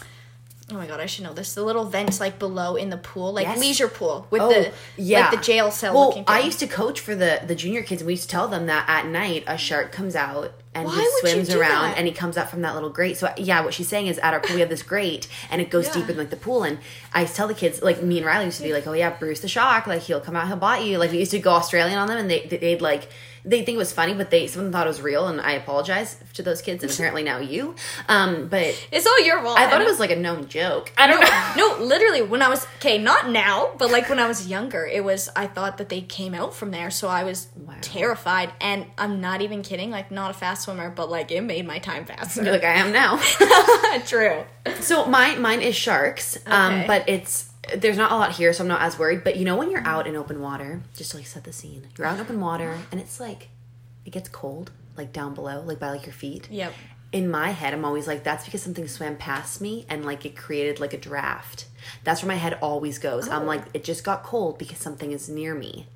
oh 0.70 0.74
my 0.76 0.86
god, 0.86 0.98
I 1.00 1.06
should 1.06 1.24
know 1.24 1.32
this. 1.34 1.54
The 1.54 1.62
little 1.62 1.84
vents 1.84 2.20
like 2.20 2.38
below 2.38 2.76
in 2.76 2.88
the 2.90 2.96
pool, 2.96 3.32
like 3.34 3.46
Yes. 3.46 3.58
leisure 3.60 3.88
pool 3.88 4.26
with 4.30 4.40
Oh, 4.42 4.48
the 4.48 4.72
yeah. 4.96 5.20
like 5.28 5.30
the 5.32 5.36
jail 5.44 5.70
cell 5.70 5.94
Well, 5.94 6.24
I 6.26 6.40
used 6.40 6.58
to 6.60 6.66
coach 6.66 7.00
for 7.00 7.14
the 7.14 7.40
the 7.46 7.54
junior 7.54 7.82
kids, 7.82 8.00
and 8.00 8.06
we 8.06 8.14
used 8.14 8.24
to 8.24 8.28
tell 8.28 8.48
them 8.48 8.66
that 8.66 8.88
at 8.88 9.06
night 9.06 9.44
a 9.46 9.58
shark 9.58 9.92
comes 9.92 10.16
out 10.16 10.52
and 10.74 10.86
Why 10.86 10.94
he 11.22 11.28
swims 11.30 11.54
around 11.54 11.90
that? 11.90 11.98
and 11.98 12.06
he 12.06 12.12
comes 12.12 12.36
up 12.36 12.48
from 12.48 12.62
that 12.62 12.74
little 12.74 12.90
grate. 12.90 13.16
So 13.18 13.32
yeah, 13.36 13.62
what 13.62 13.74
she's 13.74 13.88
saying 13.88 14.06
is 14.08 14.18
at 14.18 14.32
our 14.34 14.40
pool 14.40 14.54
we 14.54 14.60
have 14.60 14.70
this 14.70 14.82
grate 14.82 15.28
and 15.50 15.60
it 15.60 15.70
goes 15.70 15.86
Yeah. 15.88 15.92
deeper 15.94 16.06
than 16.08 16.16
like 16.18 16.30
the 16.30 16.36
pool. 16.36 16.62
And 16.64 16.78
I 17.12 17.20
used 17.20 17.34
to 17.34 17.36
tell 17.36 17.48
the 17.48 17.54
kids 17.54 17.82
like 17.82 18.02
me 18.02 18.16
and 18.16 18.26
Riley 18.26 18.46
used 18.46 18.56
to 18.58 18.64
be 18.64 18.72
like, 18.72 18.86
oh 18.86 18.92
yeah, 18.94 19.10
Bruce 19.10 19.40
the 19.40 19.48
shark, 19.48 19.86
like 19.86 20.02
he'll 20.02 20.20
come 20.20 20.34
out, 20.34 20.48
he'll 20.48 20.56
bite 20.56 20.84
you. 20.86 20.96
Like 20.98 21.12
we 21.12 21.18
used 21.18 21.30
to 21.32 21.38
go 21.38 21.50
Australian 21.52 21.98
on 21.98 22.08
them, 22.08 22.16
and 22.18 22.30
they 22.30 22.46
they'd 22.46 22.80
like. 22.82 23.08
They 23.46 23.62
think 23.62 23.76
it 23.76 23.78
was 23.78 23.92
funny, 23.92 24.14
but 24.14 24.30
they 24.30 24.46
some 24.46 24.60
of 24.60 24.64
them 24.66 24.72
thought 24.72 24.86
it 24.86 24.88
was 24.88 25.02
real, 25.02 25.26
and 25.28 25.40
I 25.40 25.52
apologize 25.52 26.16
to 26.34 26.42
those 26.42 26.62
kids, 26.62 26.82
and 26.82 26.90
apparently 26.92 27.22
now 27.22 27.38
you. 27.38 27.74
Um, 28.08 28.48
but 28.48 28.74
it's 28.90 29.06
all 29.06 29.20
your 29.24 29.42
fault. 29.42 29.58
I 29.58 29.68
thought 29.68 29.82
it 29.82 29.86
was 29.86 30.00
like 30.00 30.10
a 30.10 30.16
known 30.16 30.48
joke. 30.48 30.92
I 30.96 31.06
don't 31.06 31.20
know. 31.58 31.76
no, 31.78 31.84
literally 31.84 32.22
when 32.22 32.40
I 32.42 32.48
was 32.48 32.66
okay, 32.76 32.96
not 32.98 33.28
now, 33.30 33.72
but 33.78 33.90
like 33.90 34.08
when 34.08 34.18
I 34.18 34.26
was 34.28 34.46
younger, 34.48 34.86
it 34.86 35.04
was 35.04 35.28
I 35.36 35.46
thought 35.46 35.76
that 35.78 35.88
they 35.90 36.00
came 36.00 36.34
out 36.34 36.54
from 36.54 36.70
there, 36.70 36.90
so 36.90 37.08
I 37.08 37.24
was 37.24 37.48
Wow. 37.56 37.74
terrified. 37.80 38.52
And 38.60 38.86
I'm 38.98 39.20
not 39.20 39.42
even 39.42 39.62
kidding, 39.62 39.90
like 39.90 40.10
not 40.10 40.30
a 40.30 40.34
fast 40.34 40.62
swimmer, 40.62 40.88
but 40.90 41.10
like 41.10 41.30
it 41.30 41.42
made 41.42 41.66
my 41.66 41.78
time 41.78 42.04
faster. 42.06 42.42
like 42.42 42.64
I 42.64 42.74
am 42.74 42.92
now. 42.92 43.18
True. 44.06 44.44
So 44.80 45.06
my 45.06 45.34
mine 45.36 45.60
is 45.60 45.76
sharks, 45.76 46.38
um, 46.46 46.84
but 46.86 47.08
it's 47.08 47.50
there's 47.76 47.96
not 47.96 48.12
a 48.12 48.16
lot 48.16 48.32
here, 48.32 48.52
so 48.52 48.62
I'm 48.64 48.68
not 48.68 48.82
as 48.82 48.98
worried. 48.98 49.24
But 49.24 49.36
you 49.36 49.44
know 49.44 49.56
when 49.56 49.70
you're 49.70 49.86
out 49.86 50.06
in 50.06 50.16
open 50.16 50.40
water, 50.40 50.82
just 50.96 51.10
to 51.12 51.16
like 51.18 51.26
set 51.26 51.44
the 51.44 51.52
scene, 51.52 51.88
you're 51.96 52.06
out 52.06 52.14
in 52.16 52.20
open 52.20 52.40
water 52.40 52.78
and 52.90 53.00
it's 53.00 53.20
like 53.20 53.48
it 54.04 54.10
gets 54.10 54.28
cold, 54.28 54.70
like 54.96 55.12
down 55.12 55.34
below, 55.34 55.62
like 55.62 55.78
by 55.78 55.90
like 55.90 56.06
your 56.06 56.12
feet. 56.12 56.48
Yep. 56.50 56.72
In 57.12 57.30
my 57.30 57.50
head, 57.50 57.72
I'm 57.72 57.84
always 57.84 58.08
like, 58.08 58.24
that's 58.24 58.44
because 58.44 58.60
something 58.62 58.88
swam 58.88 59.16
past 59.16 59.60
me 59.60 59.86
and 59.88 60.04
like 60.04 60.26
it 60.26 60.36
created 60.36 60.80
like 60.80 60.92
a 60.92 60.98
draft. 60.98 61.66
That's 62.02 62.22
where 62.22 62.28
my 62.28 62.34
head 62.34 62.58
always 62.60 62.98
goes. 62.98 63.28
I'm 63.28 63.42
Oh. 63.42 63.46
like, 63.46 63.62
it 63.72 63.84
just 63.84 64.02
got 64.02 64.24
cold 64.24 64.58
because 64.58 64.78
something 64.78 65.12
is 65.12 65.28
near 65.28 65.54
me. 65.54 65.86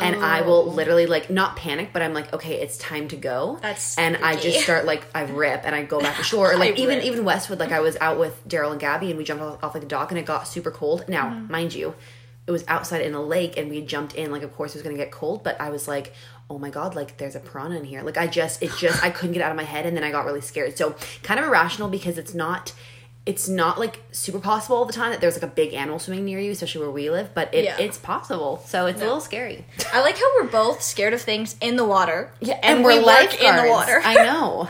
And 0.00 0.16
I 0.24 0.42
will 0.42 0.72
literally 0.72 1.06
like 1.06 1.28
not 1.30 1.56
panic, 1.56 1.90
but 1.92 2.02
I'm 2.02 2.14
like, 2.14 2.32
okay, 2.32 2.60
it's 2.60 2.76
time 2.78 3.08
to 3.08 3.16
go. 3.16 3.58
That's 3.60 3.98
and 3.98 4.16
I 4.18 4.36
just 4.36 4.60
start 4.60 4.84
like 4.84 5.06
I 5.14 5.22
rip 5.22 5.62
and 5.64 5.74
I 5.74 5.82
go 5.82 6.00
back 6.00 6.16
to 6.16 6.22
shore. 6.22 6.52
Or 6.52 6.56
like 6.64 6.78
even 6.78 7.00
even 7.02 7.24
Westwood, 7.24 7.58
like 7.58 7.72
I 7.72 7.80
was 7.80 7.96
out 8.00 8.18
with 8.18 8.46
Daryl 8.48 8.70
and 8.70 8.80
Gabby 8.80 9.08
and 9.10 9.18
we 9.18 9.24
jumped 9.24 9.42
off, 9.42 9.62
off 9.62 9.74
like 9.74 9.82
the 9.82 9.88
dock 9.88 10.10
and 10.10 10.18
it 10.18 10.26
got 10.26 10.46
super 10.48 10.70
cold. 10.70 11.08
Now, 11.08 11.28
Mm-hmm. 11.30 11.52
mind 11.52 11.74
you, 11.74 11.94
it 12.46 12.50
was 12.50 12.64
outside 12.68 13.02
in 13.02 13.14
a 13.14 13.22
lake 13.22 13.56
and 13.58 13.68
we 13.68 13.82
jumped 13.82 14.14
in. 14.14 14.30
Like 14.30 14.42
of 14.42 14.54
course 14.54 14.74
it 14.74 14.78
was 14.78 14.82
gonna 14.82 14.96
get 14.96 15.10
cold, 15.10 15.42
but 15.42 15.60
I 15.60 15.70
was 15.70 15.88
like, 15.88 16.12
oh 16.48 16.58
my 16.58 16.70
god, 16.70 16.94
like 16.94 17.18
there's 17.18 17.34
a 17.36 17.40
piranha 17.40 17.76
in 17.78 17.84
here. 17.84 18.02
Like 18.02 18.16
I 18.16 18.26
just 18.26 18.62
it 18.62 18.70
just 18.78 19.02
I 19.02 19.10
couldn't 19.10 19.32
get 19.34 19.42
out 19.42 19.50
of 19.50 19.56
my 19.56 19.64
head 19.64 19.84
and 19.84 19.96
then 19.96 20.04
I 20.04 20.10
got 20.10 20.24
really 20.24 20.40
scared. 20.40 20.78
So 20.78 20.94
kind 21.22 21.38
of 21.40 21.46
irrational 21.46 21.88
because 21.88 22.18
it's 22.18 22.34
not 22.34 22.72
it's 23.28 23.46
not 23.46 23.78
like 23.78 24.00
super 24.10 24.38
possible 24.38 24.76
all 24.78 24.86
the 24.86 24.92
time 24.92 25.10
that 25.10 25.20
there's 25.20 25.34
like 25.34 25.42
a 25.42 25.54
big 25.54 25.74
animal 25.74 25.98
swimming 25.98 26.24
near 26.24 26.40
you, 26.40 26.50
especially 26.50 26.80
where 26.80 26.90
we 26.90 27.10
live, 27.10 27.34
but 27.34 27.52
it, 27.52 27.64
Yeah. 27.64 27.76
it's 27.78 27.98
possible. 27.98 28.62
So 28.66 28.86
it's 28.86 29.02
a 29.02 29.04
little 29.04 29.20
scary. 29.20 29.66
I 29.92 30.00
like 30.00 30.16
how 30.16 30.24
we're 30.40 30.48
both 30.48 30.80
scared 30.82 31.12
of 31.12 31.20
things 31.20 31.54
in 31.60 31.76
the 31.76 31.84
water. 31.84 32.32
Yeah, 32.40 32.58
and, 32.62 32.82
we're 32.82 32.98
we 32.98 33.04
work 33.04 33.34
in 33.38 33.54
the 33.56 33.68
water. 33.68 34.00
I 34.02 34.14
know. 34.28 34.68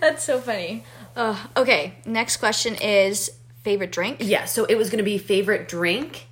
That's 0.00 0.22
so 0.22 0.38
funny. 0.40 0.84
Uh, 1.16 1.36
okay, 1.56 1.94
next 2.06 2.36
question 2.36 2.76
is 2.76 3.32
favorite 3.64 3.90
drink. 3.90 4.18
Yeah, 4.20 4.44
so 4.44 4.64
it 4.66 4.76
was 4.76 4.88
going 4.88 4.98
to 4.98 5.04
be 5.04 5.18
favorite 5.18 5.66
drink, 5.66 6.26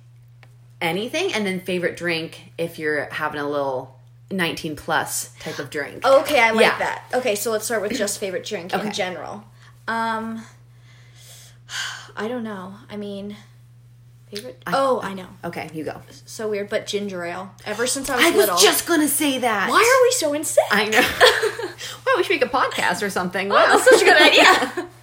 anything, 0.81 1.33
and 1.33 1.45
then 1.45 1.59
favorite 1.59 1.97
drink 1.97 2.53
if 2.57 2.79
you're 2.79 3.09
having 3.11 3.41
a 3.41 3.49
little 3.49 3.99
19 4.31 4.77
plus 4.77 5.33
type 5.41 5.59
of 5.59 5.69
drink. 5.69 6.05
Okay, 6.05 6.39
I 6.39 6.51
like 6.51 6.61
Yeah. 6.65 6.77
that. 6.79 7.03
Okay, 7.15 7.35
so 7.35 7.51
let's 7.51 7.65
start 7.65 7.81
with 7.81 7.97
just 7.97 8.17
favorite 8.19 8.45
drink 8.45 8.73
Okay. 8.73 8.87
in 8.87 8.93
general. 8.93 9.43
Um, 9.87 10.45
I 12.15 12.27
don't 12.27 12.43
know. 12.43 12.75
I 12.89 12.97
mean, 12.97 13.35
favorite. 14.33 14.61
oh, 14.67 14.99
I 15.03 15.13
know. 15.13 15.27
Okay, 15.43 15.69
you 15.73 15.83
go. 15.83 16.01
So 16.25 16.49
weird, 16.49 16.69
but 16.69 16.87
ginger 16.87 17.23
ale. 17.25 17.53
Ever 17.65 17.87
since 17.87 18.09
I 18.09 18.15
was 18.31 18.49
I 18.49 18.53
was 18.53 18.61
just 18.63 18.87
going 18.87 19.01
to 19.01 19.07
say 19.07 19.37
that. 19.39 19.69
Why 19.69 19.77
are 19.81 20.03
we 20.03 20.11
so 20.11 20.33
insane? 20.33 20.63
I 20.71 20.85
know. 20.85 21.01
well, 22.05 22.17
we 22.17 22.23
should 22.23 22.39
make 22.39 22.45
a 22.45 22.49
podcast 22.49 23.05
or 23.05 23.09
something. 23.09 23.49
Wow. 23.49 23.65
That's 23.67 23.83
such 23.89 24.01
a 24.01 24.05
good 24.05 24.21
idea. 24.21 24.87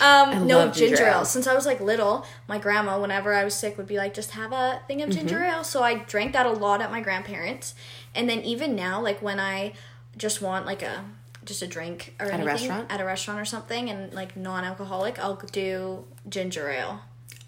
Um, 0.00 0.46
no, 0.46 0.64
ginger, 0.66 0.96
ginger 0.96 1.04
ale. 1.06 1.18
ale. 1.20 1.24
Since 1.24 1.46
I 1.46 1.54
was 1.54 1.64
like 1.64 1.80
little, 1.80 2.26
my 2.48 2.58
grandma, 2.58 3.00
whenever 3.00 3.32
I 3.32 3.44
was 3.44 3.54
sick, 3.54 3.78
would 3.78 3.86
be 3.86 3.96
like, 3.96 4.12
just 4.12 4.32
have 4.32 4.52
a 4.52 4.82
thing 4.86 5.00
of 5.00 5.08
ginger 5.10 5.36
Mm-hmm. 5.36 5.44
ale. 5.58 5.64
So 5.64 5.82
I 5.82 5.94
drank 5.94 6.32
that 6.34 6.44
a 6.44 6.50
lot 6.50 6.82
at 6.82 6.90
my 6.90 7.00
grandparents. 7.00 7.74
And 8.14 8.28
then 8.28 8.40
even 8.40 8.74
now, 8.74 9.00
like 9.00 9.22
when 9.22 9.38
I 9.40 9.72
just 10.16 10.42
want 10.42 10.66
like 10.66 10.82
a 10.82 11.04
just 11.44 11.62
a 11.62 11.66
drink 11.66 12.14
or 12.20 12.26
a 12.26 12.28
anything 12.30 12.46
restaurant? 12.46 12.90
at 12.90 13.00
a 13.00 13.04
restaurant 13.04 13.40
or 13.40 13.44
something 13.44 13.90
and 13.90 14.12
like 14.14 14.36
non-alcoholic, 14.36 15.18
I'll 15.18 15.36
do 15.36 16.04
ginger 16.28 16.68
ale. 16.70 17.00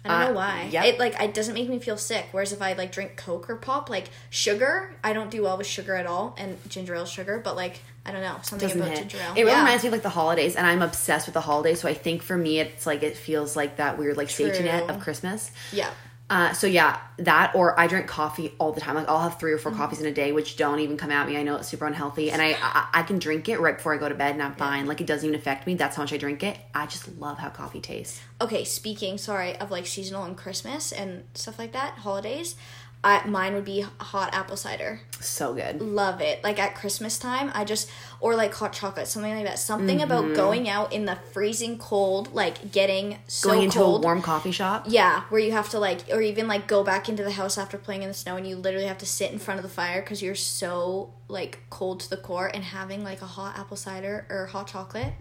I 0.05 0.09
don't 0.09 0.21
Uh, 0.21 0.27
know 0.29 0.33
why. 0.35 0.69
yep. 0.71 0.85
It 0.85 0.99
like 0.99 1.19
it 1.21 1.33
doesn't 1.33 1.53
make 1.53 1.67
me 1.69 1.79
feel 1.79 1.97
sick. 1.97 2.27
Whereas 2.31 2.53
if 2.53 2.61
I 2.61 2.73
like 2.73 2.91
drink 2.91 3.17
Coke 3.17 3.49
or 3.49 3.55
pop, 3.57 3.89
like 3.89 4.05
sugar, 4.29 4.95
I 5.03 5.11
don't 5.13 5.29
do 5.31 5.43
well 5.43 5.57
with 5.57 5.67
sugar 5.67 5.95
at 5.95 6.05
all, 6.05 6.35
and 6.37 6.57
ginger 6.69 6.95
ale 6.95 7.05
sugar. 7.05 7.41
But 7.43 7.55
like 7.55 7.79
I 8.05 8.11
don't 8.13 8.21
know 8.21 8.37
something 8.41 8.69
doesn't 8.69 8.81
about 8.81 8.91
hit. 8.97 8.99
ginger 9.09 9.17
ale. 9.17 9.31
It 9.35 9.39
really 9.41 9.51
Yeah. 9.51 9.59
reminds 9.63 9.83
me 9.83 9.87
of 9.87 9.93
like 9.93 10.03
the 10.03 10.09
holidays, 10.09 10.55
and 10.55 10.65
I'm 10.65 10.81
obsessed 10.81 11.27
with 11.27 11.33
the 11.33 11.41
holidays. 11.41 11.81
So 11.81 11.89
I 11.89 11.93
think 11.93 12.21
for 12.23 12.37
me, 12.37 12.59
it's 12.59 12.85
like 12.85 13.03
it 13.03 13.17
feels 13.17 13.57
like 13.57 13.77
that 13.77 13.97
weird 13.97 14.15
like 14.15 14.29
safety 14.29 14.63
net 14.63 14.89
of 14.89 15.01
Christmas. 15.01 15.51
Yeah. 15.73 15.89
Uh, 16.29 16.51
so 16.51 16.67
yeah, 16.67 16.99
that 17.19 17.55
or 17.55 17.79
I 17.79 17.87
drink 17.87 18.07
coffee 18.07 18.51
all 18.59 18.73
the 18.73 18.81
time. 18.81 18.95
Like 18.95 19.07
I'll 19.07 19.21
have 19.21 19.39
three 19.39 19.53
or 19.53 19.57
4 19.57 19.71
Mm-hmm. 19.71 19.81
coffees 19.81 20.01
in 20.01 20.05
a 20.07 20.11
day, 20.11 20.33
which 20.33 20.57
don't 20.57 20.79
even 20.79 20.97
come 20.97 21.09
at 21.09 21.25
me. 21.25 21.37
I 21.37 21.43
know 21.43 21.55
it's 21.55 21.69
super 21.69 21.85
unhealthy, 21.85 22.31
and 22.31 22.41
I, 22.41 22.57
I 22.61 22.87
I 22.95 23.03
can 23.03 23.17
drink 23.17 23.47
it 23.47 23.61
right 23.61 23.77
before 23.77 23.93
I 23.93 23.97
go 23.97 24.09
to 24.09 24.15
bed, 24.15 24.33
and 24.33 24.43
I'm 24.43 24.53
fine. 24.55 24.87
Like 24.87 24.99
it 24.99 25.07
doesn't 25.07 25.25
even 25.25 25.39
affect 25.39 25.65
me. 25.65 25.75
That's 25.75 25.95
how 25.95 26.03
much 26.03 26.11
I 26.11 26.17
drink 26.17 26.43
it. 26.43 26.57
I 26.75 26.85
just 26.85 27.17
love 27.17 27.37
how 27.37 27.47
coffee 27.49 27.79
tastes. 27.79 28.19
okay, 28.41 28.65
speaking, 28.65 29.17
sorry, 29.17 29.55
of 29.57 29.71
like 29.71 29.87
seasonal 29.87 30.23
and 30.25 30.35
Christmas 30.35 30.91
and 30.91 31.23
stuff 31.33 31.57
like 31.57 31.71
that, 31.71 31.99
holidays, 31.99 32.55
I, 33.03 33.25
mine 33.25 33.53
would 33.53 33.63
be 33.65 33.85
hot 33.99 34.33
apple 34.33 34.57
cider. 34.57 34.99
So 35.21 35.53
good. 35.53 35.81
Love 35.81 36.19
it. 36.19 36.43
Like 36.43 36.59
at 36.59 36.75
Christmas 36.75 37.17
time, 37.17 37.51
I 37.53 37.63
just, 37.63 37.89
or 38.19 38.35
like 38.35 38.53
hot 38.53 38.73
chocolate, 38.73 39.07
something 39.07 39.33
like 39.35 39.45
that. 39.45 39.59
Something 39.59 40.01
about 40.01 40.33
going 40.35 40.67
out 40.67 40.91
in 40.93 41.05
the 41.05 41.15
freezing 41.33 41.77
cold, 41.77 42.33
like 42.33 42.71
getting 42.71 43.17
so 43.27 43.49
Going 43.49 43.63
into 43.63 43.79
cold. 43.79 44.03
a 44.03 44.05
warm 44.05 44.21
coffee 44.21 44.51
shop. 44.51 44.85
yeah, 44.87 45.21
where 45.29 45.39
you 45.41 45.51
have 45.51 45.69
to 45.69 45.79
like, 45.79 46.01
or 46.11 46.21
even 46.21 46.47
like 46.47 46.67
go 46.67 46.83
back 46.83 47.09
into 47.09 47.23
the 47.23 47.31
house 47.31 47.57
after 47.57 47.77
playing 47.77 48.01
in 48.03 48.07
the 48.07 48.13
snow 48.13 48.35
and 48.37 48.47
you 48.47 48.55
literally 48.55 48.87
have 48.87 48.97
to 48.99 49.05
sit 49.05 49.31
in 49.31 49.39
front 49.39 49.59
of 49.59 49.63
the 49.63 49.69
fire 49.69 50.01
because 50.01 50.21
you're 50.21 50.35
so 50.35 51.13
like 51.29 51.59
cold 51.69 51.99
to 51.99 52.09
the 52.09 52.15
core 52.15 52.49
and 52.53 52.63
having 52.63 53.03
like 53.03 53.21
a 53.21 53.25
hot 53.25 53.57
apple 53.59 53.75
cider 53.75 54.25
or 54.29 54.45
hot 54.45 54.65
chocolate. 54.65 55.11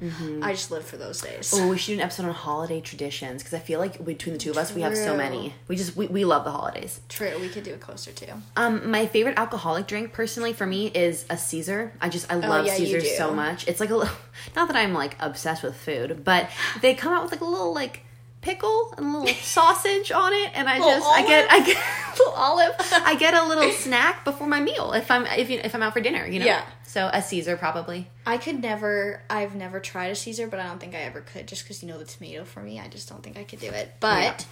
I 0.40 0.52
just 0.52 0.70
live 0.70 0.84
for 0.84 0.96
those 0.96 1.20
days. 1.20 1.52
Oh, 1.52 1.68
we 1.68 1.76
should 1.78 1.92
do 1.92 1.94
an 1.94 2.00
episode 2.00 2.26
on 2.26 2.32
holiday 2.32 2.80
traditions 2.80 3.42
because 3.42 3.54
I 3.54 3.58
feel 3.58 3.80
like 3.80 4.04
between 4.04 4.34
the 4.34 4.38
two 4.38 4.50
of 4.52 4.56
us, 4.56 4.72
we 4.72 4.82
have 4.82 4.96
so 4.96 5.16
many. 5.16 5.52
We 5.66 5.74
just 5.74 5.96
we, 5.96 6.06
we 6.06 6.24
love 6.24 6.44
the 6.44 6.52
holidays. 6.52 7.00
True, 7.08 7.32
we 7.40 7.48
could 7.48 7.64
do 7.64 7.72
it 7.72 7.80
closer 7.80 8.12
too. 8.12 8.32
Um, 8.56 8.88
my 8.88 9.06
favorite 9.06 9.36
alcoholic 9.36 9.88
drink 9.88 10.12
personally 10.12 10.52
for 10.52 10.64
me 10.64 10.86
is 10.86 11.26
a 11.28 11.36
Caesar. 11.36 11.92
I 12.00 12.08
just 12.08 12.30
I 12.32 12.36
love 12.36 12.64
Oh, 12.64 12.68
yeah, 12.68 12.76
you 12.76 12.85
Caesar 12.86 13.16
so 13.16 13.34
much. 13.34 13.66
It's 13.68 13.80
like 13.80 13.90
a 13.90 13.96
little 13.96 14.14
not 14.56 14.68
that 14.68 14.76
I'm 14.76 14.94
like 14.94 15.16
obsessed 15.20 15.62
with 15.62 15.76
food, 15.76 16.24
but 16.24 16.50
they 16.80 16.94
come 16.94 17.12
out 17.12 17.22
with 17.22 17.32
like 17.32 17.40
a 17.40 17.44
little 17.44 17.74
like 17.74 18.02
pickle 18.40 18.94
and 18.96 19.06
a 19.06 19.18
little 19.18 19.34
sausage 19.42 20.12
on 20.12 20.32
it 20.32 20.52
and 20.54 20.68
I 20.68 20.78
just 20.78 21.06
I 21.06 21.26
get 21.26 21.50
I 21.50 21.66
get 21.66 21.76
little 22.18 22.34
olive. 22.34 22.74
I 23.04 23.16
get 23.16 23.34
a 23.34 23.44
little 23.46 23.72
snack 23.72 24.24
before 24.24 24.46
my 24.46 24.60
meal 24.60 24.92
if 24.92 25.10
I'm 25.10 25.26
if 25.26 25.50
you, 25.50 25.60
if 25.62 25.74
I'm 25.74 25.82
out 25.82 25.92
for 25.92 26.00
dinner, 26.00 26.26
you 26.26 26.38
know. 26.38 26.46
Yeah. 26.46 26.64
So 26.84 27.10
a 27.12 27.20
Caesar 27.20 27.56
probably. 27.56 28.08
I 28.24 28.38
could 28.38 28.62
never. 28.62 29.22
I've 29.28 29.54
never 29.54 29.80
tried 29.80 30.06
a 30.06 30.14
Caesar, 30.14 30.46
but 30.46 30.60
I 30.60 30.66
don't 30.66 30.80
think 30.80 30.94
I 30.94 31.00
ever 31.00 31.20
could. 31.20 31.46
Just 31.46 31.64
because 31.64 31.82
you 31.82 31.88
know 31.88 31.98
the 31.98 32.06
tomato 32.06 32.44
for 32.44 32.62
me, 32.62 32.80
I 32.80 32.88
just 32.88 33.08
don't 33.08 33.22
think 33.22 33.36
I 33.36 33.44
could 33.44 33.60
do 33.60 33.68
it. 33.68 33.94
But, 34.00 34.46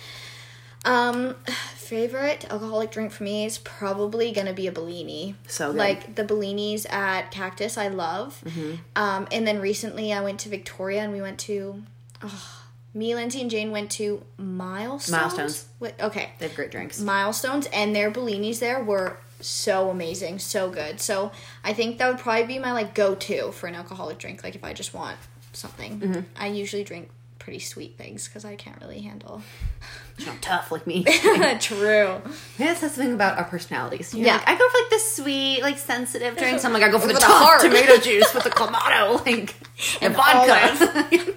um, 0.84 1.34
favorite 1.76 2.50
alcoholic 2.50 2.90
drink 2.90 3.12
for 3.12 3.24
me 3.24 3.44
is 3.44 3.58
probably 3.58 4.32
gonna 4.32 4.52
be 4.52 4.66
a 4.66 4.72
Bellini. 4.72 5.34
So 5.46 5.70
good. 5.72 5.78
like 5.78 6.14
the 6.14 6.24
Bellinis 6.24 6.90
at 6.92 7.30
Cactus, 7.30 7.76
I 7.76 7.88
love. 7.88 8.42
Mm-hmm. 8.44 8.74
Um, 8.96 9.28
and 9.32 9.46
then 9.46 9.60
recently 9.60 10.12
I 10.12 10.20
went 10.22 10.40
to 10.40 10.48
Victoria 10.48 11.02
and 11.02 11.12
we 11.12 11.20
went 11.20 11.38
to. 11.40 11.82
Oh, 12.22 12.60
me, 12.96 13.12
Lindsay, 13.14 13.40
and 13.40 13.50
Jane 13.50 13.72
went 13.72 13.90
to 13.92 14.22
Milestones. 14.38 15.10
Milestones. 15.10 15.66
What, 15.80 16.00
okay, 16.00 16.30
They 16.38 16.46
have 16.46 16.54
great 16.54 16.70
drinks. 16.70 17.00
Milestones, 17.00 17.66
and 17.72 17.94
their 17.94 18.08
Bellinis 18.08 18.60
there 18.60 18.82
were 18.84 19.18
so 19.40 19.90
amazing, 19.90 20.38
so 20.38 20.70
good. 20.70 21.00
So 21.00 21.32
I 21.64 21.72
think 21.72 21.98
that 21.98 22.08
would 22.08 22.18
probably 22.20 22.44
be 22.46 22.58
my 22.60 22.72
like 22.72 22.94
go 22.94 23.16
to 23.16 23.50
for 23.50 23.66
an 23.66 23.74
alcoholic 23.74 24.18
drink. 24.18 24.44
Like 24.44 24.54
if 24.54 24.62
I 24.62 24.72
just 24.72 24.94
want 24.94 25.18
something, 25.52 26.00
Mm-hmm. 26.00 26.20
I 26.36 26.46
usually 26.46 26.84
drink 26.84 27.10
pretty 27.44 27.58
sweet 27.58 27.96
things 27.98 28.26
because 28.26 28.44
I 28.44 28.56
can't 28.56 28.80
really 28.80 29.00
handle. 29.02 29.42
You're 30.18 30.28
not 30.28 30.40
tough 30.42 30.72
like 30.72 30.86
me. 30.86 31.04
True. 31.60 32.20
Maybe 32.58 32.70
that's 32.70 32.80
something 32.80 33.12
about 33.12 33.36
our 33.38 33.44
personalities. 33.44 34.14
You're 34.14 34.26
Yeah. 34.26 34.36
like, 34.36 34.48
I 34.48 34.52
go 34.58 34.68
for 34.68 34.78
like 34.78 34.90
the 34.90 34.98
sweet, 34.98 35.60
like 35.62 35.76
sensitive 35.78 36.36
drinks. 36.38 36.64
I'm 36.64 36.72
like, 36.72 36.82
I 36.82 36.88
go 36.88 36.98
for 36.98 37.06
the 37.08 37.12
the 37.14 37.20
tough 37.20 37.60
tomato 37.60 37.98
juice 37.98 38.32
with 38.34 38.44
the 38.44 38.50
clamato, 38.58 39.24
like 39.26 39.54
and, 40.00 40.14
And 40.14 40.14
vodka. 40.14 41.34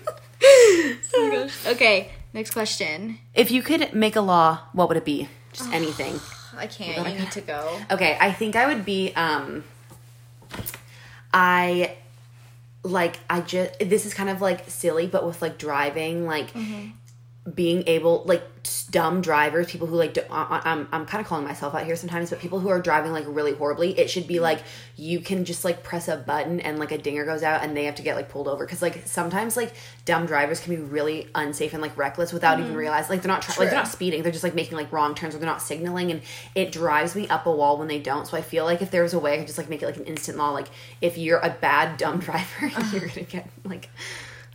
Okay, 1.71 2.11
next 2.33 2.51
question. 2.51 3.17
if 3.33 3.51
you 3.51 3.61
could 3.61 3.93
make 3.93 4.15
a 4.15 4.21
law, 4.21 4.59
what 4.73 4.87
would 4.87 4.97
it 4.97 5.05
be? 5.05 5.27
Just 5.53 5.71
anything. 5.73 6.19
I 6.55 6.67
can't. 6.67 7.07
You 7.07 7.19
need 7.19 7.31
to 7.31 7.41
go. 7.41 7.79
Okay, 7.91 8.17
I 8.19 8.31
think 8.31 8.55
I 8.55 8.67
would 8.67 8.85
be 8.85 9.13
um 9.15 9.63
I 11.33 11.95
like 12.83 13.19
I 13.29 13.41
just 13.41 13.79
this 13.79 14.05
is 14.05 14.13
kind 14.13 14.29
of 14.29 14.41
like 14.41 14.69
silly 14.69 15.07
but 15.07 15.25
with 15.25 15.41
like 15.41 15.57
driving 15.57 16.25
like 16.25 16.53
mm-hmm. 16.53 16.91
Being 17.53 17.83
able 17.87 18.23
like 18.25 18.43
dumb 18.91 19.21
drivers 19.21 19.67
people 19.67 19.87
who 19.87 19.95
like 19.95 20.13
do, 20.13 20.21
I, 20.29 20.61
I'm 20.65 20.87
I'm 20.91 21.05
kind 21.05 21.21
of 21.21 21.27
calling 21.27 21.45
myself 21.45 21.73
out 21.73 21.85
here 21.85 21.95
sometimes 21.95 22.29
but 22.29 22.39
people 22.39 22.59
who 22.59 22.67
are 22.67 22.81
driving 22.81 23.13
like 23.13 23.23
really 23.27 23.53
horribly 23.53 23.97
it 23.97 24.09
should 24.09 24.27
be 24.27 24.35
mm-hmm. 24.35 24.43
like 24.43 24.63
you 24.97 25.19
can 25.19 25.45
just 25.45 25.63
like 25.63 25.83
press 25.83 26.07
a 26.07 26.17
button 26.17 26.59
and 26.59 26.79
like 26.79 26.91
a 26.91 26.97
dinger 26.97 27.23
goes 27.23 27.43
out 27.43 27.63
and 27.63 27.77
they 27.77 27.85
have 27.85 27.95
to 27.95 28.01
get 28.01 28.15
like 28.15 28.29
pulled 28.29 28.47
over. 28.47 28.65
Because 28.65 28.81
like 28.81 29.05
sometimes 29.05 29.55
like 29.55 29.73
dumb 30.05 30.25
drivers 30.25 30.59
can 30.59 30.75
be 30.75 30.81
really 30.81 31.29
unsafe 31.35 31.73
and 31.73 31.81
like 31.81 31.95
reckless 31.95 32.33
without 32.33 32.57
even 32.59 32.71
mm-hmm. 32.71 32.79
realizing 32.79 33.11
like 33.11 33.21
they're 33.21 33.31
not 33.31 33.43
try- 33.43 33.55
like 33.57 33.69
they're 33.69 33.79
not 33.79 33.87
speeding 33.87 34.23
they're 34.23 34.31
just 34.31 34.43
like 34.43 34.55
making 34.55 34.75
like 34.75 34.91
wrong 34.91 35.13
turns 35.13 35.35
or 35.35 35.37
they're 35.37 35.47
not 35.47 35.61
signaling 35.61 36.11
and 36.11 36.21
it 36.55 36.71
drives 36.71 37.15
me 37.15 37.27
up 37.27 37.45
a 37.45 37.51
wall 37.51 37.77
when 37.77 37.87
they 37.87 37.99
don't. 37.99 38.27
So 38.27 38.35
i 38.37 38.41
feel 38.41 38.65
like 38.65 38.81
if 38.81 38.91
there 38.91 39.03
was 39.03 39.13
a 39.13 39.19
way 39.19 39.35
i 39.35 39.37
could 39.37 39.47
just 39.47 39.57
like 39.57 39.69
make 39.69 39.83
it 39.83 39.85
like 39.85 39.97
an 39.97 40.05
instant 40.05 40.37
law 40.37 40.49
like 40.49 40.67
if 41.01 41.17
you're 41.17 41.39
a 41.39 41.49
bad 41.49 41.97
dumb 41.97 42.19
driver 42.27 42.45
you're 42.61 42.71
uh-huh. 42.71 42.99
gonna 42.99 43.21
get 43.21 43.49
like 43.63 43.89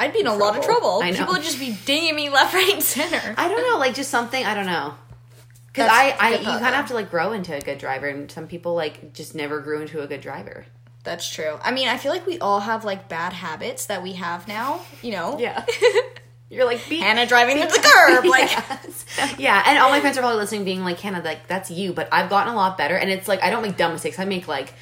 I'd 0.03 0.13
be 0.13 0.21
in 0.21 0.27
a 0.27 0.35
lot 0.35 0.57
of 0.59 0.65
Trouble. 0.65 1.01
trouble. 1.01 1.03
I 1.03 1.11
know. 1.11 1.19
People 1.19 1.35
would 1.35 1.43
just 1.43 1.59
be 1.61 1.77
dinging 1.87 2.15
me 2.17 2.29
left, 2.37 2.53
right, 2.55 2.73
and 2.75 2.83
center. 2.83 3.35
i 3.39 3.49
don't 3.49 3.63
know 3.71 3.79
like 3.79 3.95
just 3.95 4.11
something 4.11 4.45
i 4.45 4.55
don't 4.55 4.67
know 4.67 4.95
because 5.69 5.89
I, 5.91 6.15
I, 6.21 6.31
you 6.39 6.45
kind 6.45 6.67
of 6.67 6.75
have 6.75 6.89
to 6.89 6.95
like 6.95 7.11
grow 7.11 7.33
into 7.33 7.57
a 7.57 7.61
good 7.61 7.79
driver 7.79 8.07
and 8.09 8.31
some 8.31 8.47
people 8.47 8.75
like 8.75 9.15
just 9.15 9.35
never 9.35 9.61
grew 9.61 9.81
into 9.81 10.03
a 10.03 10.07
good 10.07 10.21
driver 10.21 10.67
That's 11.05 11.29
true. 11.29 11.59
I 11.63 11.73
mean, 11.73 11.89
I 11.89 11.97
feel 11.99 12.13
like 12.13 12.27
we 12.27 12.39
all 12.39 12.61
have 12.61 12.85
like 12.85 13.09
bad 13.09 13.33
habits 13.33 13.87
that 13.87 14.03
we 14.03 14.13
have 14.13 14.47
now. 14.47 14.81
You 15.03 15.13
know. 15.13 15.39
yeah 15.39 15.65
you're 16.51 16.65
like 16.67 16.87
be 16.89 16.99
Hannah 17.01 17.27
driving 17.27 17.59
into 17.59 17.73
the 17.73 17.81
curb, 17.83 18.25
like. 18.27 18.51
Yes. 19.19 19.37
yeah, 19.39 19.63
and 19.67 19.79
all 19.79 19.91
my 19.91 20.01
friends 20.01 20.17
are 20.17 20.21
probably 20.21 20.39
listening, 20.41 20.65
being 20.65 20.85
like, 20.85 20.99
"Hannah, 21.01 21.23
like 21.23 21.47
that's 21.49 21.71
you," 21.71 21.93
but 21.93 22.09
I've 22.13 22.31
gotten 22.31 22.53
a 22.53 22.57
lot 22.57 22.79
better, 22.79 22.97
and 22.97 23.11
it's 23.11 23.27
like 23.29 23.43
I 23.43 23.51
don't 23.51 23.63
make 23.63 23.77
dumb 23.77 23.93
mistakes. 23.93 24.19
I 24.19 24.25
make 24.25 24.47
like, 24.49 24.73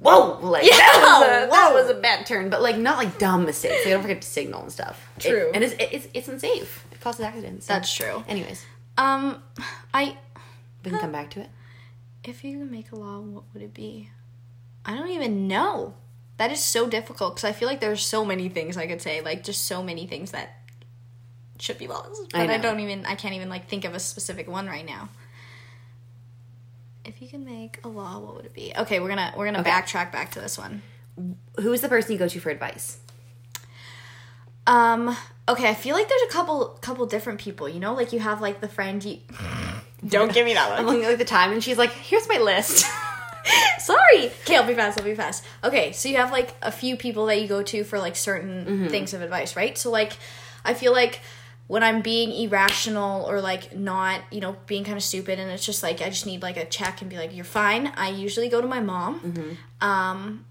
whoa, 0.00 0.38
like 0.42 0.64
Yeah, 0.64 0.76
that, 0.76 1.18
was 1.20 1.28
a, 1.48 1.50
that 1.50 1.70
was 1.74 1.90
a 1.90 2.00
bad 2.00 2.26
turn, 2.26 2.50
but 2.50 2.62
like 2.62 2.76
not 2.76 2.98
like 2.98 3.18
dumb 3.18 3.44
mistakes. 3.44 3.84
Like, 3.84 3.94
don't 3.94 4.02
forget 4.02 4.22
to 4.22 4.28
signal 4.28 4.62
and 4.62 4.72
stuff. 4.72 5.06
It- 5.18 5.22
True. 5.28 5.50
and 5.54 5.62
it's, 5.64 5.74
it's 5.78 6.08
it's 6.14 6.28
unsafe. 6.28 6.84
It 6.92 7.00
causes 7.00 7.20
accidents. 7.20 7.66
so- 7.66 7.74
That's 7.74 7.94
true. 7.94 8.24
Anyways, 8.28 8.64
Um, 8.98 9.42
I 9.94 10.16
we 10.84 10.90
can 10.90 11.00
come 11.00 11.12
back 11.12 11.30
to 11.30 11.40
it. 11.40 11.50
if 12.24 12.42
you 12.44 12.58
could 12.58 12.70
make 12.70 12.90
a 12.92 12.96
law, 12.96 13.20
what 13.20 13.44
would 13.52 13.62
it 13.62 13.74
be? 13.74 14.10
I 14.84 14.96
don't 14.96 15.10
even 15.10 15.46
know. 15.48 15.94
That 16.38 16.50
is 16.50 16.60
so 16.64 16.88
difficult 16.88 17.34
because 17.36 17.44
I 17.44 17.52
feel 17.52 17.68
like 17.68 17.80
there's 17.80 18.02
so 18.02 18.24
many 18.24 18.48
things 18.48 18.78
I 18.78 18.86
could 18.86 19.02
say, 19.02 19.20
like 19.20 19.44
just 19.44 19.66
so 19.66 19.82
many 19.82 20.06
things 20.06 20.30
that 20.30 20.56
should 21.58 21.76
be 21.76 21.86
laws, 21.86 22.18
but 22.32 22.40
I, 22.40 22.46
know. 22.46 22.62
don't 22.62 22.80
even. 22.80 23.04
I 23.04 23.14
can't 23.14 23.34
even 23.34 23.50
like 23.50 23.68
think 23.68 23.84
of 23.84 23.94
a 23.94 24.00
specific 24.00 24.48
one 24.48 24.66
right 24.66 24.86
now. 24.86 25.10
If 27.04 27.22
you 27.22 27.28
can 27.28 27.44
make 27.44 27.80
a 27.84 27.88
law, 27.88 28.18
what 28.18 28.36
would 28.36 28.44
it 28.44 28.54
be? 28.54 28.72
Okay, 28.76 29.00
we're 29.00 29.08
gonna 29.08 29.32
we're 29.36 29.46
gonna 29.46 29.60
Okay. 29.60 29.70
backtrack 29.70 30.12
back 30.12 30.30
to 30.32 30.40
this 30.40 30.58
one. 30.58 30.82
Who 31.60 31.72
is 31.72 31.80
the 31.80 31.88
person 31.88 32.12
you 32.12 32.18
go 32.18 32.28
to 32.28 32.40
for 32.40 32.50
advice? 32.50 32.98
Um. 34.66 35.16
Okay, 35.48 35.68
I 35.68 35.74
feel 35.74 35.96
like 35.96 36.08
there's 36.08 36.22
a 36.22 36.28
couple 36.32 36.66
couple 36.80 37.06
different 37.06 37.40
people. 37.40 37.68
You 37.68 37.80
know, 37.80 37.94
like 37.94 38.12
you 38.12 38.20
have 38.20 38.40
like 38.40 38.60
the 38.60 38.68
friend 38.68 39.02
you. 39.04 39.18
Don't 40.06 40.32
give 40.32 40.46
me 40.46 40.54
that 40.54 40.70
one. 40.70 40.78
I'm 40.78 40.86
looking 40.86 41.04
at 41.04 41.08
like, 41.10 41.18
the 41.18 41.24
time, 41.24 41.52
and 41.52 41.62
she's 41.62 41.76
like, 41.78 41.90
"Here's 41.92 42.28
my 42.28 42.38
list." 42.38 42.86
Sorry. 43.78 44.26
Okay, 44.42 44.56
I'll 44.56 44.66
be 44.66 44.74
fast. 44.74 44.98
I'll 44.98 45.04
be 45.04 45.14
fast. 45.14 45.44
Okay, 45.64 45.92
so 45.92 46.08
you 46.08 46.16
have 46.16 46.30
like 46.30 46.54
a 46.62 46.70
few 46.70 46.96
people 46.96 47.26
that 47.26 47.40
you 47.40 47.48
go 47.48 47.62
to 47.62 47.84
for 47.84 47.98
like 47.98 48.14
certain 48.16 48.88
things 48.90 49.12
of 49.14 49.22
advice, 49.22 49.56
right? 49.56 49.76
So 49.76 49.90
like, 49.90 50.12
I 50.64 50.74
feel 50.74 50.92
like 50.92 51.20
when 51.70 51.84
I'm 51.84 52.02
being 52.02 52.32
irrational 52.32 53.24
or 53.26 53.40
like 53.40 53.76
not, 53.76 54.22
you 54.32 54.40
know, 54.40 54.56
being 54.66 54.82
kind 54.82 54.96
of 54.96 55.04
stupid, 55.04 55.38
and 55.38 55.52
it's 55.52 55.64
just 55.64 55.84
like 55.84 56.02
I 56.02 56.08
just 56.08 56.26
need 56.26 56.42
like 56.42 56.56
a 56.56 56.64
check 56.64 57.00
and 57.00 57.08
be 57.08 57.16
like, 57.16 57.32
"You're 57.32 57.44
fine." 57.44 57.92
I 57.96 58.08
usually 58.08 58.48
go 58.48 58.60
to 58.60 58.66
my 58.66 58.80
mom. 58.80 59.56
Um, 59.80 60.46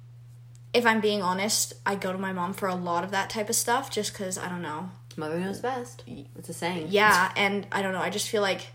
if 0.74 0.86
I'm 0.86 1.01
being 1.01 1.22
honest, 1.22 1.74
I 1.86 1.95
go 1.95 2.13
to 2.13 2.17
my 2.17 2.32
mom 2.32 2.53
for 2.53 2.70
a 2.70 2.74
lot 2.74 3.03
of 3.03 3.11
that 3.11 3.30
type 3.30 3.49
of 3.49 3.55
stuff, 3.55 3.91
just 3.91 4.13
because 4.13 4.38
I 4.38 4.47
don't 4.47 4.61
know. 4.61 4.91
Mother 5.17 5.38
knows 5.41 5.59
best. 5.59 6.05
It's 6.38 6.47
a 6.47 6.53
saying. 6.53 6.88
Yeah, 6.89 7.34
and 7.36 7.67
I 7.70 7.82
don't 7.82 7.91
know. 7.91 7.99
I 7.99 8.09
just 8.09 8.30
feel 8.30 8.41
like 8.41 8.67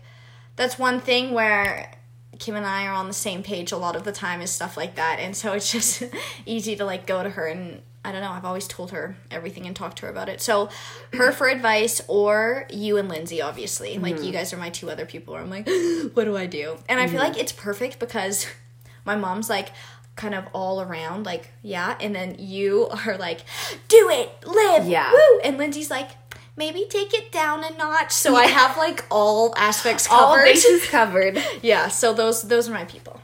that's 0.55 0.77
one 0.77 0.99
thing 0.99 1.33
where 1.33 1.93
Kim 2.37 2.53
and 2.55 2.65
I 2.65 2.85
are 2.85 2.93
on 2.93 3.07
the 3.07 3.13
same 3.13 3.41
page 3.41 3.71
a 3.71 3.77
lot 3.77 3.95
of 3.95 4.03
the 4.03 4.11
time 4.11 4.41
is 4.41 4.51
stuff 4.51 4.77
like 4.77 4.97
that, 4.97 5.17
and 5.19 5.35
so 5.35 5.53
it's 5.53 5.71
just 5.71 6.03
easy 6.45 6.75
to 6.75 6.85
like 6.85 7.07
go 7.07 7.23
to 7.23 7.29
her 7.31 7.47
and 7.47 7.81
I 8.05 8.11
don't 8.11 8.21
know. 8.21 8.31
I've 8.31 8.45
always 8.45 8.67
told 8.67 8.91
her 8.91 9.15
everything 9.31 9.65
and 9.65 9.75
talked 9.75 9.97
to 9.97 10.05
her 10.05 10.11
about 10.11 10.29
it. 10.29 10.41
So 10.41 10.69
her 11.13 11.31
for 11.31 11.47
advice, 11.47 12.01
or 12.07 12.67
you 12.69 12.97
and 12.97 13.09
Lindsay, 13.09 13.41
obviously. 13.41 13.97
Like 13.97 14.15
mm-hmm. 14.15 14.23
you 14.25 14.31
guys 14.31 14.53
are 14.53 14.57
my 14.57 14.69
two 14.69 14.89
other 14.89 15.05
people. 15.05 15.33
Where 15.33 15.43
I'm 15.43 15.49
like, 15.49 15.67
what 16.13 16.25
do 16.25 16.37
I 16.37 16.45
do? 16.45 16.77
And 16.87 16.99
I 16.99 17.07
feel 17.07 17.19
mm-hmm. 17.19 17.31
like 17.31 17.39
it's 17.39 17.51
perfect 17.51 17.99
because 17.99 18.47
my 19.05 19.15
mom's 19.15 19.49
like 19.49 19.69
kind 20.15 20.33
of 20.33 20.45
all 20.53 20.79
around 20.79 21.25
like 21.25 21.51
yeah 21.61 21.97
and 21.99 22.15
then 22.15 22.37
you 22.39 22.87
are 22.87 23.17
like 23.17 23.41
do 23.89 24.09
it 24.09 24.31
live 24.47 24.87
Yeah. 24.87 25.11
woo 25.11 25.39
and 25.43 25.57
lindsay's 25.57 25.91
like 25.91 26.07
maybe 26.55 26.85
take 26.89 27.13
it 27.13 27.33
down 27.33 27.65
a 27.65 27.77
notch 27.77 28.13
so 28.13 28.33
i 28.33 28.45
have 28.45 28.77
like 28.77 29.03
all 29.11 29.53
aspects 29.57 30.07
covered 30.07 30.39
All 30.39 30.45
bases 30.45 30.85
covered. 30.89 31.43
yeah 31.61 31.89
so 31.89 32.13
those 32.13 32.43
those 32.43 32.69
are 32.69 32.73
my 32.73 32.85
people 32.85 33.19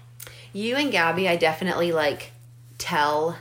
you 0.54 0.76
and 0.76 0.92
Gabby, 0.92 1.30
I 1.30 1.38
definitely 1.38 1.92
like 1.92 2.32
tell. 2.78 3.38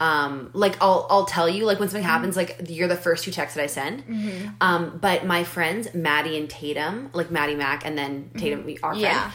Um, 0.00 0.50
like 0.54 0.76
I'll 0.80 1.06
I'll 1.10 1.26
tell 1.26 1.48
you 1.48 1.66
like 1.66 1.78
when 1.78 1.88
something 1.88 2.02
Mm-hmm. 2.02 2.10
happens, 2.10 2.36
like 2.36 2.62
you're 2.68 2.88
the 2.88 2.96
first 2.96 3.22
two 3.24 3.30
texts 3.30 3.54
that 3.56 3.64
I 3.64 3.66
send. 3.66 4.54
Um, 4.60 4.98
but 5.00 5.26
my 5.26 5.44
friends 5.44 5.92
Maddie 5.94 6.38
and 6.38 6.48
Tatum, 6.48 7.10
like 7.12 7.30
Maddie 7.30 7.54
Mac, 7.54 7.84
and 7.86 7.96
then 7.98 8.30
Tatum, 8.36 8.60
our 8.82 8.94
friend, 8.94 8.96
Mm-hmm. 8.96 9.02
Yeah. 9.02 9.30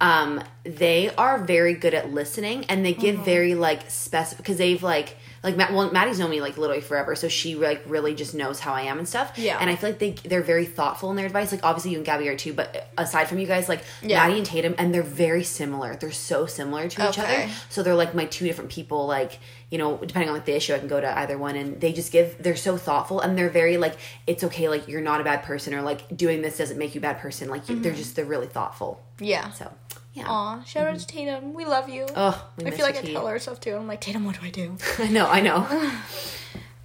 um, 0.00 0.42
they 0.64 1.10
are 1.16 1.38
very 1.38 1.74
good 1.74 1.94
at 1.94 2.12
listening, 2.12 2.64
and 2.66 2.84
they 2.84 2.92
Mm-hmm. 2.92 3.00
give 3.00 3.24
very 3.24 3.54
like 3.54 3.90
specific 3.90 4.38
because 4.38 4.58
they've 4.58 4.82
like 4.82 5.16
like 5.42 5.56
Matt, 5.56 5.72
well, 5.72 5.90
Maddie's 5.90 6.18
known 6.18 6.30
me 6.30 6.40
like 6.42 6.58
literally 6.58 6.82
forever, 6.82 7.14
so 7.16 7.28
she 7.28 7.54
like 7.54 7.82
really 7.86 8.14
just 8.14 8.34
knows 8.34 8.60
how 8.60 8.74
I 8.74 8.82
am 8.82 8.98
and 8.98 9.08
stuff. 9.08 9.32
Yeah. 9.38 9.56
and 9.60 9.70
I 9.70 9.76
feel 9.76 9.90
like 9.90 9.98
they 9.98 10.10
they're 10.10 10.42
very 10.42 10.66
thoughtful 10.66 11.10
in 11.10 11.16
their 11.16 11.26
advice. 11.26 11.50
Like 11.50 11.64
obviously 11.64 11.92
you 11.92 11.96
and 11.96 12.04
Gabby 12.06 12.28
are 12.28 12.36
too, 12.36 12.52
but 12.52 12.88
aside 12.98 13.26
from 13.28 13.38
you 13.38 13.46
guys, 13.46 13.68
like 13.68 13.82
Yeah. 14.02 14.18
Maddie 14.26 14.38
and 14.38 14.46
Tatum, 14.46 14.74
and 14.78 14.92
they're 14.94 15.02
very 15.02 15.42
similar. 15.44 15.96
They're 15.96 16.12
so 16.12 16.44
similar 16.46 16.88
to 16.88 17.08
each 17.08 17.18
Okay. 17.18 17.44
other. 17.44 17.52
So 17.70 17.82
they're 17.82 17.94
like 17.94 18.14
my 18.14 18.26
two 18.26 18.44
different 18.46 18.70
people. 18.70 19.06
Like 19.06 19.38
you 19.70 19.78
know, 19.78 19.96
depending 19.98 20.28
on 20.28 20.34
like 20.34 20.46
the 20.46 20.56
issue, 20.56 20.74
I 20.74 20.80
can 20.80 20.88
go 20.88 21.00
to 21.00 21.18
either 21.20 21.38
one, 21.38 21.54
and 21.56 21.80
they 21.80 21.92
just 21.92 22.10
give. 22.12 22.36
They're 22.40 22.56
so 22.56 22.76
thoughtful, 22.76 23.20
and 23.20 23.38
they're 23.38 23.48
very 23.50 23.76
like 23.78 23.96
it's 24.26 24.42
okay. 24.44 24.68
Like 24.68 24.88
you're 24.88 25.00
not 25.00 25.20
a 25.20 25.24
bad 25.24 25.42
person, 25.44 25.72
or 25.74 25.80
like 25.82 26.14
doing 26.16 26.42
this 26.42 26.58
doesn't 26.58 26.76
make 26.76 26.94
you 26.94 27.00
a 27.00 27.02
bad 27.02 27.18
person. 27.18 27.48
Like 27.48 27.68
you 27.68 27.78
they're 27.80 27.94
just 27.94 28.16
they're 28.16 28.24
really 28.24 28.48
thoughtful. 28.48 29.00
yeah 29.20 29.50
So 29.52 29.72
yeah. 30.20 30.28
Aw, 30.30 30.62
shout 30.64 30.86
out 30.86 30.98
to 30.98 31.06
Tatum. 31.06 31.52
We 31.54 31.64
love 31.64 31.88
you. 31.88 32.06
Oh, 32.16 32.48
we 32.58 32.66
I 32.66 32.70
feel 32.70 32.84
like 32.86 32.96
I 32.96 33.02
tell 33.02 33.26
her 33.26 33.38
stuff 33.38 33.60
too. 33.60 33.74
I'm 33.74 33.86
like, 33.86 34.00
Tatum, 34.00 34.24
what 34.24 34.38
do 34.40 34.46
I 34.46 34.50
do? 34.50 34.76
I 34.98 35.08
know. 35.08 35.26
I 35.26 35.40
know. 35.40 35.66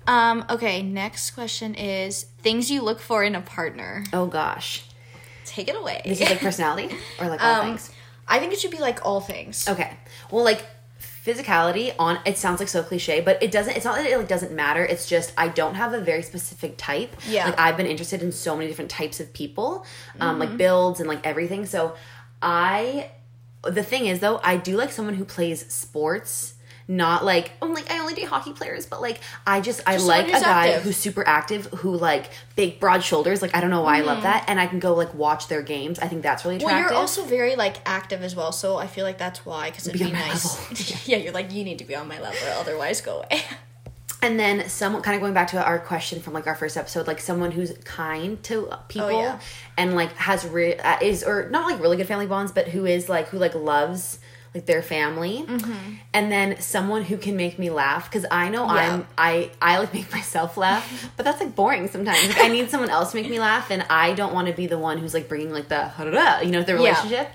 Um, 0.08 0.46
okay, 0.52 0.84
next 0.84 1.32
question 1.32 1.74
is 1.74 2.26
things 2.44 2.70
you 2.70 2.84
look 2.84 3.00
for 3.00 3.24
in 3.24 3.34
a 3.34 3.42
partner. 3.42 4.04
oh 4.14 4.28
gosh, 4.28 4.86
Take 5.46 5.68
it 5.68 5.76
away. 5.76 6.02
this 6.06 6.22
is 6.22 6.30
like 6.30 6.40
personality 6.50 6.96
or 7.20 7.28
like 7.28 7.42
all 7.44 7.62
um, 7.62 7.68
things. 7.70 7.92
I 8.28 8.38
think 8.38 8.54
it 8.54 8.60
should 8.60 8.70
be 8.70 8.78
like 8.78 9.04
all 9.04 9.20
things. 9.20 9.68
Okay. 9.68 9.98
Well, 10.30 10.44
like 10.44 10.64
physicality 11.26 11.96
on 11.98 12.20
it 12.24 12.38
sounds 12.38 12.60
like 12.60 12.70
so 12.70 12.84
cliche, 12.84 13.20
but 13.22 13.42
it 13.42 13.52
doesn't. 13.52 13.76
It's 13.76 13.84
not 13.86 13.96
that 13.96 14.06
it 14.06 14.16
like 14.16 14.28
doesn't 14.28 14.52
matter. 14.52 14.86
It's 14.86 15.08
just 15.08 15.34
I 15.40 15.48
don't 15.48 15.74
have 15.74 15.94
a 15.94 16.00
very 16.02 16.22
specific 16.22 16.76
type. 16.78 17.16
Yeah. 17.28 17.46
Like 17.48 17.60
I've 17.60 17.76
been 17.78 17.88
interested 17.88 18.22
in 18.22 18.32
so 18.32 18.56
many 18.56 18.68
different 18.68 18.92
types 18.92 19.20
of 19.20 19.34
people, 19.34 19.88
um, 20.20 20.34
Mm-hmm. 20.34 20.40
like 20.40 20.58
builds 20.58 21.00
and 21.00 21.10
like 21.10 21.26
everything. 21.26 21.66
So 21.66 21.96
I, 22.44 23.10
the 23.70 23.84
thing 23.84 24.06
is 24.08 24.20
though, 24.20 24.40
I 24.44 24.58
do 24.58 24.78
like 24.78 24.92
someone 24.92 25.16
who 25.16 25.26
plays 25.26 25.72
sports 25.74 26.54
not 26.88 27.26
like 27.26 27.52
oh 27.64 27.66
like 27.66 27.90
I 27.90 27.98
only 27.98 28.14
date 28.14 28.28
hockey 28.28 28.54
players, 28.54 28.86
but 28.86 29.02
like 29.02 29.20
I 29.48 29.60
just 29.60 29.82
I 29.88 29.94
Just 29.94 30.06
like 30.06 30.28
a 30.28 30.34
guy 30.34 30.68
active. 30.68 30.84
who's 30.84 30.98
super 30.98 31.28
active, 31.28 31.66
who 31.78 31.98
like 31.98 32.30
big 32.56 32.80
broad 32.80 33.04
shoulders. 33.04 33.42
Like 33.42 33.56
I 33.56 33.60
don't 33.62 33.72
know 33.72 33.82
why 33.82 33.96
I 33.96 34.00
Mm-hmm. 34.02 34.08
love 34.08 34.22
that, 34.22 34.46
and 34.48 34.60
I 34.60 34.68
can 34.68 34.78
go 34.78 34.94
like 34.94 35.12
watch 35.16 35.48
their 35.48 35.64
games. 35.64 35.98
I 35.98 36.08
think 36.08 36.22
that's 36.22 36.46
really 36.46 36.60
Well, 36.64 36.78
you're 36.80 36.94
also 36.94 37.24
very 37.26 37.56
like 37.56 37.78
active 37.88 38.22
as 38.22 38.36
well, 38.36 38.52
so 38.52 38.78
I 38.78 38.86
feel 38.86 39.04
like 39.04 39.18
that's 39.18 39.44
why 39.48 39.72
because 39.72 39.88
it'd 39.88 40.00
Be 40.00 40.06
be, 40.06 40.12
nice. 40.12 41.08
yeah, 41.08 41.18
you're 41.18 41.34
like 41.34 41.52
you 41.52 41.64
need 41.64 41.80
to 41.80 41.86
be 41.86 41.96
on 41.96 42.08
my 42.08 42.20
level, 42.22 42.38
otherwise 42.60 43.02
go 43.02 43.18
away. 43.24 43.42
And 44.26 44.40
then 44.40 44.68
someone 44.70 45.02
kind 45.04 45.16
of 45.16 45.22
going 45.22 45.34
back 45.34 45.50
to 45.50 45.64
our 45.64 45.78
question 45.80 46.20
from 46.22 46.34
like 46.34 46.48
our 46.48 46.56
first 46.56 46.78
episode, 46.78 47.06
like 47.08 47.20
someone 47.22 47.52
who's 47.52 47.72
kind 47.84 48.42
to 48.44 48.70
people 48.88 49.08
Oh, 49.08 49.22
yeah. 49.22 49.40
and 49.78 49.96
like 49.96 50.12
has 50.18 50.46
re- 50.48 50.78
uh, 50.78 50.98
is 51.02 51.24
or 51.24 51.48
not 51.50 51.70
like 51.70 51.80
really 51.82 51.96
good 51.98 52.08
family 52.08 52.26
bonds, 52.28 52.52
but 52.52 52.68
who 52.68 52.86
is 52.86 53.08
like 53.08 53.28
who 53.30 53.38
like 53.38 53.54
loves 53.56 54.20
like 54.56 54.66
their 54.66 54.82
family. 54.82 55.44
Mm-hmm. 55.48 55.74
And 56.14 56.32
then 56.32 56.60
someone 56.62 57.04
who 57.04 57.18
can 57.18 57.36
make 57.36 57.60
me 57.60 57.70
laugh 57.70 58.10
because 58.10 58.26
I 58.32 58.50
know 58.50 58.66
Yeah. 58.66 58.72
I'm 58.96 59.08
I 59.18 59.52
I 59.62 59.78
like 59.80 59.94
make 59.94 60.12
myself 60.20 60.58
laugh, 60.58 61.12
but 61.18 61.24
that's 61.24 61.40
like 61.40 61.56
boring 61.56 61.88
sometimes. 61.88 62.28
Like, 62.28 62.40
I 62.40 62.48
need 62.48 62.70
someone 62.72 62.90
else 62.90 63.12
to 63.12 63.18
make 63.18 63.30
me 63.30 63.40
laugh, 63.40 63.70
and 63.70 63.86
I 63.90 64.14
don't 64.14 64.34
want 64.34 64.48
to 64.48 64.54
be 64.54 64.66
the 64.66 64.80
one 64.80 64.98
who's 64.98 65.14
like 65.14 65.28
bringing 65.30 65.52
like 65.52 65.68
the 65.68 65.92
you 66.44 66.52
know 66.52 66.64
the 66.64 66.82
Yeah. 66.82 67.30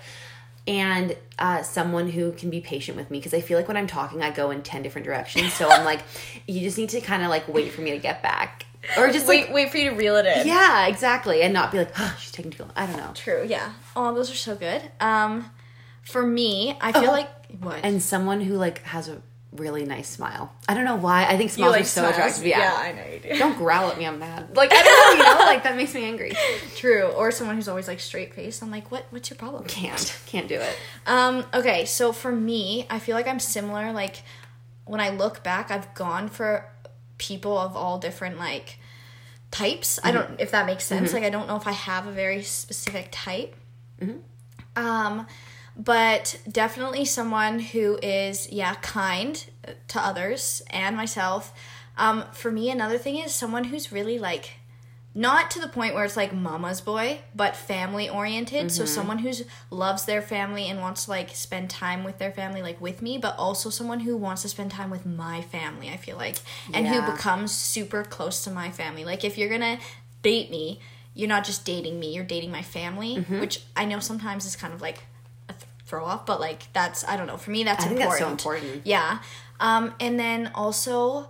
And 0.67 1.17
uh, 1.39 1.63
someone 1.63 2.11
who 2.11 2.33
can 2.33 2.51
be 2.51 2.61
patient 2.61 2.97
with 2.97 3.11
me 3.11 3.19
because 3.19 3.35
I 3.35 3.41
feel 3.41 3.59
like 3.59 3.67
when 3.67 3.77
I'm 3.77 3.87
talking, 3.87 4.23
I 4.23 4.31
go 4.31 4.51
in 4.51 4.63
ten 4.63 4.83
different 4.83 5.07
directions. 5.07 5.53
So 5.55 5.69
I'm 5.69 5.85
like, 5.85 6.01
you 6.47 6.61
just 6.61 6.79
need 6.79 6.91
to 6.91 7.01
kind 7.01 7.23
of 7.23 7.29
like 7.31 7.49
wait 7.49 7.73
for 7.73 7.81
me 7.81 7.91
to 7.93 7.99
get 7.99 8.23
back, 8.23 8.67
or 8.97 9.09
just 9.11 9.27
like, 9.27 9.47
wait, 9.47 9.53
wait 9.53 9.71
for 9.71 9.79
you 9.79 9.91
to 9.91 9.97
reel 9.97 10.17
it 10.17 10.27
in. 10.27 10.47
yeah, 10.47 10.87
exactly, 10.87 11.43
and 11.43 11.53
not 11.55 11.73
be 11.73 11.79
like, 11.79 11.91
oh, 11.99 12.17
she's 12.21 12.31
taking 12.33 12.51
too 12.53 12.63
long. 12.65 12.73
I 12.77 12.87
don't 12.87 12.97
know. 12.99 13.11
True. 13.15 13.45
Yeah. 13.49 13.73
Oh, 13.97 14.15
those 14.15 14.31
are 14.31 14.35
so 14.37 14.55
good. 14.55 14.83
Um, 15.01 15.51
for 16.03 16.25
me, 16.25 16.77
I 16.81 16.93
feel 16.93 17.05
Oh. 17.11 17.13
like 17.13 17.31
what 17.61 17.81
And 17.83 18.03
someone 18.03 18.41
who 18.43 18.55
like 18.55 18.83
has 18.85 19.09
a 19.09 19.21
really 19.53 19.85
nice 19.85 20.09
smile. 20.09 20.53
I 20.69 20.75
don't 20.75 20.85
know 20.85 20.97
why. 20.97 21.27
I 21.27 21.37
think 21.37 21.51
smiles 21.51 21.77
are 21.77 21.85
so 21.85 22.01
smiles? 22.01 22.15
attractive. 22.15 22.47
Yeah. 22.47 22.73
I 22.77 22.93
know 22.93 23.03
you 23.13 23.19
do. 23.19 23.39
Don't 23.39 23.57
growl 23.57 23.91
at 23.91 23.99
me. 23.99 24.07
I'm 24.07 24.19
mad. 24.19 24.49
Like 24.55 24.73
I 24.73 24.83
don't 24.83 25.19
know. 25.19 25.25
You 25.25 25.35
know, 25.35 25.45
like 25.47 25.63
that 25.65 25.77
makes 25.77 25.95
me 25.95 26.05
angry. 26.05 26.33
True. 26.77 27.07
Or 27.07 27.31
someone 27.31 27.57
who's 27.57 27.69
always 27.69 27.89
like 27.89 28.01
straight 28.01 28.35
faced. 28.35 28.63
I'm 28.63 28.71
like, 28.71 28.91
what? 28.91 29.07
What's 29.11 29.31
your 29.31 29.37
problem? 29.37 29.65
Can't. 29.65 30.21
Can't 30.27 30.49
do 30.49 30.57
it. 30.61 30.77
Um, 31.07 31.45
okay, 31.55 31.85
so 31.85 32.13
for 32.13 32.31
me, 32.33 32.87
I 32.91 32.99
feel 32.99 33.17
like 33.17 33.27
I'm 33.27 33.41
similar. 33.41 33.93
Like 33.93 34.23
when 34.85 35.01
I 35.01 35.11
look 35.11 35.43
back, 35.43 35.71
I've 35.71 35.95
gone 35.95 36.29
for 36.29 36.71
people 37.19 37.57
of 37.59 37.77
all 37.77 37.99
different 37.99 38.39
like 38.39 38.79
types. 39.51 39.99
I 40.05 40.13
don't 40.13 40.41
if 40.41 40.51
that 40.53 40.67
makes 40.67 40.85
sense. 40.85 41.13
Like 41.13 41.25
I 41.25 41.31
don't 41.31 41.49
know 41.49 41.57
if 41.57 41.67
I 41.67 41.73
have 41.73 42.07
a 42.07 42.13
very 42.13 42.43
specific 42.43 43.09
type. 43.11 43.57
Um, 44.77 45.27
but 45.81 46.39
definitely 46.51 47.07
someone 47.07 47.59
who 47.59 47.99
is 48.03 48.53
yeah 48.53 48.75
kind 48.75 49.45
to 49.89 49.99
others 50.01 50.63
and 50.69 50.95
myself. 50.97 51.53
Um, 51.97 52.25
for 52.33 52.51
me, 52.53 52.71
another 52.71 52.99
thing 52.99 53.17
is 53.17 53.35
someone 53.35 53.65
who's 53.65 53.91
really 53.91 54.19
like 54.19 54.53
not 55.15 55.51
to 55.51 55.59
the 55.61 55.67
point 55.69 55.95
where 55.95 56.05
it's 56.05 56.17
like 56.17 56.33
mama's 56.33 56.81
boy, 56.81 57.21
but 57.35 57.57
family 57.57 58.09
oriented. 58.09 58.71
So 58.71 58.85
someone 58.85 59.19
who's 59.19 59.43
loves 59.71 60.05
their 60.05 60.23
family 60.23 60.69
and 60.69 60.81
wants 60.81 61.07
to 61.07 61.11
like 61.11 61.31
spend 61.35 61.71
time 61.71 62.05
with 62.05 62.19
their 62.19 62.31
family, 62.31 62.63
like 62.63 62.81
with 62.81 63.01
me, 63.03 63.17
but 63.19 63.35
also 63.39 63.71
someone 63.71 64.01
who 64.01 64.17
wants 64.17 64.43
to 64.43 64.49
spend 64.49 64.71
time 64.71 64.91
with 64.91 65.07
my 65.07 65.41
family. 65.41 65.89
I 65.89 65.97
feel 65.97 66.17
like, 66.17 66.37
and 66.73 66.87
Yeah. 66.87 67.01
who 67.01 67.13
becomes 67.13 67.53
super 67.53 68.05
close 68.05 68.45
to 68.45 68.51
my 68.51 68.71
family. 68.71 69.05
Like 69.05 69.25
if 69.25 69.37
you're 69.39 69.49
gonna 69.49 69.79
date 70.23 70.51
me, 70.51 70.79
you're 71.15 71.29
not 71.29 71.45
just 71.45 71.65
dating 71.65 71.99
me; 71.99 72.15
you're 72.15 72.25
dating 72.25 72.53
my 72.53 72.63
family, 72.63 73.17
which 73.41 73.63
I 73.77 73.87
know 73.87 73.99
sometimes 73.99 74.45
is 74.47 74.55
kind 74.55 74.73
of 74.75 74.81
like 74.81 75.05
throw 75.91 76.05
off, 76.05 76.25
but 76.25 76.41
like 76.41 76.73
that's 76.73 77.05
I 77.07 77.17
don't 77.19 77.27
know. 77.27 77.37
For 77.37 77.51
me, 77.51 77.65
that's 77.65 77.85
I 77.85 77.89
think 77.89 78.01
important. 78.01 78.29
that's 78.31 78.43
so 78.45 78.51
important. 78.53 78.87
Yeah. 78.87 79.19
Um, 79.69 79.95
and 80.01 80.19
then 80.19 80.51
also 80.55 81.29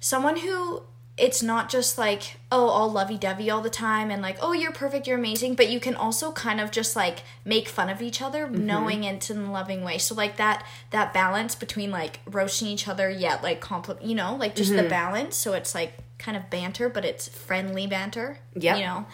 someone 0.00 0.36
who 0.36 0.82
it's 1.16 1.44
not 1.44 1.70
just 1.70 1.96
like, 1.96 2.22
oh, 2.50 2.66
all 2.66 2.90
lovey 2.90 3.16
dovey 3.16 3.48
all 3.48 3.60
the 3.60 3.70
time 3.70 4.10
and 4.10 4.20
like, 4.20 4.36
oh, 4.42 4.52
you're 4.52 4.72
perfect, 4.72 5.06
you're 5.06 5.16
amazing, 5.16 5.54
but 5.54 5.68
you 5.70 5.78
can 5.78 5.94
also 5.94 6.32
kind 6.32 6.60
of 6.60 6.72
just 6.72 6.96
like 6.96 7.18
make 7.44 7.68
fun 7.68 7.88
of 7.88 8.02
each 8.02 8.20
other, 8.20 8.46
Mm-hmm. 8.46 8.66
knowing 8.66 9.04
it 9.04 9.30
in 9.30 9.38
a 9.38 9.52
loving 9.52 9.84
way. 9.84 9.96
So 9.98 10.12
like 10.16 10.36
that 10.38 10.66
that 10.90 11.14
balance 11.14 11.54
between 11.54 11.90
like 11.92 12.18
roasting 12.26 12.66
each 12.68 12.88
other 12.88 13.08
yet 13.08 13.44
like 13.44 13.60
compliment, 13.60 14.04
you 14.06 14.16
know, 14.16 14.34
like 14.34 14.56
just 14.56 14.72
Mm-hmm. 14.72 14.82
the 14.82 14.88
balance. 14.88 15.36
So 15.36 15.52
it's 15.52 15.72
like 15.74 15.92
kind 16.18 16.36
of 16.36 16.50
banter, 16.50 16.88
but 16.88 17.04
it's 17.04 17.28
friendly 17.28 17.86
banter. 17.86 18.38
yeah 18.54 18.76
You 18.76 18.84
know, 18.84 19.06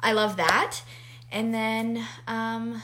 I 0.00 0.12
love 0.12 0.36
that. 0.36 0.82
And 1.32 1.52
then 1.52 2.06
um, 2.28 2.82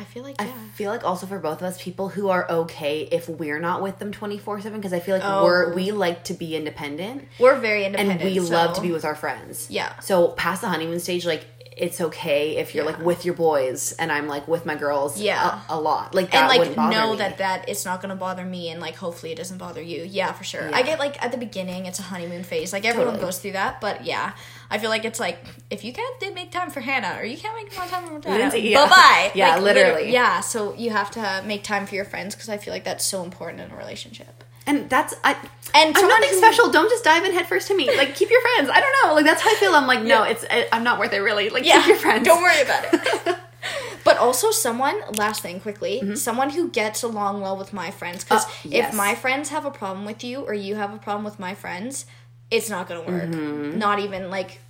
I 0.00 0.04
feel 0.04 0.22
like 0.22 0.40
yeah. 0.40 0.46
I 0.46 0.68
feel 0.74 0.90
like 0.90 1.04
also 1.04 1.26
for 1.26 1.38
both 1.40 1.58
of 1.58 1.64
us, 1.64 1.82
people 1.82 2.08
who 2.08 2.28
are 2.28 2.48
okay 2.48 3.00
if 3.10 3.28
we're 3.28 3.58
not 3.58 3.82
with 3.82 3.98
them 3.98 4.12
twenty 4.12 4.38
four 4.38 4.60
seven, 4.60 4.78
because 4.78 4.92
I 4.92 5.00
feel 5.00 5.16
like 5.16 5.24
Oh. 5.24 5.44
we're 5.44 5.74
we 5.74 5.90
like 5.90 6.24
to 6.24 6.34
be 6.34 6.54
independent 6.54 7.26
we're 7.40 7.58
very 7.58 7.84
independent, 7.84 8.20
and 8.20 8.30
we 8.30 8.38
love 8.38 8.74
to 8.76 8.80
be 8.80 8.92
with 8.92 9.04
our 9.04 9.16
friends. 9.16 9.68
Yeah. 9.70 9.98
So 9.98 10.28
past 10.28 10.60
the 10.60 10.68
honeymoon 10.68 11.00
stage, 11.00 11.26
like 11.26 11.44
it's 11.78 12.00
okay 12.00 12.56
if 12.56 12.74
you're 12.74 12.84
like 12.84 12.98
with 13.00 13.24
your 13.24 13.34
boys 13.34 13.92
and 13.92 14.10
I'm 14.10 14.26
like 14.26 14.46
with 14.48 14.66
my 14.66 14.74
girls. 14.74 15.20
Yeah. 15.20 15.60
a, 15.68 15.74
a 15.74 15.78
lot. 15.80 16.14
Like 16.14 16.30
that 16.32 16.50
and 16.50 16.58
like 16.58 16.76
know 16.76 17.12
me. 17.12 17.18
that 17.18 17.38
that 17.38 17.68
it's 17.68 17.84
not 17.84 18.02
gonna 18.02 18.16
bother 18.16 18.44
me 18.44 18.68
and 18.70 18.80
like 18.80 18.96
hopefully 18.96 19.32
it 19.32 19.36
doesn't 19.36 19.58
bother 19.58 19.80
you 19.80 20.02
yeah 20.02 20.32
for 20.32 20.44
sure 20.44 20.68
i 20.74 20.82
get 20.82 20.98
like 20.98 21.22
at 21.22 21.30
the 21.32 21.38
beginning 21.38 21.86
it's 21.86 21.98
a 21.98 22.02
honeymoon 22.02 22.42
phase 22.42 22.72
like 22.72 22.84
everyone 22.84 23.14
Totally. 23.14 23.26
goes 23.28 23.38
through 23.38 23.52
that 23.52 23.80
but 23.80 24.04
yeah 24.04 24.32
i 24.70 24.78
feel 24.78 24.90
like 24.90 25.04
it's 25.04 25.20
like 25.20 25.38
if 25.70 25.84
you 25.84 25.92
can't 25.92 26.34
make 26.34 26.50
time 26.50 26.70
for 26.70 26.80
hannah 26.80 27.16
or 27.18 27.24
you 27.24 27.36
can't 27.36 27.54
make 27.56 27.74
more 27.76 27.86
time 27.86 28.20
for 28.20 28.28
hannah 28.28 28.56
yeah. 28.56 28.84
bye-bye 28.84 29.32
Yeah, 29.36 29.54
Like, 29.56 29.62
literally. 29.62 30.12
yeah 30.12 30.40
so 30.40 30.74
you 30.74 30.90
have 30.90 31.10
to 31.12 31.42
make 31.46 31.62
time 31.64 31.86
for 31.86 31.94
your 31.94 32.04
friends 32.04 32.34
because 32.34 32.48
i 32.48 32.56
feel 32.56 32.72
like 32.74 32.84
that's 32.84 33.04
so 33.04 33.22
important 33.22 33.60
in 33.60 33.70
a 33.70 33.76
relationship 33.76 34.44
And 34.68 34.88
that's 34.88 35.14
I. 35.24 35.32
And 35.74 35.96
I'm 35.96 36.08
nothing 36.08 36.30
who- 36.30 36.38
special. 36.38 36.70
Don't 36.70 36.88
just 36.88 37.02
dive 37.02 37.24
in 37.24 37.32
head 37.32 37.46
first 37.46 37.66
to 37.68 37.74
me. 37.76 37.86
Like 37.96 38.14
keep 38.14 38.30
your 38.30 38.40
friends. 38.40 38.70
I 38.72 38.80
don't 38.80 38.94
know. 39.02 39.14
Like 39.14 39.24
that's 39.24 39.42
how 39.42 39.50
I 39.50 39.54
feel. 39.54 39.72
I'm 39.74 39.86
like 39.88 40.02
no, 40.02 40.22
Yeah. 40.24 40.30
it's 40.30 40.44
I, 40.50 40.68
I'm 40.72 40.84
not 40.84 40.98
worth 41.00 41.12
it 41.12 41.18
really. 41.20 41.48
Like 41.50 41.64
yeah 41.64 41.78
keep 41.80 41.88
your 41.88 41.96
friends. 41.96 42.24
don't 42.26 42.42
worry 42.42 42.60
about 42.62 42.84
it 42.92 43.36
But 44.04 44.16
also 44.18 44.50
someone, 44.50 44.96
last 45.16 45.42
thing 45.42 45.60
quickly, 45.60 46.00
Mm-hmm. 46.02 46.14
someone 46.14 46.50
who 46.50 46.68
gets 46.70 47.02
along 47.02 47.40
well 47.42 47.56
with 47.58 47.72
my 47.72 47.90
friends. 47.90 48.24
Because 48.24 48.44
Uh, 48.46 48.50
yes. 48.64 48.92
if 48.92 48.96
my 48.96 49.14
friends 49.14 49.48
have 49.50 49.64
a 49.66 49.70
problem 49.70 50.06
with 50.06 50.22
you 50.24 50.40
or 50.40 50.54
you 50.54 50.76
have 50.76 50.94
a 50.94 50.98
problem 50.98 51.24
with 51.24 51.38
my 51.38 51.54
friends, 51.54 52.06
it's 52.50 52.70
not 52.70 52.88
going 52.88 53.04
to 53.04 53.10
work. 53.12 53.24
Mm-hmm. 53.30 53.78
Not 53.78 53.98
even 53.98 54.30
like, 54.30 54.60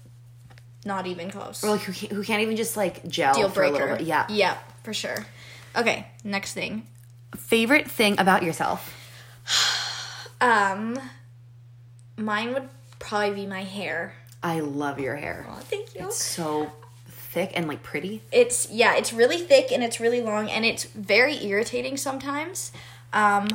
not 0.84 1.06
even 1.06 1.30
close. 1.30 1.62
Or 1.62 1.70
like 1.70 1.82
who 1.82 1.92
can't, 1.92 2.12
who 2.12 2.22
can't 2.24 2.42
even 2.42 2.56
just 2.56 2.76
like 2.76 3.06
gel 3.06 3.34
Deal 3.34 3.48
for 3.50 3.62
a 3.62 3.70
little 3.70 3.86
breaker. 3.86 3.98
bit. 3.98 4.06
Yeah. 4.08 4.26
Yeah, 4.28 4.56
for 4.82 4.92
sure. 4.92 5.24
Okay, 5.76 6.06
next 6.24 6.54
thing. 6.54 6.88
Favorite 7.36 7.88
thing 7.88 8.18
about 8.18 8.42
yourself? 8.42 8.80
Um, 10.40 10.98
mine 12.16 12.52
would 12.54 12.68
probably 12.98 13.34
be 13.42 13.46
my 13.46 13.62
hair. 13.64 14.14
I 14.42 14.60
love 14.60 15.00
your 15.00 15.16
hair. 15.16 15.46
Oh, 15.48 15.54
thank 15.60 15.94
you. 15.94 16.06
It's 16.06 16.22
so 16.22 16.70
thick 17.08 17.52
and 17.54 17.68
like 17.68 17.82
pretty. 17.82 18.22
it's 18.32 18.70
yeah 18.70 18.94
it's 18.96 19.12
really 19.12 19.36
thick 19.36 19.70
and 19.70 19.84
it's 19.84 20.00
really 20.00 20.22
long 20.22 20.48
and 20.50 20.64
it's 20.64 20.84
very 20.84 21.44
irritating 21.44 21.94
sometimes 21.98 22.72
um 23.12 23.46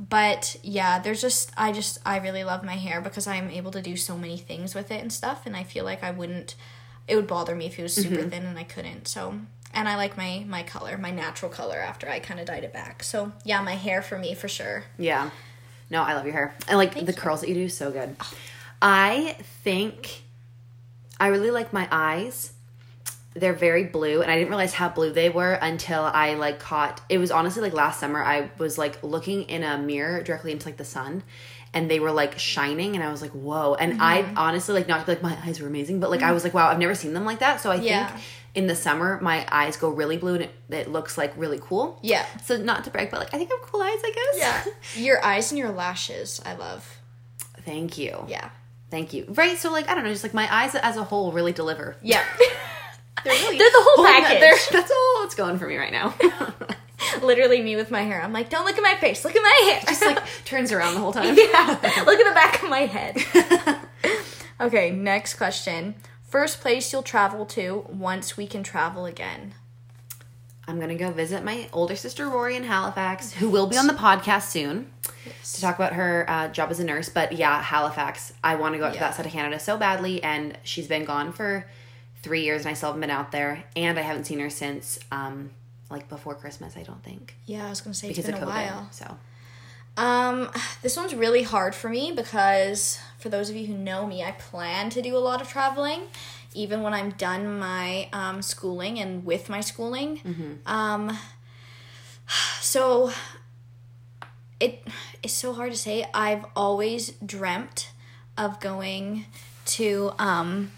but 0.00 0.56
yeah 0.64 0.98
there's 0.98 1.20
just 1.20 1.52
i 1.56 1.70
just 1.70 1.98
i 2.04 2.18
really 2.18 2.42
love 2.42 2.64
my 2.64 2.74
hair 2.74 3.00
because 3.00 3.28
i'm 3.28 3.50
able 3.50 3.70
to 3.70 3.80
do 3.80 3.96
so 3.96 4.18
many 4.18 4.36
things 4.36 4.74
with 4.74 4.90
it 4.90 5.00
and 5.00 5.12
stuff 5.12 5.46
and 5.46 5.56
i 5.56 5.62
feel 5.62 5.84
like 5.84 6.02
i 6.02 6.10
wouldn't 6.10 6.56
it 7.06 7.14
would 7.14 7.28
bother 7.28 7.54
me 7.54 7.66
if 7.66 7.78
it 7.78 7.82
was 7.84 7.94
super 7.94 8.24
thin 8.24 8.44
and 8.44 8.58
i 8.58 8.64
couldn't 8.64 9.06
so 9.06 9.38
and 9.72 9.88
i 9.88 9.94
like 9.94 10.16
my 10.16 10.44
my 10.48 10.64
color 10.64 10.98
my 10.98 11.12
natural 11.12 11.50
color 11.50 11.78
after 11.78 12.08
i 12.08 12.18
kind 12.18 12.40
of 12.40 12.46
dyed 12.46 12.64
it 12.64 12.72
back 12.72 13.04
so 13.04 13.30
yeah 13.44 13.62
my 13.62 13.74
hair 13.76 14.02
for 14.02 14.18
me 14.18 14.34
for 14.34 14.48
sure 14.48 14.82
Yeah. 14.98 15.30
No, 15.90 16.02
I 16.02 16.14
love 16.14 16.24
your 16.24 16.34
hair. 16.34 16.54
I 16.68 16.74
like 16.74 17.04
the 17.04 17.12
curls 17.12 17.40
that 17.40 17.48
you 17.48 17.54
do, 17.54 17.68
so 17.68 17.90
good. 17.90 18.16
Oh. 18.20 18.32
I 18.80 19.36
think 19.64 20.22
I 21.18 21.28
really 21.28 21.50
like 21.50 21.72
my 21.72 21.88
eyes. 21.90 22.52
They're 23.34 23.54
very 23.54 23.84
blue, 23.84 24.20
and 24.22 24.30
I 24.30 24.36
didn't 24.36 24.48
realize 24.48 24.74
how 24.74 24.88
blue 24.88 25.12
they 25.12 25.30
were 25.30 25.52
until 25.52 26.02
I 26.02 26.34
like 26.34 26.58
caught. 26.58 27.00
It 27.08 27.18
was 27.18 27.30
honestly 27.30 27.62
like 27.62 27.72
last 27.72 28.00
summer. 28.00 28.22
I 28.22 28.50
was 28.58 28.78
like 28.78 29.02
looking 29.02 29.42
in 29.44 29.62
a 29.62 29.78
mirror 29.78 30.22
directly 30.22 30.52
into 30.52 30.66
like 30.66 30.76
the 30.76 30.84
sun, 30.84 31.22
and 31.72 31.90
they 31.90 32.00
were 32.00 32.10
like 32.10 32.38
shining, 32.38 32.94
and 32.94 33.04
I 33.04 33.10
was 33.10 33.22
like, 33.22 33.30
"Whoa!" 33.32 33.74
And 33.74 34.02
I 34.02 34.22
mm-hmm. 34.22 34.38
honestly 34.38 34.74
like 34.74 34.88
not 34.88 35.06
like 35.06 35.22
my 35.22 35.36
eyes 35.44 35.60
were 35.60 35.68
amazing, 35.68 36.00
but 36.00 36.10
like 36.10 36.20
I 36.20 36.26
mm-hmm. 36.26 36.34
was 36.34 36.44
like, 36.44 36.54
"Wow, 36.54 36.68
I've 36.68 36.78
never 36.78 36.94
seen 36.94 37.12
them 37.12 37.24
like 37.24 37.38
that." 37.40 37.60
So 37.60 37.70
I 37.70 37.76
Yeah. 37.76 38.08
think 38.08 38.24
in 38.58 38.66
the 38.66 38.74
summer 38.74 39.20
my 39.22 39.46
eyes 39.50 39.76
go 39.76 39.88
really 39.88 40.16
blue, 40.16 40.34
and 40.34 40.42
it, 40.44 40.54
it 40.70 40.90
looks 40.90 41.16
like 41.16 41.32
really 41.36 41.60
cool. 41.62 41.98
Yeah. 42.02 42.26
So 42.44 42.56
not 42.56 42.82
to 42.84 42.90
brag, 42.90 43.10
but 43.10 43.20
like 43.20 43.32
I 43.32 43.38
think 43.38 43.50
I 43.52 43.54
have 43.54 43.62
cool 43.70 43.80
eyes. 43.80 44.00
I 44.04 44.12
guess. 44.14 44.38
yeah 44.38 44.64
your 45.02 45.24
eyes 45.24 45.52
and 45.52 45.58
your 45.58 45.70
lashes 45.70 46.40
i 46.44 46.54
love 46.54 46.98
Thank 47.64 47.96
you. 47.98 48.24
yeah 48.28 48.50
Thank 48.90 49.12
you. 49.12 49.26
Right. 49.28 49.58
So 49.58 49.70
like 49.70 49.88
I 49.88 49.94
don't 49.94 50.04
know, 50.04 50.10
just 50.10 50.22
like 50.24 50.32
my 50.34 50.48
eyes 50.52 50.74
as 50.74 50.96
a 50.96 51.04
whole 51.04 51.30
really 51.32 51.52
deliver. 51.52 51.96
yeah 52.02 52.24
They're 53.24 53.32
really 53.34 53.58
They're 53.58 53.70
the 53.70 53.82
whole 53.82 54.00
oh, 54.00 54.02
that- 54.04 54.40
package. 54.40 54.68
that's 54.72 54.90
all 54.90 55.22
that's 55.22 55.34
going 55.34 55.58
for 55.58 55.66
me 55.68 55.76
right 55.76 55.92
now. 55.92 56.14
literally 57.22 57.62
me 57.62 57.76
with 57.76 57.90
my 57.92 58.02
hair 58.02 58.20
i'm 58.22 58.32
like 58.32 58.50
don't 58.50 58.64
look 58.66 58.76
at 58.76 58.82
my 58.82 58.94
face 58.96 59.24
look 59.24 59.34
at 59.36 59.40
my 59.42 59.70
hair 59.70 59.80
just 59.86 60.04
like 60.04 60.20
turns 60.44 60.72
around 60.72 60.94
the 60.94 61.00
whole 61.00 61.12
time. 61.12 61.36
yeah. 61.36 61.78
Look 62.04 62.18
at 62.20 62.28
the 62.28 62.34
back 62.34 62.62
of 62.62 62.68
my 62.68 62.86
head. 62.86 63.78
okay, 64.60 64.90
next 64.90 65.34
question. 65.34 65.94
First 66.28 66.60
place 66.60 66.92
you'll 66.92 67.02
travel 67.02 67.46
to 67.46 67.86
once 67.88 68.36
we 68.36 68.46
can 68.46 68.62
travel 68.62 69.06
again. 69.06 69.54
I'm 70.66 70.78
gonna 70.78 70.94
go 70.96 71.10
visit 71.10 71.42
my 71.42 71.68
older 71.72 71.96
sister 71.96 72.28
Rory 72.28 72.54
in 72.54 72.64
Halifax, 72.64 73.32
who 73.32 73.48
will 73.48 73.66
be 73.66 73.78
on 73.78 73.86
the 73.86 73.94
podcast 73.94 74.50
soon. 74.50 74.90
to 75.54 75.60
talk 75.62 75.76
about 75.76 75.94
her 75.94 76.26
uh, 76.28 76.48
job 76.48 76.70
as 76.70 76.78
a 76.78 76.84
nurse. 76.84 77.08
But 77.08 77.32
yeah, 77.32 77.62
Halifax. 77.62 78.34
I 78.44 78.56
want 78.56 78.74
to 78.74 78.78
go 78.78 78.84
out 78.84 78.92
to 78.92 79.00
that 79.00 79.14
side 79.14 79.24
of 79.24 79.32
Canada 79.32 79.58
so 79.58 79.78
badly, 79.78 80.22
and 80.22 80.58
she's 80.64 80.86
been 80.86 81.06
gone 81.06 81.32
for 81.32 81.66
three 82.22 82.42
years, 82.42 82.62
and 82.62 82.70
I 82.70 82.74
still 82.74 82.90
haven't 82.90 83.00
been 83.00 83.08
out 83.10 83.32
there, 83.32 83.64
and 83.74 83.98
I 83.98 84.02
haven't 84.02 84.24
seen 84.24 84.40
her 84.40 84.50
since 84.50 84.98
um, 85.10 85.52
like 85.90 86.10
before 86.10 86.34
Christmas. 86.34 86.76
I 86.76 86.82
don't 86.82 87.02
think 87.02 87.34
Yeah, 87.46 87.66
I 87.66 87.70
was 87.70 87.80
gonna 87.80 87.94
say 87.94 88.08
because 88.08 88.28
it's 88.28 88.34
been 88.34 88.42
of 88.42 88.46
a 88.48 88.52
COVID. 88.52 88.70
while. 88.70 88.88
So 88.92 89.16
Um, 89.98 90.48
this 90.80 90.96
one's 90.96 91.12
really 91.12 91.42
hard 91.42 91.74
for 91.74 91.88
me 91.90 92.12
because 92.14 93.00
for 93.18 93.28
those 93.28 93.50
of 93.50 93.56
you 93.56 93.66
who 93.66 93.74
know 93.76 94.06
me, 94.06 94.22
I 94.22 94.30
plan 94.30 94.90
to 94.90 95.02
do 95.02 95.16
a 95.16 95.18
lot 95.18 95.40
of 95.42 95.48
traveling, 95.48 96.02
even 96.54 96.82
when 96.82 96.94
I'm 96.94 97.10
done 97.10 97.58
my 97.58 98.08
um, 98.12 98.40
schooling 98.40 99.00
and 99.00 99.24
with 99.24 99.48
my 99.48 99.60
schooling. 99.60 100.20
Um, 100.66 101.18
so 102.60 103.10
it 104.60 104.86
is 105.22 105.32
so 105.32 105.52
hard 105.52 105.72
to 105.72 105.78
say. 105.78 106.06
I've 106.14 106.44
always 106.54 107.10
dreamt 107.24 107.90
of 108.36 108.60
going 108.60 109.26
to 109.66 110.12
um, 110.18 110.70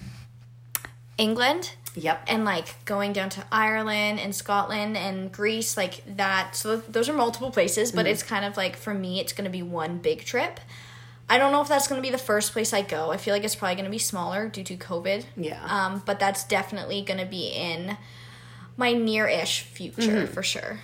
England 1.19 1.75
yep, 1.95 2.23
and 2.27 2.45
like 2.45 2.85
going 2.85 3.13
down 3.13 3.31
to 3.31 3.45
Ireland 3.51 4.21
and 4.21 4.35
Scotland 4.35 4.97
and 4.97 5.33
Greece, 5.33 5.77
like 5.77 6.03
that. 6.17 6.57
So 6.57 6.77
those 6.77 7.09
are 7.09 7.13
multiple 7.13 7.51
places, 7.51 7.93
but 7.93 8.07
it's 8.07 8.23
kind 8.23 8.45
of 8.45 8.57
like 8.57 8.77
for 8.77 8.95
me, 8.95 9.21
it's 9.21 9.33
going 9.33 9.45
to 9.45 9.51
be 9.51 9.63
one 9.63 9.99
big 9.99 10.25
trip. 10.25 10.61
I 11.29 11.39
don't 11.39 11.53
know 11.53 11.63
if 11.63 11.69
that's 11.69 11.87
going 11.87 12.03
to 12.03 12.07
be 12.07 12.11
the 12.11 12.19
first 12.19 12.53
place 12.53 12.73
I 12.73 12.83
go. 12.83 13.13
I 13.13 13.17
feel 13.17 13.33
like 13.33 13.45
it's 13.45 13.55
probably 13.55 13.77
going 13.77 13.85
to 13.85 13.91
be 13.91 13.99
smaller 13.99 14.49
due 14.49 14.65
to 14.65 14.77
COVID. 14.77 15.25
Yeah. 15.37 15.65
Um, 15.65 16.03
but 16.05 16.19
that's 16.19 16.43
definitely 16.43 17.03
going 17.03 17.21
to 17.21 17.27
be 17.27 17.49
in 17.51 17.97
my 18.77 18.93
near-ish 18.93 19.61
future 19.63 20.27
for 20.27 20.43
sure. 20.43 20.81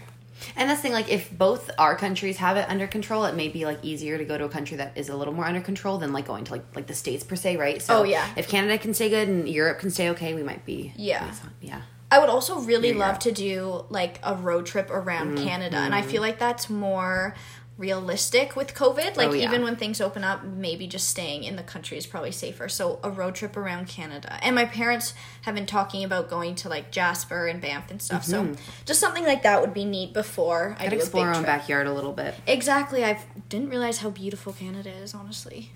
And 0.57 0.69
that's 0.69 0.81
the 0.81 0.85
thing. 0.85 0.93
Like, 0.93 1.11
if 1.11 1.31
both 1.31 1.71
our 1.79 1.97
countries 1.97 2.37
have 2.39 2.57
it 2.57 2.69
under 2.69 2.87
control, 2.87 3.25
it 3.25 3.35
may 3.35 3.49
be 3.49 3.65
like 3.65 3.79
easier 3.83 4.19
to 4.19 4.25
go 4.25 4.37
to 4.39 4.45
a 4.45 4.49
country 4.49 4.77
that 4.77 4.97
is 4.97 5.09
a 5.09 5.17
little 5.17 5.35
more 5.35 5.45
under 5.45 5.61
control 5.61 5.99
than 5.99 6.13
like 6.13 6.27
going 6.27 6.45
to 6.45 6.53
like 6.53 6.65
like 6.75 6.87
the 6.87 6.95
states 6.95 7.25
per 7.25 7.37
se, 7.37 7.57
right? 7.57 7.81
So 7.83 7.99
Oh, 7.99 8.03
yeah. 8.05 8.27
if 8.37 8.49
Canada 8.49 8.79
can 8.79 8.95
stay 8.95 9.09
good 9.09 9.29
and 9.29 9.49
Europe 9.49 9.79
can 9.79 9.91
stay 9.91 10.11
okay, 10.11 10.35
we 10.35 10.43
might 10.43 10.65
be 10.65 10.93
Yeah. 10.97 11.33
yeah. 11.61 11.83
I 12.11 12.21
would 12.21 12.29
also 12.29 12.61
really 12.61 12.91
Yeah, 12.93 12.99
love 12.99 13.15
yeah. 13.17 13.19
to 13.19 13.33
do 13.33 13.85
like 13.91 14.21
a 14.23 14.35
road 14.35 14.65
trip 14.67 14.91
around 14.91 15.35
mm-hmm. 15.37 15.45
Canada, 15.47 15.77
and 15.79 15.95
I 15.95 16.03
feel 16.03 16.23
like 16.23 16.39
that's 16.39 16.71
more 16.71 17.35
realistic 17.79 18.57
with 18.57 18.75
COVID. 18.75 19.17
Like 19.17 19.29
Oh, 19.29 19.33
yeah. 19.35 19.49
even 19.49 19.63
when 19.63 19.77
things 19.77 20.01
open 20.01 20.25
up, 20.25 20.43
maybe 20.45 20.87
just 20.87 21.09
staying 21.09 21.45
in 21.45 21.57
the 21.57 21.63
country 21.63 21.99
is 21.99 22.07
probably 22.07 22.33
safer. 22.33 22.69
So 22.69 22.99
a 23.03 23.11
road 23.11 23.35
trip 23.35 23.57
around 23.57 23.87
Canada, 23.89 24.39
and 24.43 24.55
my 24.55 24.65
parents 24.65 25.13
have 25.43 25.55
been 25.55 25.67
talking 25.67 26.03
about 26.03 26.31
going 26.31 26.55
to 26.57 26.69
like 26.69 26.91
Jasper 26.91 27.47
and 27.47 27.61
Banff 27.61 27.91
and 27.91 28.01
stuff. 28.01 28.25
So 28.25 28.45
mm-hmm. 28.45 28.55
just 28.87 28.99
something 28.99 29.25
like 29.25 29.43
that 29.43 29.61
would 29.61 29.75
be 29.75 29.85
neat 29.85 30.15
before 30.15 30.75
I 30.79 30.85
Gotta 30.85 30.91
do 30.91 30.97
a 30.97 30.99
explore 31.01 31.25
big 31.25 31.29
our 31.29 31.35
own 31.35 31.45
trip. 31.45 31.47
backyard 31.59 31.87
a 31.87 31.93
little 31.93 32.13
bit. 32.13 32.35
Exactly, 32.47 33.05
I 33.05 33.23
didn't 33.49 33.69
realize 33.69 33.99
how 33.99 34.11
beautiful 34.11 34.53
Canada 34.53 34.91
is. 34.91 35.15
Honestly, 35.15 35.71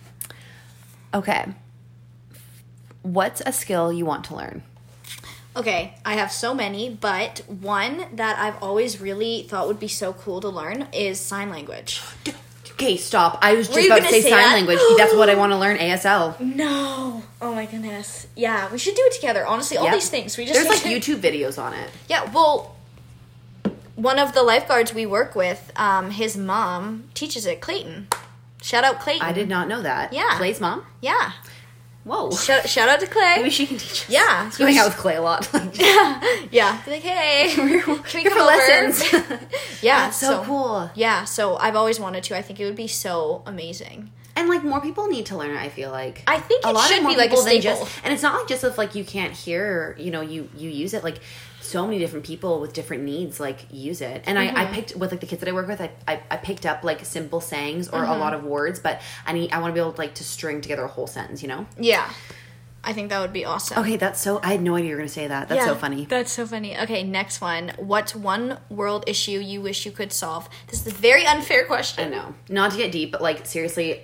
Okay. 1.13 1.47
What's 3.03 3.43
a 3.47 3.53
skill 3.53 3.93
you 3.93 4.05
want 4.07 4.25
to 4.27 4.37
learn? 4.37 4.63
Okay, 5.57 5.95
I 6.05 6.15
have 6.15 6.31
so 6.31 6.55
many, 6.55 6.89
but 6.91 7.43
one 7.49 8.07
that 8.15 8.39
I've 8.39 8.63
always 8.63 9.01
really 9.01 9.43
thought 9.49 9.67
would 9.67 9.81
be 9.81 9.89
so 9.89 10.13
cool 10.13 10.41
to 10.43 10.49
learn 10.49 10.87
is 10.93 11.19
sign 11.19 11.51
language. 11.51 12.01
Okay, 12.73 12.97
stop. 12.97 13.39
I 13.43 13.55
was 13.55 13.67
just 13.69 13.79
you 13.81 13.87
about 13.87 13.97
to 13.97 14.03
gonna 14.03 14.13
say, 14.13 14.23
say 14.23 14.31
sign 14.31 14.39
that? 14.43 14.53
language. 14.55 14.79
That's 14.97 15.15
what 15.15 15.29
I 15.29 15.35
want 15.35 15.53
to 15.53 15.59
learn 15.59 15.77
ASL. 15.79 16.39
No. 16.41 17.23
Oh 17.43 17.55
my 17.55 17.67
goodness. 17.67 18.27
Yeah, 18.37 18.71
we 18.73 18.79
should 18.79 18.95
do 18.95 19.03
it 19.05 19.13
together. 19.13 19.45
Honestly, 19.47 19.77
all 19.77 19.85
Yep. 19.85 19.95
these 19.95 20.09
things. 20.09 20.39
We 20.39 20.47
just 20.47 20.55
There's 20.55 20.85
need 20.85 20.93
like 20.95 21.03
to- 21.03 21.17
YouTube 21.17 21.21
videos 21.21 21.61
on 21.63 21.75
it. 21.75 21.91
Yeah, 22.09 22.31
well 22.33 22.77
one 23.97 24.19
of 24.19 24.33
the 24.33 24.43
lifeguards 24.43 24.95
we 24.95 25.05
work 25.05 25.35
with, 25.35 25.71
um, 25.77 26.11
his 26.13 26.35
mom 26.37 27.05
teaches 27.13 27.45
it, 27.45 27.61
Clayton. 27.61 28.09
Shout 28.63 28.83
out 28.83 28.99
Clayton. 29.01 29.27
I 29.27 29.33
did 29.33 29.47
not 29.49 29.69
know 29.69 29.83
that. 29.83 30.13
Yeah. 30.15 30.37
Clay's 30.39 30.59
mom? 30.61 30.87
Yeah. 31.03 31.33
Whoa. 32.11 32.33
Shout, 32.33 32.69
shout 32.69 32.89
out 32.89 32.99
to 32.99 33.07
Clay. 33.07 33.37
Maybe 33.37 33.51
she 33.51 33.67
can 33.69 33.79
teach 33.79 34.03
us. 34.03 34.11
Yeah. 34.11 34.51
So 34.51 34.65
we 34.65 34.73
hang 34.73 34.81
out 34.81 34.89
with 34.89 34.97
Clay 34.97 35.15
a 35.15 35.23
lot. 35.23 35.49
yeah. 36.51 36.83
Be 36.85 36.91
like, 36.91 37.03
hey, 37.03 37.53
can 37.55 37.71
we 37.71 37.81
come 37.81 38.03
for 38.03 38.31
over? 38.31 38.41
lessons. 38.41 39.13
yeah. 39.81 40.07
That's 40.07 40.17
so, 40.17 40.43
cool. 40.43 40.91
Yeah, 40.97 41.25
so 41.25 41.57
I've 41.57 41.77
always 41.77 42.01
wanted 42.01 42.25
to. 42.25 42.37
I 42.37 42.43
think 42.43 42.59
it 42.59 42.65
would 42.65 42.75
be 42.75 42.89
so 42.89 43.45
amazing. 43.47 44.11
And 44.35 44.49
like 44.49 44.65
more 44.65 44.81
people 44.81 45.07
need 45.07 45.27
to 45.27 45.37
learn 45.37 45.53
it, 45.53 45.61
I 45.61 45.69
feel 45.69 45.93
like. 45.93 46.25
I 46.27 46.41
think 46.41 46.65
a 46.65 46.71
it 46.71 46.79
should 46.89 47.03
more 47.03 47.13
be, 47.13 47.17
like, 47.17 47.31
a 47.31 47.35
people 47.35 47.43
staple. 47.45 47.63
Just, 47.63 48.01
and 48.03 48.13
it's 48.13 48.25
not 48.25 48.35
like 48.35 48.49
just 48.49 48.65
if 48.65 48.77
like 48.77 48.97
you 48.97 49.05
can't 49.05 49.33
hear, 49.33 49.95
you 49.97 50.11
know, 50.11 50.21
you 50.21 50.49
you 50.57 50.69
use 50.69 50.95
it 50.95 51.05
like 51.05 51.21
so 51.71 51.87
many 51.87 51.99
different 51.99 52.25
people 52.27 52.61
with 52.61 52.73
different 52.73 53.03
needs 53.05 53.39
like 53.41 53.61
use 53.71 54.01
it. 54.01 54.23
And 54.27 54.39
I, 54.39 54.47
I 54.49 54.49
Mm-hmm. 54.65 54.75
picked 54.75 54.97
with 54.97 55.11
like 55.13 55.21
the 55.21 55.27
kids 55.27 55.41
that 55.41 55.49
I 55.49 55.53
work 55.53 55.69
with, 55.69 55.81
I, 55.81 55.91
I, 56.07 56.21
I 56.31 56.37
picked 56.37 56.67
up 56.67 56.85
like 56.85 57.05
simple 57.05 57.41
sayings 57.41 57.89
or 57.89 58.01
Mm-hmm. 58.01 58.13
a 58.13 58.17
lot 58.19 58.35
of 58.35 58.45
words, 58.45 58.79
but 58.81 59.01
I 59.27 59.33
need 59.33 59.53
I 59.53 59.59
want 59.61 59.71
to 59.71 59.75
be 59.75 59.81
able 59.81 59.93
to 59.93 59.99
like 59.99 60.15
to 60.17 60.25
string 60.25 60.61
together 60.61 60.85
a 60.85 60.89
whole 60.89 61.07
sentence, 61.07 61.43
you 61.43 61.49
know? 61.49 61.67
Yeah. 61.79 62.11
I 62.83 62.95
think 62.95 63.11
that 63.11 63.21
would 63.21 63.35
be 63.35 63.45
awesome. 63.45 63.79
Okay, 63.81 63.97
that's 63.99 64.19
so 64.21 64.41
I 64.43 64.53
had 64.53 64.63
no 64.63 64.75
idea 64.75 64.89
you 64.89 64.95
were 64.95 65.01
gonna 65.03 65.09
say 65.11 65.27
that. 65.29 65.51
That's 65.51 65.67
so 65.67 65.75
funny. 65.75 66.07
That's 66.07 66.33
so 66.33 66.47
funny. 66.47 66.79
Okay, 66.79 67.03
next 67.03 67.43
one. 67.43 67.73
What's 67.77 68.15
one 68.15 68.59
world 68.71 69.05
issue 69.07 69.33
you 69.39 69.61
wish 69.61 69.85
you 69.85 69.93
could 69.93 70.15
solve? 70.15 70.49
This 70.69 70.87
is 70.87 70.93
a 70.95 70.97
very 70.97 71.27
unfair 71.27 71.67
question. 71.67 72.07
I 72.07 72.09
know. 72.17 72.35
Not 72.49 72.71
to 72.71 72.79
get 72.79 72.91
deep, 72.91 73.13
but 73.13 73.21
like 73.21 73.45
seriously, 73.45 74.01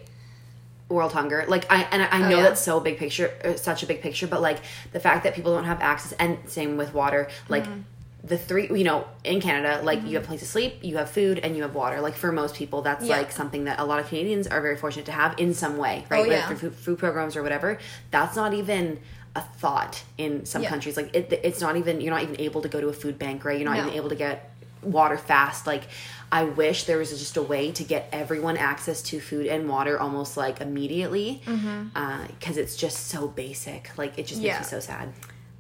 world 0.89 1.12
hunger. 1.12 1.45
Like 1.49 1.70
I 1.70 1.82
and 1.91 2.03
I 2.03 2.09
I 2.11 2.20
know 2.30 2.37
yeah. 2.39 2.43
that's 2.45 2.61
so 2.61 2.78
big 2.80 2.99
picture, 2.99 3.32
uh, 3.45 3.55
such 3.55 3.82
a 3.82 3.87
big 3.87 4.01
picture, 4.03 4.26
but 4.26 4.41
like 4.41 4.59
the 4.93 5.01
fact 5.01 5.24
that 5.24 5.34
people 5.34 5.55
don't 5.55 5.64
have 5.64 5.80
access, 5.80 6.12
and 6.18 6.39
same 6.47 6.76
with 6.76 6.95
water. 6.95 7.28
Like 7.49 7.64
Mm-hmm. 7.64 7.80
the 8.24 8.39
three, 8.39 8.66
you 8.68 8.84
know, 8.84 9.05
in 9.24 9.41
Canada, 9.41 9.80
like 9.84 10.05
you 10.05 10.14
have 10.16 10.24
a 10.24 10.26
place 10.26 10.41
to 10.41 10.47
sleep, 10.47 10.78
you 10.82 10.97
have 10.97 11.11
food, 11.11 11.39
and 11.41 11.57
you 11.57 11.62
have 11.62 11.74
water. 11.74 12.01
Like 12.01 12.14
for 12.14 12.32
most 12.32 12.55
people, 12.57 12.82
that's 12.82 13.05
Yeah. 13.07 13.18
like 13.18 13.30
something 13.32 13.64
that 13.64 13.78
a 13.78 13.84
lot 13.84 13.99
of 14.01 14.09
Canadians 14.09 14.47
are 14.47 14.61
very 14.61 14.76
fortunate 14.76 15.07
to 15.07 15.12
have 15.12 15.39
in 15.39 15.55
some 15.55 15.76
way, 15.76 16.05
right? 16.09 16.18
Oh, 16.18 16.22
Whether 16.22 16.34
yeah. 16.34 16.47
through 16.49 16.57
food, 16.57 16.74
food 16.74 16.99
programs 16.99 17.37
or 17.37 17.43
whatever. 17.43 17.78
That's 18.11 18.34
not 18.37 18.53
even 18.55 19.01
a 19.37 19.43
thought 19.43 20.03
in 20.18 20.45
some 20.47 20.62
Yeah. 20.62 20.70
countries. 20.70 20.97
Like 20.97 21.14
it, 21.14 21.41
it's 21.45 21.61
not 21.61 21.76
even 21.76 22.01
you're 22.01 22.14
not 22.14 22.22
even 22.22 22.41
able 22.41 22.62
to 22.62 22.68
go 22.68 22.80
to 22.80 22.89
a 22.89 22.93
food 22.93 23.18
bank, 23.18 23.45
right? 23.45 23.59
You're 23.61 23.68
not 23.68 23.76
No. 23.76 23.82
even 23.87 23.95
able 23.95 24.09
to 24.09 24.16
get 24.16 24.51
water 24.82 25.18
fast. 25.18 25.66
Like 25.66 25.84
I 26.30 26.44
wish 26.44 26.84
there 26.84 26.98
was 26.98 27.10
just 27.10 27.36
a 27.36 27.42
way 27.42 27.70
to 27.72 27.84
get 27.84 28.08
everyone 28.12 28.56
access 28.56 29.00
to 29.02 29.20
food 29.20 29.46
and 29.46 29.68
water 29.68 29.98
almost 29.98 30.36
like 30.36 30.60
immediately, 30.60 31.42
mm-hmm. 31.44 31.88
uh, 31.94 32.26
because 32.26 32.56
it's 32.56 32.76
just 32.76 33.06
so 33.08 33.28
basic. 33.28 33.96
Like 33.96 34.18
it 34.18 34.26
just 34.26 34.40
Yeah. 34.40 34.58
makes 34.58 34.72
me 34.72 34.80
so 34.80 34.86
sad. 34.86 35.12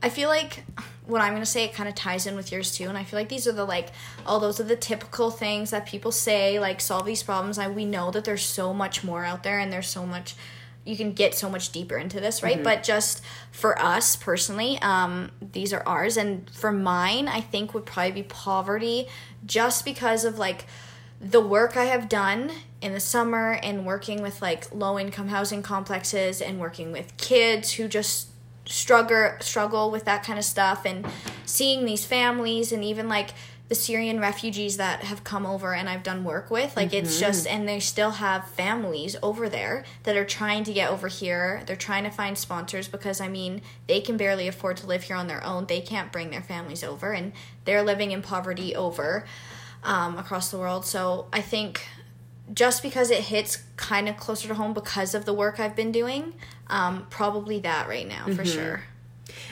I 0.02 0.08
feel 0.08 0.28
like 0.28 0.64
what 1.06 1.20
I'm 1.20 1.32
gonna 1.32 1.46
say 1.46 1.64
it 1.64 1.72
kind 1.72 1.88
of 1.88 1.94
ties 1.94 2.26
in 2.26 2.36
with 2.36 2.52
yours 2.52 2.76
too, 2.76 2.88
and 2.88 2.98
I 2.98 3.04
feel 3.04 3.18
like 3.18 3.28
these 3.28 3.46
are 3.46 3.52
the 3.52 3.64
like 3.64 3.88
all 4.26 4.40
those 4.40 4.60
are 4.60 4.64
the 4.64 4.76
typical 4.76 5.30
things 5.30 5.70
that 5.70 5.86
people 5.86 6.12
say 6.12 6.58
like 6.60 6.80
solve 6.80 7.06
these 7.06 7.22
problems. 7.22 7.58
And 7.58 7.74
we 7.74 7.84
know 7.84 8.10
that 8.10 8.24
there's 8.24 8.44
so 8.44 8.74
much 8.74 9.02
more 9.04 9.24
out 9.24 9.42
there, 9.42 9.58
and 9.58 9.72
there's 9.72 9.88
so 9.88 10.04
much 10.04 10.34
you 10.84 10.96
can 10.96 11.12
get 11.12 11.34
so 11.34 11.50
much 11.50 11.72
deeper 11.72 11.96
into 11.96 12.20
this, 12.20 12.42
right? 12.44 12.54
Mm-hmm. 12.54 12.62
But 12.62 12.84
just 12.84 13.20
for 13.50 13.76
us 13.80 14.14
personally, 14.14 14.78
um, 14.80 15.32
these 15.40 15.72
are 15.72 15.82
ours, 15.84 16.16
and 16.16 16.48
for 16.50 16.70
mine, 16.70 17.26
I 17.26 17.40
think 17.40 17.74
would 17.74 17.86
probably 17.86 18.12
be 18.12 18.22
poverty, 18.22 19.08
just 19.46 19.84
because 19.84 20.24
of 20.24 20.38
like 20.38 20.66
the 21.20 21.40
work 21.40 21.76
I 21.76 21.84
have 21.84 22.08
done 22.08 22.50
in 22.80 22.92
the 22.92 23.00
summer 23.00 23.52
and 23.62 23.86
working 23.86 24.22
with 24.22 24.42
like 24.42 24.72
low 24.74 24.98
income 24.98 25.28
housing 25.28 25.62
complexes 25.62 26.40
and 26.42 26.60
working 26.60 26.92
with 26.92 27.16
kids 27.16 27.72
who 27.72 27.88
just 27.88 28.28
struggle 28.66 29.30
struggle 29.40 29.90
with 29.90 30.04
that 30.04 30.24
kind 30.24 30.38
of 30.38 30.44
stuff 30.44 30.84
and 30.84 31.06
seeing 31.44 31.84
these 31.84 32.04
families 32.04 32.72
and 32.72 32.84
even 32.84 33.08
like 33.08 33.30
the 33.68 33.74
Syrian 33.74 34.20
refugees 34.20 34.76
that 34.76 35.02
have 35.02 35.24
come 35.24 35.44
over 35.44 35.74
and 35.74 35.88
I've 35.88 36.04
done 36.04 36.22
work 36.22 36.50
with 36.50 36.76
like 36.76 36.92
it's 36.94 37.18
just 37.18 37.46
and 37.48 37.68
they 37.68 37.80
still 37.80 38.12
have 38.12 38.48
families 38.50 39.16
over 39.22 39.48
there 39.48 39.84
that 40.04 40.16
are 40.16 40.24
trying 40.24 40.62
to 40.64 40.72
get 40.72 40.90
over 40.90 41.08
here. 41.08 41.62
They're 41.66 41.74
trying 41.74 42.04
to 42.04 42.10
find 42.10 42.38
sponsors 42.38 42.86
because 42.86 43.20
I 43.20 43.28
mean 43.28 43.62
they 43.88 44.00
can 44.00 44.16
barely 44.16 44.46
afford 44.46 44.76
to 44.78 44.86
live 44.86 45.04
here 45.04 45.16
on 45.16 45.26
their 45.26 45.42
own. 45.44 45.66
They 45.66 45.80
can't 45.80 46.12
bring 46.12 46.30
their 46.30 46.42
families 46.42 46.84
over 46.84 47.12
and 47.12 47.32
they're 47.64 47.82
living 47.82 48.12
in 48.12 48.22
poverty 48.22 48.76
over 48.76 49.26
um, 49.82 50.16
across 50.16 50.50
the 50.50 50.58
world. 50.58 50.86
So 50.86 51.26
I 51.32 51.40
think 51.40 51.86
just 52.54 52.82
because 52.82 53.10
it 53.10 53.22
hits 53.24 53.64
kind 53.76 54.08
of 54.08 54.16
closer 54.16 54.46
to 54.46 54.54
home 54.54 54.74
because 54.74 55.14
of 55.14 55.24
the 55.24 55.34
work 55.34 55.58
I've 55.58 55.74
been 55.74 55.90
doing, 55.90 56.34
um, 56.68 57.06
probably 57.10 57.58
that 57.60 57.88
right 57.88 58.06
now 58.06 58.26
for 58.36 58.44
sure. 58.44 58.84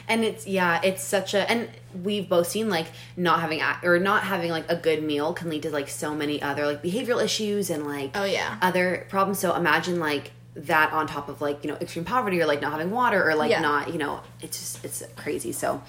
And 0.07 0.23
it's 0.23 0.45
yeah, 0.47 0.79
it's 0.83 1.03
such 1.03 1.33
a 1.33 1.49
and 1.49 1.69
we've 2.03 2.27
both 2.29 2.47
seen 2.47 2.69
like 2.69 2.87
not 3.17 3.39
having 3.41 3.61
or 3.83 3.97
not 3.99 4.23
having 4.23 4.51
like 4.51 4.69
a 4.69 4.75
good 4.75 5.01
meal 5.03 5.33
can 5.33 5.49
lead 5.49 5.63
to 5.63 5.69
like 5.71 5.89
so 5.89 6.13
many 6.13 6.41
other 6.41 6.65
like 6.65 6.83
behavioral 6.83 7.23
issues 7.23 7.69
and 7.69 7.85
like 7.87 8.11
Oh, 8.15 8.23
yeah. 8.25 8.57
other 8.61 9.05
problems. 9.09 9.39
So 9.39 9.55
imagine 9.55 9.99
like 9.99 10.31
that 10.57 10.93
on 10.93 11.05
top 11.05 11.27
of 11.27 11.41
like 11.41 11.63
you 11.65 11.69
know 11.71 11.75
extreme 11.81 12.05
poverty 12.05 12.39
or 12.41 12.45
like 12.45 12.61
not 12.61 12.71
having 12.71 12.89
water 12.91 13.27
or 13.27 13.35
like 13.35 13.49
Yeah. 13.49 13.55
Mm-hmm. 13.61 13.63
not 13.63 13.91
you 13.93 13.97
know 13.97 14.21
it's 14.41 14.57
just 14.59 14.85
it's 14.85 15.03
crazy. 15.17 15.51
So 15.51 15.81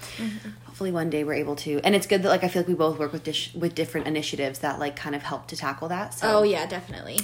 hopefully 0.65 0.91
one 0.91 1.09
day 1.09 1.23
we're 1.23 1.33
able 1.35 1.55
to 1.57 1.79
and 1.83 1.95
it's 1.95 2.07
good 2.07 2.23
that 2.23 2.29
like 2.29 2.43
I 2.43 2.47
feel 2.47 2.61
like 2.63 2.67
we 2.67 2.73
both 2.73 2.97
work 2.99 3.13
with 3.13 3.23
dish, 3.23 3.53
with 3.53 3.75
different 3.75 4.07
initiatives 4.07 4.59
that 4.59 4.79
like 4.79 4.95
kind 4.95 5.15
of 5.15 5.23
help 5.23 5.47
to 5.47 5.55
tackle 5.55 5.87
that. 5.89 6.13
So 6.13 6.39
Oh 6.39 6.43
yeah, 6.43 6.65
definitely. 6.65 7.19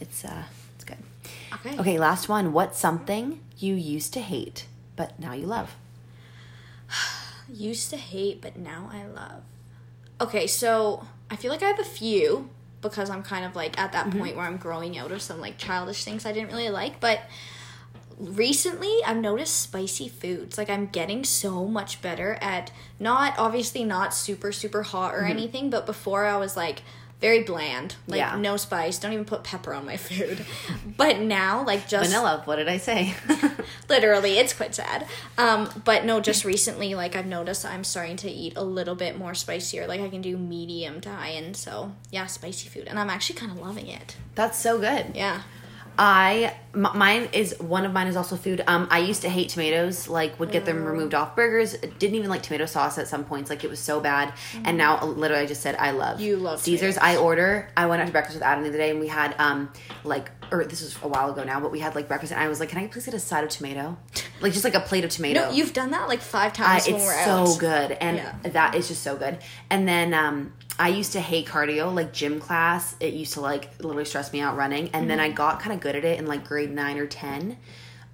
it's 0.00 0.24
uh 0.24 0.44
it's 0.76 0.84
good. 0.84 0.98
Okay. 1.54 1.78
Okay, 1.78 1.98
last 1.98 2.28
one. 2.28 2.52
What's 2.52 2.78
something 2.78 3.40
you 3.58 3.74
used 3.74 4.12
to 4.14 4.20
hate 4.20 4.66
but 4.96 5.18
now 5.18 5.32
you 5.32 5.46
love? 5.46 5.74
Used 7.52 7.90
to 7.90 7.96
hate, 7.96 8.40
but 8.42 8.56
now 8.56 8.90
I 8.92 9.06
love. 9.06 9.42
Okay, 10.20 10.46
so 10.46 11.06
I 11.30 11.36
feel 11.36 11.50
like 11.50 11.62
I 11.62 11.68
have 11.68 11.78
a 11.80 11.84
few. 11.84 12.50
because 12.80 13.10
I'm 13.10 13.22
kind 13.24 13.44
of 13.44 13.56
like 13.56 13.76
at 13.78 13.92
that 13.92 14.06
Mm-hmm. 14.06 14.18
point 14.20 14.36
where 14.36 14.46
I'm 14.46 14.56
growing 14.56 14.96
out 14.98 15.10
of 15.12 15.20
some 15.22 15.40
like 15.40 15.58
childish 15.58 16.04
things 16.04 16.24
I 16.26 16.32
didn't 16.32 16.50
really 16.50 16.70
like. 16.70 17.00
But 17.00 17.20
recently 18.18 18.92
I've 19.06 19.16
noticed 19.16 19.60
spicy 19.60 20.08
foods. 20.08 20.58
Like 20.58 20.70
I'm 20.70 20.86
getting 20.86 21.24
so 21.24 21.66
much 21.66 22.00
better 22.02 22.38
at 22.40 22.70
not 22.98 23.34
obviously 23.38 23.84
not 23.84 24.14
super 24.14 24.52
super 24.52 24.82
hot 24.82 25.12
Mm-hmm. 25.12 25.22
or 25.24 25.26
anything, 25.26 25.70
but 25.70 25.86
before 25.86 26.24
I 26.26 26.36
was 26.36 26.56
like 26.56 26.82
very 27.20 27.42
bland, 27.42 27.96
like 28.06 28.18
Yeah. 28.18 28.36
no 28.36 28.56
spice, 28.56 28.98
don't 28.98 29.12
even 29.12 29.24
put 29.24 29.42
pepper 29.42 29.74
on 29.74 29.84
my 29.84 29.96
food. 29.96 30.44
but 30.96 31.18
now 31.20 31.64
like 31.64 31.88
just 31.88 32.10
Vanilla. 32.10 32.42
What 32.44 32.56
did 32.56 32.68
I 32.68 32.76
say? 32.78 33.14
literally 33.88 34.38
it's 34.38 34.52
quite 34.52 34.74
sad 34.74 35.06
um 35.38 35.68
but 35.84 36.04
no 36.04 36.20
just 36.20 36.44
recently 36.44 36.94
like 36.94 37.16
i've 37.16 37.26
noticed 37.26 37.64
i'm 37.64 37.82
starting 37.82 38.16
to 38.16 38.28
eat 38.30 38.52
a 38.56 38.62
little 38.62 38.94
bit 38.94 39.16
more 39.18 39.34
spicier 39.34 39.86
like 39.86 40.00
i 40.00 40.08
can 40.08 40.20
do 40.20 40.36
medium 40.36 41.00
to 41.00 41.08
high 41.10 41.30
end 41.30 41.56
so 41.56 41.90
yeah 42.10 42.26
spicy 42.26 42.68
food 42.68 42.86
and 42.86 42.98
i'm 42.98 43.08
actually 43.08 43.34
kind 43.38 43.50
of 43.50 43.58
loving 43.58 43.86
it 43.88 44.16
That's 44.34 44.58
so 44.58 44.78
good. 44.78 45.12
yeah 45.14 45.42
I 45.98 46.54
mine 46.74 47.28
is 47.32 47.58
one 47.58 47.84
of 47.84 47.92
mine 47.92 48.06
is 48.06 48.16
also 48.16 48.36
food. 48.36 48.62
Um, 48.68 48.86
I 48.90 48.98
used 49.00 49.22
to 49.22 49.28
hate 49.28 49.48
tomatoes. 49.48 50.08
Like 50.08 50.38
would 50.38 50.52
get 50.52 50.64
them 50.64 50.84
removed 50.84 51.12
off 51.14 51.34
burgers. 51.34 51.72
Didn't 51.76 52.14
even 52.14 52.30
like 52.30 52.42
tomato 52.44 52.66
sauce 52.66 52.98
at 52.98 53.08
some 53.08 53.24
points. 53.24 53.50
Like 53.50 53.64
it 53.64 53.70
was 53.70 53.80
so 53.80 53.98
bad. 53.98 54.32
And 54.64 54.78
now 54.78 55.04
literally 55.04 55.42
I 55.42 55.46
just 55.46 55.60
said 55.60 55.74
I 55.76 55.90
love 55.90 56.20
You 56.20 56.36
love 56.36 56.60
Caesars. 56.60 56.94
tomatoes. 56.94 57.18
I 57.18 57.22
order. 57.22 57.68
I 57.76 57.86
went 57.86 58.00
out 58.00 58.06
to 58.06 58.12
breakfast 58.12 58.36
with 58.36 58.44
Adam 58.44 58.62
the 58.62 58.68
other 58.70 58.78
day 58.78 58.90
and 58.90 59.00
we 59.00 59.08
had 59.08 59.34
um 59.40 59.72
like 60.04 60.30
or 60.50 60.64
this 60.64 60.80
was 60.82 60.96
a 61.02 61.08
while 61.08 61.30
ago 61.32 61.44
now, 61.44 61.60
but 61.60 61.70
we 61.70 61.80
had 61.80 61.94
like 61.94 62.08
breakfast 62.08 62.32
and 62.32 62.40
I 62.40 62.48
was 62.48 62.60
like, 62.60 62.68
can 62.70 62.78
I 62.78 62.86
please 62.86 63.04
get 63.04 63.14
a 63.14 63.18
side 63.18 63.44
of 63.44 63.50
tomato? 63.50 63.96
Like 64.40 64.52
just 64.52 64.64
like 64.64 64.74
a 64.74 64.80
plate 64.80 65.04
of 65.04 65.10
tomato. 65.10 65.40
no 65.46 65.50
you've 65.50 65.72
done 65.72 65.90
that 65.90 66.08
like 66.08 66.20
five 66.20 66.52
times 66.52 66.86
when 66.86 66.96
it's 66.96 67.24
so 67.24 67.30
out 67.54 67.58
good 67.58 67.90
and 67.92 68.16
Yeah. 68.18 68.34
that 68.50 68.74
is 68.74 68.88
just 68.88 69.02
so 69.02 69.16
good 69.16 69.38
and 69.68 69.86
then 69.88 70.14
um 70.14 70.52
i 70.78 70.88
used 70.88 71.12
to 71.14 71.20
hate 71.20 71.46
cardio 71.46 71.92
like 71.92 72.12
gym 72.12 72.38
class 72.38 72.94
it 73.00 73.14
used 73.14 73.32
to 73.34 73.40
like 73.40 73.68
literally 73.82 74.04
stress 74.04 74.32
me 74.32 74.40
out 74.40 74.56
running 74.56 74.90
and 74.92 75.10
then 75.10 75.18
i 75.18 75.26
Mm-hmm. 75.26 75.34
got 75.36 75.60
kind 75.60 75.72
of 75.74 75.80
good 75.80 75.96
at 75.96 76.04
it 76.04 76.18
in 76.20 76.26
like 76.26 76.46
grade 76.46 76.70
9 76.70 76.98
or 76.98 77.06
10 77.06 77.58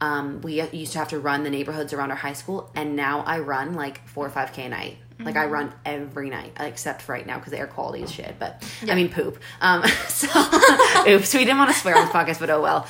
um 0.00 0.40
we 0.40 0.62
used 0.72 0.92
to 0.92 0.98
have 0.98 1.08
to 1.08 1.18
run 1.18 1.42
the 1.44 1.50
neighborhoods 1.50 1.92
around 1.92 2.10
our 2.10 2.16
high 2.16 2.32
school 2.32 2.70
and 2.74 2.96
now 2.96 3.20
i 3.26 3.38
run 3.38 3.74
like 3.74 4.06
4 4.08 4.26
or 4.26 4.30
5k 4.30 4.58
a 4.66 4.68
night 4.70 4.96
like. 5.24 5.36
I 5.36 5.46
run 5.46 5.72
every 5.84 6.30
night, 6.30 6.52
except 6.60 7.02
for 7.02 7.12
right 7.12 7.26
now 7.26 7.38
because 7.38 7.52
the 7.52 7.58
air 7.58 7.66
quality 7.66 8.02
is 8.02 8.12
shit. 8.12 8.36
But 8.38 8.62
I 8.88 8.94
mean 8.94 9.10
poop. 9.10 9.38
Um, 9.60 9.82
so 10.08 10.26
oops, 11.08 11.32
we 11.34 11.40
didn't 11.44 11.58
want 11.58 11.70
to 11.72 11.76
swear 11.76 11.96
on 11.96 12.06
this 12.06 12.14
podcast, 12.14 12.40
but 12.40 12.50
oh 12.50 12.60
well. 12.62 12.86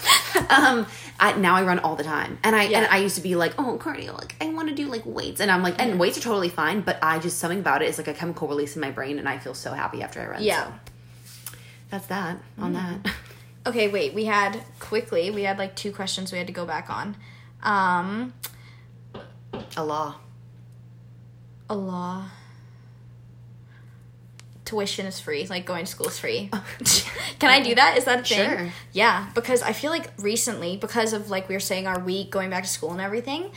Um, 0.49 0.87
I, 1.21 1.37
now 1.37 1.55
I 1.55 1.63
run 1.63 1.79
all 1.79 1.95
the 1.97 2.05
time, 2.05 2.39
and 2.43 2.57
I 2.57 2.65
and 2.65 2.87
I 2.87 2.99
used 2.99 3.17
to 3.17 3.23
be 3.23 3.37
like, 3.37 3.55
oh 3.59 3.79
cardio, 3.81 4.19
like 4.19 4.35
I 4.41 4.49
want 4.53 4.69
to 4.69 4.75
do 4.75 4.87
like 4.87 5.07
weights, 5.07 5.41
and 5.41 5.51
I'm 5.51 5.63
like, 5.63 5.81
and 5.81 5.99
weights 6.01 6.19
are 6.19 6.23
totally 6.23 6.49
fine, 6.49 6.81
but 6.81 6.99
I 7.03 7.19
just 7.21 7.39
something 7.39 7.61
about 7.61 7.83
it 7.83 7.89
is 7.89 7.99
like 7.99 8.09
a 8.09 8.15
chemical 8.15 8.49
release 8.49 8.75
in 8.75 8.81
my 8.81 8.91
brain, 8.91 9.19
and 9.19 9.29
I 9.29 9.39
feel 9.39 9.55
so 9.55 9.73
happy 9.73 10.03
after 10.03 10.21
I 10.21 10.27
run. 10.27 10.43
yeah 10.43 10.65
so 10.65 10.73
that's 11.91 12.07
that 12.07 12.39
on 12.59 12.73
that. 12.73 13.07
okay 13.67 13.87
wait 13.89 14.13
we 14.15 14.25
had 14.25 14.61
quickly 14.81 15.31
we 15.31 15.45
had 15.45 15.59
like 15.59 15.77
two 15.77 15.93
questions 15.93 16.33
we 16.33 16.39
had 16.39 16.47
to 16.49 16.53
go 16.53 16.67
back 16.67 16.91
on 16.91 17.17
um 17.63 18.33
A 19.77 19.85
a 21.71 21.75
law 21.75 22.25
tuition 24.65 25.05
is 25.07 25.21
free 25.21 25.47
like 25.49 25.67
going 25.67 25.85
to 25.85 25.91
school 25.91 26.09
is 26.09 26.19
free 26.19 26.49
oh. 26.53 26.65
can 27.39 27.51
i 27.51 27.61
do 27.63 27.75
that 27.75 27.99
is 27.99 28.05
that 28.05 28.21
a 28.21 28.23
thing 28.25 28.49
Sure. 28.59 28.69
yeah 28.93 29.29
because 29.35 29.61
i 29.63 29.73
feel 29.73 29.91
like 29.91 30.11
recently 30.19 30.77
because 30.79 31.13
of 31.13 31.29
like 31.29 31.49
we 31.49 31.55
were 31.55 31.61
saying 31.61 31.87
our 31.87 31.99
week 32.01 32.31
going 32.31 32.49
back 32.49 32.63
to 32.65 32.69
school 32.69 32.91
and 32.91 33.01
everything 33.01 33.51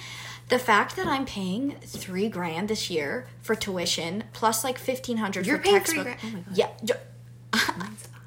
the 0.49 0.59
fact 0.59 0.97
that 0.97 1.07
i'm 1.07 1.25
paying 1.25 1.75
three 1.81 2.27
grand 2.27 2.67
this 2.67 2.89
year 2.89 3.27
for 3.41 3.55
tuition 3.55 4.25
plus 4.33 4.63
like 4.65 4.77
1500 4.77 5.45
You're 5.47 5.57
for 5.57 5.63
paying 5.63 5.79
three 5.81 6.03
textbook 6.03 6.19
grand? 6.19 6.19
Oh 6.23 6.27
my 6.27 6.39
God. 6.41 6.57
yeah 6.57 6.95
Mine's 7.77 8.03
five. 8.07 8.21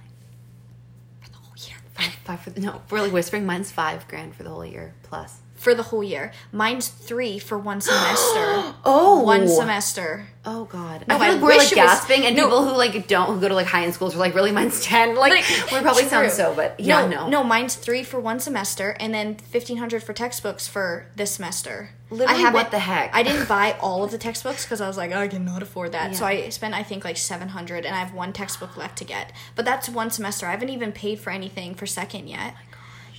for 1.21 1.31
the 1.31 1.37
whole 1.37 1.55
year 1.69 1.77
Five, 1.95 2.13
five 2.25 2.41
for 2.41 2.51
the, 2.51 2.61
no. 2.63 2.81
We're 2.91 3.03
like 3.03 3.13
whispering. 3.13 3.45
Mine's 3.45 3.71
five 3.71 4.09
grand 4.09 4.35
for 4.35 4.43
the 4.43 4.49
whole 4.49 4.65
year 4.65 4.95
plus. 5.03 5.37
For 5.61 5.75
the 5.75 5.83
whole 5.85 6.03
year 6.03 6.33
mine's 6.53 6.89
three 6.89 7.39
for 7.39 7.59
one 7.59 7.81
semester 7.81 8.75
Oh, 8.85 9.23
one 9.23 9.47
semester 9.47 10.27
Oh 10.43 10.65
God! 10.65 11.05
No, 11.07 11.17
I 11.17 11.19
feel 11.19 11.27
I 11.29 11.31
like 11.35 11.43
we're 11.43 11.49
like 11.51 11.59
it 11.59 11.63
was- 11.65 11.73
gasping, 11.73 12.25
and 12.25 12.35
no. 12.35 12.45
people 12.45 12.65
who 12.67 12.75
like 12.75 13.07
don't 13.07 13.27
who 13.35 13.39
go 13.43 13.49
to 13.49 13.55
like 13.55 13.67
high 13.67 13.83
end 13.85 13.93
schools 13.93 14.15
are 14.15 14.19
like, 14.19 14.35
really, 14.35 14.53
mine's 14.53 14.83
ten. 14.93 15.15
Like, 15.15 15.33
Like, 15.33 15.71
we 15.71 15.81
probably 15.83 16.05
sound 16.05 16.31
so, 16.33 16.55
but 16.55 16.81
yeah, 16.81 17.05
no, 17.07 17.09
no, 17.25 17.29
no, 17.29 17.45
mine's 17.45 17.75
three 17.75 18.03
for 18.03 18.19
one 18.19 18.41
semester, 18.41 18.97
and 18.99 19.13
then 19.13 19.35
fifteen 19.35 19.77
hundred 19.77 20.03
for 20.03 20.15
textbooks 20.15 20.67
for 20.67 21.05
this 21.15 21.33
semester. 21.33 21.91
Literally, 22.09 22.43
I 22.43 22.53
what 22.53 22.71
the 22.71 22.79
heck? 22.79 23.15
I 23.15 23.23
didn't 23.23 23.49
buy 23.51 23.77
all 23.83 24.03
of 24.03 24.13
the 24.13 24.19
textbooks 24.19 24.65
because 24.65 24.81
I 24.81 24.89
was 24.89 24.97
like, 24.97 25.11
oh, 25.13 25.19
I 25.19 25.29
cannot 25.29 25.63
afford 25.63 25.93
that. 25.93 26.17
So 26.17 26.25
I 26.25 26.49
spent, 26.49 26.73
I 26.75 26.85
think, 26.85 27.05
like 27.05 27.19
seven 27.19 27.49
hundred, 27.49 27.85
and 27.85 27.95
I 27.95 27.99
have 27.99 28.15
one 28.15 28.33
textbook 28.33 28.79
left 28.79 28.97
to 28.97 29.05
get. 29.05 29.33
But 29.57 29.67
that's 29.67 29.91
one 29.91 30.11
semester. 30.11 30.47
I 30.47 30.53
haven't 30.53 30.71
even 30.71 30.91
paid 30.91 31.21
for 31.21 31.29
anything 31.29 31.75
for 31.75 31.85
second 31.85 32.29
yet. 32.29 32.55
Oh 32.57 32.70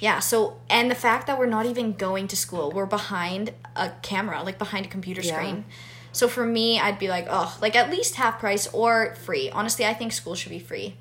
Yeah. 0.02 0.20
So, 0.20 0.58
and 0.70 0.91
the 0.91 0.95
fact 0.95 1.28
that 1.28 1.39
we're 1.39 1.45
not 1.58 1.66
even 1.66 1.93
going 1.93 2.28
to 2.28 2.36
school, 2.36 2.72
we're 2.72 2.86
behind 2.86 3.54
a 3.76 3.91
camera, 4.02 4.43
like 4.43 4.58
behind 4.58 4.86
a 4.86 4.89
computer 4.89 5.22
Yeah. 5.22 5.34
screen. 5.36 5.64
So 6.12 6.28
for 6.28 6.45
me, 6.45 6.78
I'd 6.78 6.99
be 6.99 7.08
like, 7.08 7.28
oh, 7.30 7.58
like 7.62 7.76
at 7.78 7.89
least 7.89 8.16
half 8.16 8.39
price 8.39 8.68
or 8.74 9.16
free. 9.16 9.49
Honestly, 9.49 9.86
I 9.86 9.93
think 9.93 10.12
school 10.12 10.36
should 10.36 10.49
be 10.52 10.60
free. 10.60 10.95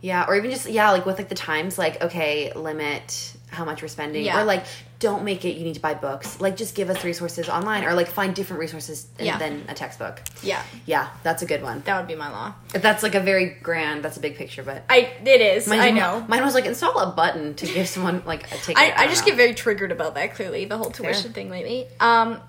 yeah, 0.00 0.24
or 0.26 0.34
even 0.36 0.50
just 0.50 0.66
yeah, 0.70 0.90
like 0.92 1.04
with 1.04 1.18
like 1.18 1.28
the 1.28 1.34
times, 1.34 1.76
like 1.76 2.00
okay, 2.02 2.50
limit 2.54 3.34
how 3.50 3.64
much 3.64 3.82
we're 3.82 3.88
spending, 3.88 4.24
Yeah. 4.24 4.40
or 4.40 4.44
like 4.44 4.64
don't 5.00 5.24
make 5.24 5.44
it 5.44 5.56
you 5.56 5.64
need 5.64 5.74
to 5.74 5.80
buy 5.80 5.94
books. 5.94 6.40
Like 6.40 6.56
just 6.56 6.74
give 6.74 6.90
us 6.90 7.04
resources 7.04 7.48
online, 7.48 7.84
or 7.84 7.94
like 7.94 8.06
find 8.08 8.34
different 8.34 8.60
resources 8.60 9.06
than- 9.16 9.26
Yeah. 9.26 9.38
than 9.38 9.64
a 9.68 9.74
textbook. 9.74 10.20
Yeah, 10.42 10.62
Yeah, 10.86 11.08
that's 11.22 11.42
a 11.42 11.46
good 11.46 11.62
one. 11.62 11.82
that 11.86 11.96
would 11.98 12.06
be 12.06 12.14
my 12.14 12.30
law. 12.30 12.54
That's 12.72 13.02
like 13.02 13.14
a 13.14 13.20
very 13.20 13.46
grand. 13.62 14.02
That's 14.04 14.16
a 14.16 14.20
big 14.20 14.36
picture, 14.36 14.62
but 14.62 14.84
I 14.88 15.12
it 15.24 15.40
is. 15.40 15.66
Mine's 15.66 15.82
I 15.82 15.90
know. 15.90 16.24
Mine 16.28 16.42
was 16.44 16.54
like 16.54 16.66
install 16.66 16.98
a 17.00 17.10
button 17.12 17.54
to 17.54 17.66
give 17.66 17.88
someone 17.88 18.22
like 18.26 18.44
a 18.52 18.56
ticket. 18.58 18.78
I, 18.78 18.92
I 18.92 18.96
don't 19.00 19.08
just 19.10 19.22
know. 19.22 19.28
get 19.28 19.36
very 19.36 19.54
triggered 19.54 19.90
about 19.92 20.14
that. 20.14 20.34
Clearly, 20.34 20.64
the 20.66 20.78
whole 20.78 20.90
tuition 20.90 21.32
thing 21.32 21.50
lately. 21.50 21.86
Um, 21.98 22.40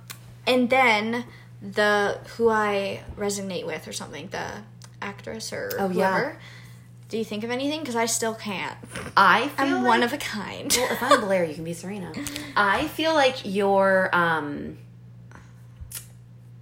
and 0.45 0.70
then 0.70 1.26
the 1.62 2.20
who 2.38 2.49
I 2.49 3.02
resonate 3.18 3.66
with 3.66 3.88
or 3.88 3.93
something, 3.93 4.28
the 4.30 4.45
actress 5.02 5.52
or 5.54 5.72
Oh, 5.80 5.89
yeah. 5.89 6.34
Do 7.12 7.18
you 7.18 7.26
think 7.26 7.43
of 7.43 7.51
anything? 7.51 7.82
Because 7.82 7.97
I 7.97 8.05
still 8.05 8.34
can't. 8.34 8.78
I 9.18 9.49
feel 9.49 9.66
I'm 9.66 9.74
like, 9.84 9.86
one 9.86 10.03
of 10.03 10.14
a 10.14 10.18
kind. 10.18 10.74
Well, 10.76 10.91
if 10.93 11.03
I'm 11.03 11.20
Blair, 11.22 11.43
you 11.43 11.53
can 11.53 11.66
be 11.66 11.74
Serena. 11.74 12.14
I 12.55 12.88
feel 12.88 13.14
like 13.14 13.39
you're 13.43 14.09
um 14.14 14.78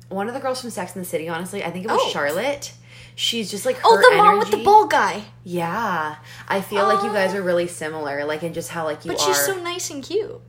one 0.09 0.27
of 0.27 0.33
the 0.33 0.39
girls 0.39 0.61
from 0.61 0.71
Sex 0.71 0.95
and 0.95 1.05
the 1.05 1.07
City. 1.07 1.29
Honestly, 1.29 1.63
I 1.63 1.69
think 1.69 1.85
it 1.85 1.91
was 1.91 2.01
Oh. 2.03 2.09
Charlotte. 2.09 2.73
She's 3.15 3.51
just 3.51 3.65
like 3.65 3.75
her 3.75 3.81
oh, 3.85 3.97
the 4.11 4.17
mom 4.17 4.39
with 4.39 4.47
the 4.47 4.53
energy- 4.55 4.65
bald 4.65 4.89
guy. 4.89 5.23
Yeah, 5.43 6.15
I 6.47 6.61
feel 6.61 6.85
like 6.87 7.03
you 7.03 7.09
guys 7.11 7.33
Oh. 7.35 7.37
are 7.37 7.41
really 7.41 7.67
similar, 7.67 8.23
like 8.25 8.43
in 8.43 8.53
just 8.53 8.69
how 8.69 8.85
like 8.85 9.05
you 9.05 9.11
But 9.11 9.19
are. 9.21 9.25
she's 9.27 9.45
so 9.45 9.61
nice 9.61 9.89
and 9.91 10.01
cute. 10.03 10.41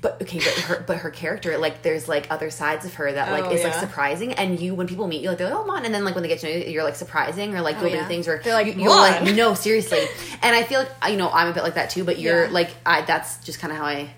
But 0.00 0.20
okay, 0.22 0.38
but 0.38 0.54
her 0.64 0.84
but 0.86 0.96
her 0.98 1.10
character, 1.10 1.56
like 1.58 1.82
there's 1.82 2.08
like 2.08 2.26
other 2.30 2.50
sides 2.50 2.84
of 2.84 2.94
her 2.94 3.10
that 3.10 3.32
like 3.32 3.44
Oh, 3.44 3.50
is 3.50 3.64
like 3.64 3.74
surprising. 3.74 4.32
And 4.34 4.60
you, 4.60 4.74
when 4.74 4.86
people 4.86 5.06
meet 5.06 5.22
you, 5.22 5.28
like 5.28 5.38
they're 5.38 5.48
like, 5.48 5.58
oh, 5.58 5.64
Mon, 5.64 5.84
and 5.84 5.94
then 5.94 6.04
like 6.04 6.14
when 6.14 6.22
they 6.22 6.28
get 6.28 6.40
to 6.40 6.46
know 6.46 6.52
you, 6.52 6.64
you're 6.70 6.84
like 6.84 6.94
surprising 6.96 7.54
or 7.54 7.62
like 7.62 7.76
Oh, 7.78 7.86
you'll 7.86 8.00
do 8.02 8.06
things 8.06 8.28
or 8.28 8.38
They're 8.42 8.54
like, 8.54 8.66
you, 8.66 8.74
you're 8.74 8.90
like 8.90 9.34
no, 9.34 9.54
seriously. 9.54 10.00
And 10.42 10.54
I 10.54 10.62
feel 10.62 10.80
like 10.80 10.90
you 11.10 11.16
know 11.16 11.30
I'm 11.30 11.48
a 11.48 11.52
bit 11.52 11.62
like 11.62 11.74
that 11.74 11.90
too. 11.90 12.04
But 12.04 12.18
you're 12.18 12.44
Yeah. 12.44 12.50
like 12.50 12.70
I. 12.84 13.02
That's 13.02 13.38
just 13.44 13.58
kind 13.60 13.72
of 13.72 13.78
how 13.78 13.84
I. 13.86 14.10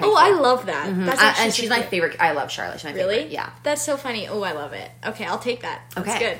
Oh, 0.00 0.14
I 0.16 0.30
love 0.30 0.66
that. 0.66 0.88
Mm-hmm. 0.88 1.04
That's 1.06 1.20
I- 1.20 1.34
and 1.44 1.52
she's 1.52 1.68
my 1.68 1.82
favorite. 1.82 2.16
I 2.20 2.30
love 2.32 2.48
Charlotte. 2.50 2.78
She's 2.80 2.84
my 2.84 2.92
Really? 2.92 3.16
favorite. 3.16 3.32
Yeah. 3.32 3.50
That's 3.64 3.82
so 3.82 3.96
funny. 3.96 4.28
Oh, 4.28 4.40
I 4.42 4.52
love 4.52 4.72
it. 4.72 4.88
Okay, 5.04 5.24
I'll 5.24 5.38
take 5.40 5.62
that. 5.62 5.82
That's 5.96 6.08
Okay. 6.08 6.18
good. 6.18 6.38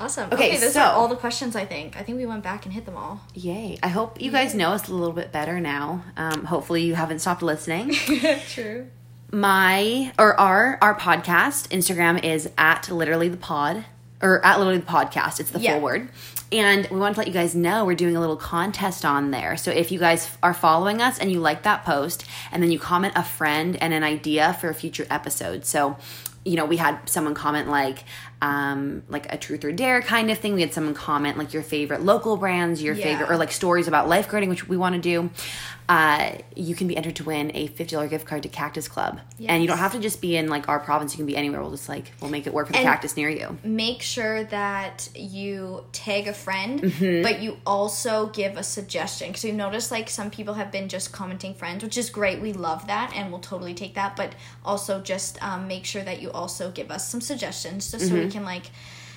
Awesome. 0.00 0.32
Okay, 0.32 0.48
Okay, 0.52 0.56
those 0.58 0.72
so- 0.72 0.80
are 0.80 0.92
all 0.92 1.08
the 1.08 1.16
questions. 1.16 1.54
I 1.54 1.66
think. 1.66 1.96
I 1.96 2.02
think 2.02 2.18
we 2.18 2.26
went 2.26 2.42
back 2.42 2.64
and 2.64 2.72
hit 2.72 2.86
them 2.86 2.96
all. 2.96 3.20
Yay! 3.34 3.78
I 3.82 3.88
hope 3.88 4.20
you 4.20 4.30
guys 4.30 4.54
know 4.54 4.70
us 4.70 4.88
a 4.88 4.94
little 4.94 5.12
bit 5.14 5.30
better 5.30 5.60
now. 5.60 6.02
Um, 6.16 6.44
hopefully, 6.44 6.82
you 6.82 6.94
haven't 6.94 7.18
stopped 7.20 7.42
listening. 7.42 7.92
True. 8.48 8.86
my 9.32 10.12
or 10.18 10.38
our 10.40 10.78
our 10.82 10.94
podcast 10.98 11.68
Instagram 11.68 12.22
is 12.24 12.50
at 12.58 12.90
literally 12.90 13.28
the 13.28 13.36
pod 13.36 13.84
or 14.22 14.44
at 14.44 14.58
literally 14.58 14.78
the 14.80 14.86
podcast. 14.86 15.38
It's 15.40 15.50
the 15.50 15.60
Yeah. 15.60 15.72
full 15.74 15.82
word. 15.82 16.08
And 16.52 16.88
we 16.90 16.98
want 16.98 17.14
to 17.14 17.20
let 17.20 17.28
you 17.28 17.32
guys 17.32 17.54
know 17.54 17.84
we're 17.84 17.94
doing 17.94 18.16
a 18.16 18.20
little 18.20 18.36
contest 18.36 19.04
on 19.04 19.30
there. 19.30 19.56
So 19.56 19.70
if 19.70 19.92
you 19.92 20.00
guys 20.00 20.28
are 20.42 20.52
following 20.52 21.00
us 21.00 21.16
and 21.18 21.30
you 21.30 21.38
like 21.38 21.62
that 21.62 21.84
post, 21.84 22.24
and 22.50 22.60
then 22.62 22.72
you 22.72 22.78
comment 22.80 23.12
a 23.16 23.22
friend 23.22 23.76
and 23.80 23.94
an 23.94 24.02
idea 24.02 24.54
for 24.60 24.68
a 24.68 24.74
future 24.74 25.06
episode. 25.10 25.64
So, 25.64 25.96
you 26.44 26.56
know, 26.56 26.64
we 26.64 26.76
had 26.76 27.08
someone 27.08 27.34
comment 27.34 27.68
like, 27.70 28.02
um, 28.42 29.02
like 29.08 29.32
a 29.32 29.36
truth 29.36 29.64
or 29.64 29.72
dare 29.72 30.00
kind 30.02 30.30
of 30.30 30.38
thing. 30.38 30.54
We 30.54 30.62
had 30.62 30.72
someone 30.72 30.94
comment 30.94 31.36
like 31.36 31.52
your 31.52 31.62
favorite 31.62 32.02
local 32.02 32.36
brands, 32.36 32.82
your 32.82 32.94
Yeah. 32.94 33.04
favorite, 33.04 33.30
or 33.30 33.36
like 33.36 33.52
stories 33.52 33.86
about 33.88 34.08
lifeguarding, 34.08 34.48
which 34.48 34.68
we 34.68 34.76
want 34.76 34.94
to 34.94 35.00
do. 35.00 35.30
Uh, 35.90 36.38
you 36.54 36.76
can 36.76 36.86
be 36.86 36.96
entered 36.96 37.16
to 37.16 37.24
win 37.24 37.50
a 37.52 37.66
fifty 37.66 37.96
dollar 37.96 38.06
gift 38.06 38.24
card 38.24 38.44
to 38.44 38.48
Cactus 38.48 38.86
Club, 38.86 39.18
and 39.48 39.60
you 39.60 39.66
don't 39.66 39.78
have 39.78 39.90
to 39.90 39.98
just 39.98 40.20
be 40.20 40.36
in 40.36 40.48
like 40.48 40.68
our 40.68 40.78
province. 40.78 41.12
You 41.14 41.16
can 41.16 41.26
be 41.26 41.36
anywhere. 41.36 41.60
We'll 41.60 41.72
just 41.72 41.88
like 41.88 42.12
we'll 42.20 42.30
make 42.30 42.46
it 42.46 42.54
work 42.54 42.68
for 42.68 42.72
the 42.74 42.78
And- 42.78 42.86
cactus 42.86 43.16
near 43.16 43.28
you. 43.28 43.58
make 43.64 44.00
sure 44.00 44.44
that 44.44 45.08
you 45.16 45.82
tag 45.90 46.28
a 46.28 46.32
friend, 46.32 46.80
Mm-hmm. 46.80 47.22
but 47.24 47.42
you 47.42 47.56
also 47.66 48.28
give 48.28 48.56
a 48.56 48.62
suggestion 48.62 49.30
because 49.30 49.42
we've 49.42 49.52
noticed 49.66 49.90
like 49.90 50.08
some 50.08 50.30
people 50.30 50.54
have 50.54 50.70
been 50.70 50.88
just 50.88 51.10
commenting 51.10 51.54
friends, 51.54 51.82
which 51.82 51.98
is 51.98 52.08
great. 52.08 52.40
We 52.40 52.52
love 52.52 52.86
that 52.86 53.12
and 53.16 53.32
we'll 53.32 53.40
totally 53.40 53.74
take 53.74 53.94
that. 53.96 54.14
But 54.14 54.36
also 54.64 55.00
just 55.00 55.42
um, 55.42 55.66
make 55.66 55.84
sure 55.84 56.02
that 56.04 56.22
you 56.22 56.30
also 56.30 56.70
give 56.70 56.92
us 56.92 57.08
some 57.08 57.20
suggestions 57.20 57.90
just 57.90 58.06
so 58.06 58.14
Mm-hmm. 58.14 58.24
we 58.26 58.30
can 58.30 58.44
like 58.44 58.66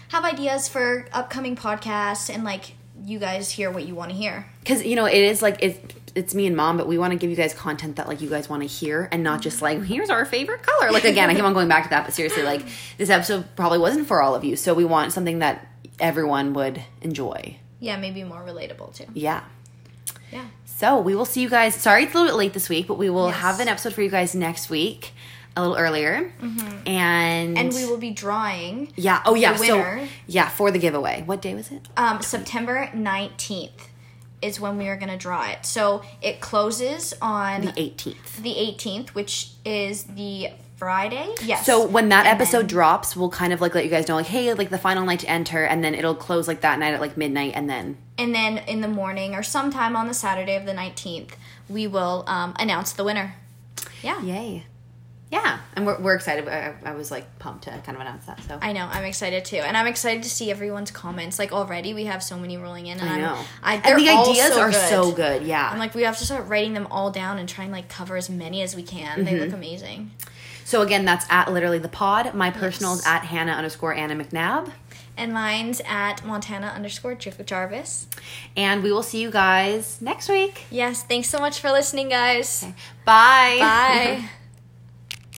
have 0.08 0.24
ideas 0.26 0.68
for 0.68 1.06
upcoming 1.14 1.56
podcasts 1.56 2.34
and 2.34 2.44
like 2.44 2.74
you 3.06 3.20
guys 3.20 3.52
hear 3.52 3.70
what 3.70 3.86
you 3.86 3.94
want 3.94 4.10
to 4.10 4.16
hear. 4.18 4.46
because 4.62 4.84
you 4.84 4.96
know 4.96 5.06
it 5.06 5.22
is 5.32 5.42
like 5.44 5.62
it, 5.62 5.94
it's 6.16 6.36
me 6.36 6.46
and 6.46 6.56
mom 6.56 6.78
but 6.78 6.88
we 6.88 6.98
want 6.98 7.12
to 7.12 7.18
give 7.18 7.30
you 7.30 7.36
guys 7.36 7.54
content 7.54 7.96
that 7.96 8.08
like 8.08 8.22
you 8.22 8.30
guys 8.30 8.48
want 8.50 8.62
to 8.62 8.68
hear 8.68 9.08
and 9.12 9.24
not 9.24 9.42
just 9.42 9.62
like 9.62 9.82
here's 9.84 10.10
our 10.10 10.26
favorite 10.26 10.62
color 10.62 10.92
like 10.92 11.04
again 11.06 11.30
i 11.30 11.34
keep 11.34 11.44
on 11.44 11.54
going 11.54 11.68
back 11.68 11.84
to 11.84 11.90
that 11.90 12.06
but 12.06 12.14
seriously 12.14 12.44
like 12.44 12.62
this 12.98 13.10
episode 13.10 13.46
probably 13.56 13.80
wasn't 13.80 14.06
for 14.08 14.22
all 14.22 14.36
of 14.36 14.44
you 14.44 14.56
so 14.56 14.74
we 14.74 14.86
want 14.86 15.12
something 15.12 15.40
that 15.40 15.68
everyone 16.00 16.54
would 16.54 16.82
enjoy 17.02 17.56
Yeah, 17.80 17.98
maybe 17.98 18.24
more 18.24 18.42
relatable 18.44 18.96
too. 18.96 19.06
yeah 19.14 19.44
Yeah. 20.32 20.46
so 20.66 21.00
we 21.00 21.16
will 21.16 21.26
see 21.26 21.42
you 21.42 21.50
guys 21.50 21.74
sorry 21.76 22.04
it's 22.04 22.14
a 22.14 22.18
little 22.18 22.32
bit 22.32 22.38
late 22.38 22.54
this 22.54 22.70
week 22.70 22.88
but 22.88 22.98
we 22.98 23.10
will 23.10 23.28
Yes. 23.30 23.38
have 23.38 23.60
an 23.60 23.68
episode 23.68 23.94
for 23.94 24.02
you 24.02 24.10
guys 24.10 24.36
next 24.36 24.70
week 24.70 25.14
a 25.56 25.62
little 25.62 25.78
earlier 25.78 26.34
and 26.88 27.58
And 27.58 27.74
we 27.74 27.86
will 27.86 27.98
be 27.98 28.12
drawing 28.12 28.92
yeah 28.96 29.22
oh 29.26 29.36
yeah 29.36 29.54
the 29.54 29.60
winner. 29.60 30.00
so 30.02 30.08
yeah 30.28 30.50
for 30.50 30.72
the 30.72 30.80
giveaway 30.80 31.24
what 31.26 31.42
day 31.42 31.54
was 31.56 31.72
it 31.72 31.88
um, 31.98 32.22
September 32.22 32.90
19th 32.94 33.70
is 34.44 34.60
when 34.60 34.78
we 34.78 34.88
are 34.90 34.96
going 34.98 35.10
to 35.12 35.18
draw 35.18 35.48
it. 35.50 35.66
So 35.66 36.04
it 36.22 36.42
closes 36.42 37.14
on 37.22 37.62
the 37.62 37.72
18th 37.72 38.42
the 38.42 38.54
18th, 38.54 39.10
which 39.10 39.52
is 39.66 40.04
the 40.04 40.50
Friday. 40.76 41.34
Yes. 41.44 41.66
So 41.66 41.86
when 41.86 42.10
that 42.10 42.26
And 42.26 42.36
episode 42.42 42.62
then- 42.62 42.68
drops, 42.68 43.16
we'll 43.16 43.30
kind 43.30 43.54
of 43.54 43.62
like 43.62 43.74
let 43.74 43.86
you 43.86 43.90
guys 43.90 44.08
know, 44.08 44.16
like, 44.16 44.26
hey, 44.26 44.54
like 44.54 44.70
the 44.70 44.78
final 44.78 45.06
night 45.06 45.22
to 45.22 45.30
enter, 45.30 45.64
and 45.64 45.84
then 45.84 45.96
it'll 45.96 46.16
close 46.16 46.48
like 46.48 46.62
that 46.62 46.78
night 46.80 46.94
at 46.94 47.00
like 47.00 47.16
midnight, 47.16 47.54
and 47.56 47.70
then 47.70 47.98
and 48.18 48.36
then 48.36 48.58
in 48.60 48.82
the 48.82 48.88
morning 48.88 49.34
or 49.34 49.44
sometime 49.44 49.96
on 49.96 50.08
the 50.08 50.14
Saturday 50.14 50.56
of 50.56 50.66
the 50.66 50.74
19th, 50.74 51.32
we 51.70 51.88
will 51.88 52.24
um, 52.28 52.54
announce 52.60 52.92
the 52.92 53.04
winner. 53.04 53.36
Yeah. 54.02 54.22
yay, 54.22 54.66
yeah, 55.34 55.60
and 55.76 55.86
we're, 55.86 56.00
we're 56.00 56.14
excited. 56.16 56.48
I, 56.48 56.74
I 56.86 56.94
was 56.94 57.10
like 57.10 57.26
pumped 57.40 57.64
to 57.64 57.72
kind 57.86 57.96
of 57.96 58.02
announce 58.02 58.26
that. 58.28 58.40
So 58.44 58.60
I 58.62 58.72
know. 58.72 58.86
I'm 58.92 59.04
excited 59.04 59.44
too, 59.46 59.58
and 59.58 59.76
I'm 59.76 59.88
excited 59.88 60.22
to 60.24 60.30
see 60.30 60.52
everyone's 60.52 60.92
comments. 60.92 61.40
Like 61.40 61.52
already, 61.52 61.94
we 61.94 62.06
have 62.06 62.22
so 62.22 62.38
many 62.38 62.56
rolling 62.58 62.86
in. 62.88 63.00
And 63.00 63.10
I 63.10 63.14
I'm- 63.14 63.22
know, 63.22 63.40
I, 63.64 63.74
and 63.76 63.84
they're 63.84 63.98
the 63.98 64.10
ideas 64.10 64.54
so 64.54 64.60
are 64.62 64.70
good. 64.72 64.90
so 64.90 65.12
good. 65.12 65.44
Yeah. 65.44 65.70
I'm 65.72 65.80
like, 65.80 65.96
we 65.96 66.04
have 66.04 66.18
to 66.20 66.26
start 66.26 66.48
writing 66.48 66.74
them 66.74 66.88
all 66.92 67.10
down 67.12 67.40
and 67.40 67.50
try 67.50 67.64
and 67.64 67.74
like 67.74 67.90
cover 67.90 68.16
as 68.16 68.30
many 68.30 68.62
as 68.62 68.76
we 68.76 68.84
can. 68.84 69.26
They 69.26 69.32
Mm-hmm. 69.32 69.44
look 69.46 69.54
amazing. 69.54 70.12
so 70.66 70.82
again, 70.84 71.04
that's 71.06 71.26
at 71.30 71.52
literally 71.52 71.80
the 71.80 71.90
pod. 71.90 72.34
My 72.36 72.52
personal 72.52 72.94
is 72.94 73.04
at 73.06 73.22
Hannah 73.26 73.54
underscore 73.54 73.94
Anna 73.94 74.16
McNabb, 74.16 74.72
And 75.18 75.34
mine's 75.34 75.82
at 75.88 76.24
Montana 76.26 76.68
underscore 76.76 77.16
Jar- 77.16 77.34
Jarvis. 77.46 78.08
and 78.56 78.84
we 78.84 78.92
will 78.92 79.04
see 79.04 79.20
you 79.22 79.32
guys 79.32 80.00
next 80.02 80.30
week. 80.30 80.66
Yes, 80.70 81.04
thanks 81.04 81.30
so 81.30 81.40
much 81.40 81.60
for 81.60 81.72
listening, 81.72 82.10
guys. 82.10 82.64
Bye. 83.04 83.58
Bye. 83.60 84.30